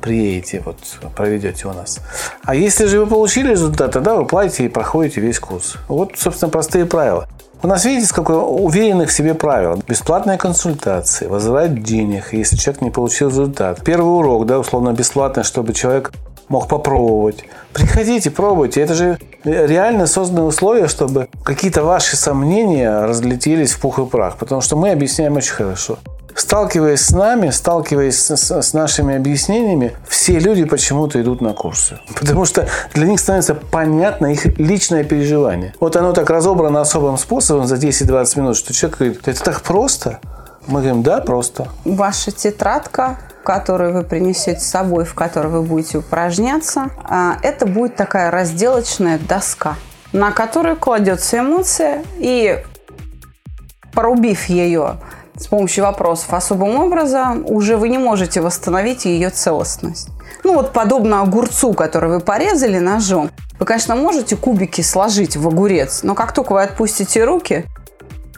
приедете, 0.00 0.62
вот, 0.64 0.78
проведете 1.16 1.66
у 1.66 1.72
нас. 1.72 1.98
А 2.44 2.54
если 2.54 2.86
же 2.86 3.00
вы 3.00 3.06
получили 3.06 3.50
результат, 3.50 3.90
тогда 3.90 4.14
вы 4.14 4.24
платите 4.24 4.66
и 4.66 4.68
проходите 4.68 5.20
весь 5.20 5.40
курс. 5.40 5.76
Вот, 5.88 6.12
собственно, 6.16 6.48
простые 6.48 6.86
правила. 6.86 7.28
У 7.60 7.66
нас, 7.66 7.84
видите, 7.84 8.06
сколько 8.06 8.32
уверенных 8.32 9.08
в 9.08 9.12
себе 9.12 9.34
правил. 9.34 9.82
Бесплатная 9.88 10.38
консультация, 10.38 11.28
возврат 11.28 11.82
денег, 11.82 12.32
если 12.32 12.54
человек 12.54 12.82
не 12.82 12.90
получил 12.90 13.30
результат. 13.30 13.82
Первый 13.84 14.16
урок, 14.16 14.46
да, 14.46 14.60
условно 14.60 14.92
бесплатный, 14.92 15.42
чтобы 15.42 15.72
человек 15.72 16.12
мог 16.48 16.68
попробовать. 16.68 17.44
Приходите, 17.72 18.30
пробуйте. 18.30 18.80
Это 18.80 18.94
же 18.94 19.18
реально 19.42 20.06
созданы 20.06 20.42
условия, 20.42 20.86
чтобы 20.86 21.26
какие-то 21.42 21.82
ваши 21.82 22.16
сомнения 22.16 23.04
разлетелись 23.04 23.72
в 23.72 23.80
пух 23.80 23.98
и 23.98 24.06
прах. 24.06 24.36
Потому 24.36 24.60
что 24.60 24.76
мы 24.76 24.92
объясняем 24.92 25.34
очень 25.36 25.52
хорошо 25.52 25.98
сталкиваясь 26.40 27.00
с 27.00 27.10
нами, 27.10 27.50
сталкиваясь 27.50 28.18
с, 28.18 28.62
с 28.62 28.72
нашими 28.72 29.16
объяснениями, 29.16 29.96
все 30.06 30.38
люди 30.38 30.64
почему-то 30.64 31.20
идут 31.20 31.40
на 31.40 31.52
курсы. 31.52 31.98
Потому 32.18 32.44
что 32.44 32.68
для 32.94 33.06
них 33.06 33.20
становится 33.20 33.54
понятно 33.54 34.26
их 34.32 34.58
личное 34.58 35.04
переживание. 35.04 35.74
Вот 35.80 35.96
оно 35.96 36.12
так 36.12 36.30
разобрано 36.30 36.80
особым 36.80 37.18
способом 37.18 37.66
за 37.66 37.76
10-20 37.76 38.38
минут, 38.38 38.56
что 38.56 38.72
человек 38.72 38.98
говорит, 38.98 39.28
это 39.28 39.42
так 39.42 39.62
просто. 39.62 40.20
Мы 40.66 40.80
говорим, 40.80 41.02
да, 41.02 41.20
просто. 41.20 41.68
Ваша 41.84 42.30
тетрадка 42.30 43.18
которую 43.44 43.94
вы 43.94 44.04
принесете 44.04 44.60
с 44.60 44.66
собой, 44.66 45.06
в 45.06 45.14
которой 45.14 45.46
вы 45.46 45.62
будете 45.62 45.96
упражняться, 45.96 46.90
а, 47.02 47.38
это 47.42 47.64
будет 47.64 47.96
такая 47.96 48.30
разделочная 48.30 49.18
доска, 49.18 49.76
на 50.12 50.32
которую 50.32 50.76
кладется 50.76 51.38
эмоция, 51.38 52.04
и 52.18 52.62
порубив 53.94 54.50
ее 54.50 54.98
с 55.38 55.46
помощью 55.46 55.84
вопросов 55.84 56.34
особым 56.34 56.76
образом, 56.80 57.44
уже 57.46 57.76
вы 57.76 57.88
не 57.88 57.98
можете 57.98 58.40
восстановить 58.40 59.04
ее 59.04 59.30
целостность. 59.30 60.08
Ну 60.44 60.54
вот 60.54 60.72
подобно 60.72 61.22
огурцу, 61.22 61.72
который 61.72 62.10
вы 62.10 62.20
порезали 62.20 62.78
ножом, 62.78 63.30
вы, 63.58 63.66
конечно, 63.66 63.96
можете 63.96 64.36
кубики 64.36 64.82
сложить 64.82 65.36
в 65.36 65.46
огурец, 65.48 66.02
но 66.02 66.14
как 66.14 66.32
только 66.32 66.52
вы 66.52 66.62
отпустите 66.62 67.24
руки, 67.24 67.64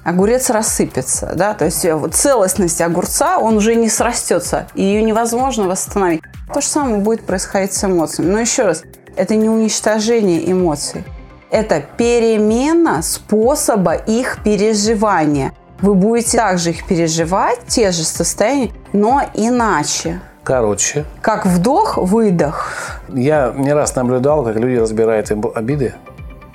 огурец 0.05 0.51
рассыпется, 0.51 1.33
да, 1.35 1.55
то 1.55 1.67
есть 1.67 1.85
э, 1.85 2.09
целостность 2.11 2.81
огурца, 2.81 3.39
он 3.39 3.57
уже 3.57 3.75
не 3.75 3.89
срастется, 3.89 4.67
и 4.75 4.83
ее 4.83 5.03
невозможно 5.03 5.69
восстановить. 5.69 6.23
То 6.53 6.61
же 6.61 6.67
самое 6.67 6.99
будет 6.99 7.23
происходить 7.23 7.73
с 7.73 7.85
эмоциями. 7.85 8.31
Но 8.31 8.41
еще 8.41 8.65
раз, 8.65 8.83
это 9.17 9.35
не 9.37 9.49
уничтожение 9.49 10.51
эмоций, 10.51 11.05
это 11.51 11.83
перемена 11.97 13.03
способа 13.03 13.95
их 13.95 14.39
переживания. 14.43 15.53
Вы 15.83 15.95
будете 15.95 16.37
также 16.37 16.71
их 16.71 16.87
переживать, 16.87 17.61
те 17.67 17.91
же 17.91 18.05
состояния, 18.05 18.71
но 18.93 19.23
иначе. 19.35 20.21
Короче. 20.43 21.05
Как 21.23 21.47
вдох, 21.47 21.97
выдох. 21.97 22.73
Я 23.09 23.53
не 23.57 23.73
раз 23.73 23.95
наблюдал, 23.95 24.45
как 24.45 24.57
люди 24.57 24.77
разбирают 24.77 25.31
обиды. 25.55 25.95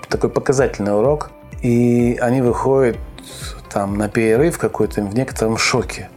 Такой 0.09 0.30
показательный 0.30 0.95
урок. 0.95 1.32
И 1.61 2.17
они 2.21 2.41
выходят 2.41 2.97
там 3.71 3.97
на 3.97 4.09
перерыв 4.09 4.57
какой-то 4.57 5.01
в 5.01 5.15
некотором 5.15 5.57
шоке. 5.57 6.09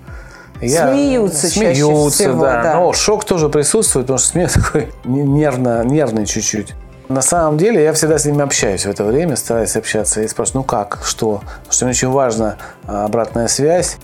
Я, 0.60 0.92
смеются, 0.92 1.48
смеются, 1.48 1.60
чаще 1.60 2.10
всего, 2.10 2.42
да. 2.42 2.62
да. 2.62 2.74
Но 2.74 2.92
шок 2.92 3.24
тоже 3.24 3.48
присутствует, 3.48 4.06
потому 4.06 4.18
что 4.18 4.28
смех 4.28 4.52
такой 4.64 4.88
нервно, 5.04 5.84
нервный 5.84 6.26
чуть-чуть. 6.26 6.74
На 7.08 7.22
самом 7.22 7.56
деле 7.56 7.82
я 7.82 7.92
всегда 7.94 8.18
с 8.18 8.26
ними 8.26 8.42
общаюсь 8.42 8.84
в 8.84 8.90
это 8.90 9.04
время, 9.04 9.36
стараюсь 9.36 9.76
общаться 9.76 10.20
и 10.20 10.28
спрашиваю, 10.28 10.60
ну 10.60 10.64
как, 10.64 11.00
что? 11.04 11.38
Потому 11.38 11.72
что 11.72 11.84
мне 11.86 11.92
очень 11.92 12.08
важна 12.08 12.56
а, 12.86 13.06
обратная 13.06 13.48
связь. 13.48 13.96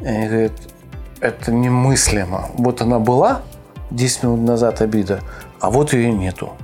И 0.00 0.06
они 0.06 0.26
говорят, 0.26 0.52
это 1.20 1.52
немыслимо. 1.52 2.48
Вот 2.54 2.82
она 2.82 2.98
была 2.98 3.42
10 3.92 4.24
минут 4.24 4.40
назад 4.40 4.80
обида, 4.80 5.20
а 5.60 5.70
вот 5.70 5.92
ее 5.92 6.10
нету. 6.10 6.54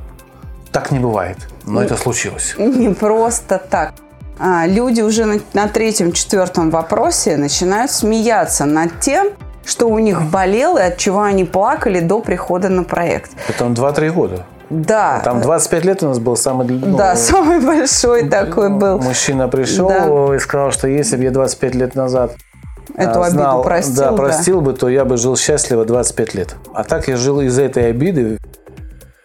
Так 0.72 0.90
не 0.90 0.98
бывает, 0.98 1.38
но 1.64 1.82
это 1.82 1.96
случилось. 1.96 2.54
Не 2.58 2.92
просто 2.92 3.58
так. 3.58 3.94
А, 4.40 4.66
люди 4.66 5.02
уже 5.02 5.24
на, 5.24 5.40
на 5.52 5.68
третьем, 5.68 6.12
четвертом 6.12 6.70
вопросе 6.70 7.36
начинают 7.36 7.92
смеяться 7.92 8.64
над 8.64 8.98
тем, 9.00 9.28
что 9.64 9.86
у 9.86 9.98
них 9.98 10.22
болело 10.22 10.78
и 10.78 10.82
от 10.82 10.96
чего 10.96 11.22
они 11.22 11.44
плакали 11.44 12.00
до 12.00 12.20
прихода 12.20 12.68
на 12.68 12.82
проект. 12.82 13.30
Это 13.48 13.66
2-3 13.66 14.10
года. 14.10 14.46
Да. 14.70 15.20
Там 15.24 15.40
25 15.40 15.84
лет 15.84 16.02
у 16.02 16.08
нас 16.08 16.18
был 16.18 16.36
самый... 16.36 16.66
Ну, 16.68 16.96
да, 16.96 17.16
самый 17.16 17.60
большой 17.60 18.28
такой 18.28 18.70
был. 18.70 18.98
Мужчина 18.98 19.48
пришел 19.48 19.88
да. 19.88 20.34
и 20.34 20.38
сказал, 20.38 20.70
что 20.70 20.88
если 20.88 21.16
бы 21.16 21.24
я 21.24 21.30
25 21.30 21.74
лет 21.74 21.94
назад 21.94 22.32
Эту 22.96 23.22
а, 23.22 23.30
знал, 23.30 23.56
обиду 23.56 23.64
простил, 23.64 23.94
да, 23.96 24.12
простил 24.12 24.60
да. 24.60 24.66
бы, 24.66 24.72
то 24.72 24.88
я 24.88 25.04
бы 25.04 25.16
жил 25.16 25.36
счастливо 25.36 25.84
25 25.84 26.34
лет. 26.34 26.56
А 26.74 26.84
так 26.84 27.08
я 27.08 27.16
жил 27.16 27.40
из-за 27.40 27.62
этой 27.62 27.88
обиды, 27.88 28.38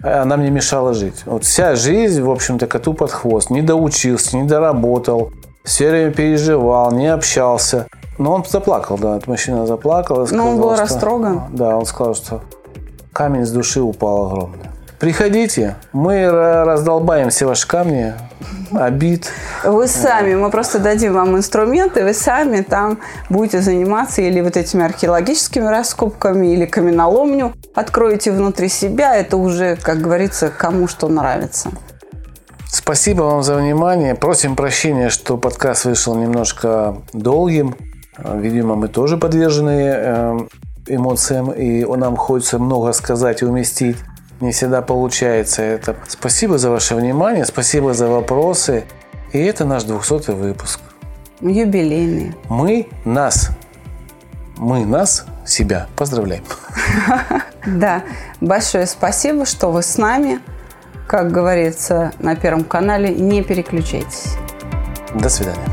она 0.02 0.38
мне 0.38 0.50
мешала 0.50 0.94
жить. 0.94 1.24
Вот 1.26 1.44
вся 1.44 1.76
жизнь, 1.76 2.22
в 2.22 2.30
общем-то, 2.30 2.68
коту 2.68 2.94
под 2.94 3.12
хвост. 3.12 3.50
Не 3.50 3.62
доучился, 3.62 4.38
не 4.38 4.48
доработал, 4.48 5.32
все 5.64 5.90
время 5.90 6.12
переживал, 6.12 6.92
не 6.92 7.08
общался. 7.08 7.88
Но 8.18 8.34
он 8.34 8.46
заплакал, 8.48 8.98
да, 8.98 9.18
этот 9.18 9.28
мужчина 9.28 9.66
заплакал. 9.66 10.28
Но 10.32 10.50
он 10.50 10.62
был 10.62 10.74
что, 10.74 10.84
растроган. 10.84 11.44
Да, 11.52 11.76
он 11.76 11.86
сказал, 11.86 12.16
что 12.16 12.42
камень 13.12 13.46
с 13.46 13.52
души 13.52 13.82
упал 13.82 14.28
огромный. 14.28 14.75
Приходите, 15.06 15.76
мы 15.94 16.32
раздолбаем 16.32 17.30
все 17.30 17.46
ваши 17.46 17.68
камни, 17.68 18.16
обид. 18.74 19.32
Вы 19.64 19.88
сами, 19.88 20.34
мы 20.34 20.50
просто 20.50 20.80
дадим 20.80 21.14
вам 21.14 21.38
инструменты, 21.38 22.04
вы 22.04 22.16
сами 22.16 22.62
там 22.62 22.98
будете 23.30 23.62
заниматься 23.62 24.24
или 24.24 24.42
вот 24.42 24.58
этими 24.58 24.84
археологическими 24.84 25.68
раскопками, 25.68 26.48
или 26.48 26.66
каменоломню 26.66 27.54
откроете 27.76 28.32
внутри 28.32 28.68
себя. 28.68 29.16
Это 29.16 29.38
уже, 29.38 29.76
как 29.76 30.00
говорится, 30.00 30.50
кому 30.50 30.88
что 30.88 31.08
нравится. 31.08 31.70
Спасибо 32.68 33.22
вам 33.22 33.44
за 33.44 33.58
внимание. 33.58 34.16
Просим 34.16 34.56
прощения, 34.56 35.10
что 35.10 35.38
подкаст 35.38 35.86
вышел 35.86 36.16
немножко 36.16 37.04
долгим. 37.14 37.76
Видимо, 38.18 38.74
мы 38.74 38.88
тоже 38.88 39.18
подвержены 39.18 39.82
э, 39.86 40.38
эмоциям, 40.88 41.52
и 41.52 41.86
нам 41.86 42.16
хочется 42.18 42.58
много 42.58 42.92
сказать 42.94 43.44
и 43.44 43.46
уместить 43.46 43.98
не 44.42 44.52
всегда 44.52 44.82
получается 44.82 45.62
это. 45.62 45.96
Спасибо 46.08 46.58
за 46.58 46.70
ваше 46.70 46.96
внимание, 46.96 47.46
спасибо 47.46 47.94
за 47.94 48.08
вопросы. 48.08 48.86
И 49.32 49.40
это 49.40 49.66
наш 49.66 49.84
200 49.84 50.32
выпуск. 50.32 50.80
Юбилейный. 51.42 52.34
Мы 52.50 52.88
нас, 53.04 53.50
мы 54.58 54.86
нас, 54.86 55.26
себя 55.46 55.88
поздравляем. 55.96 56.44
Да, 57.66 58.04
большое 58.42 58.86
спасибо, 58.86 59.46
что 59.46 59.72
вы 59.72 59.82
с 59.82 59.98
нами. 59.98 60.40
Как 61.08 61.32
говорится 61.32 62.12
на 62.20 62.36
Первом 62.36 62.64
канале, 62.64 63.10
не 63.10 63.42
переключайтесь. 63.42 64.36
До 65.16 65.30
свидания. 65.30 65.66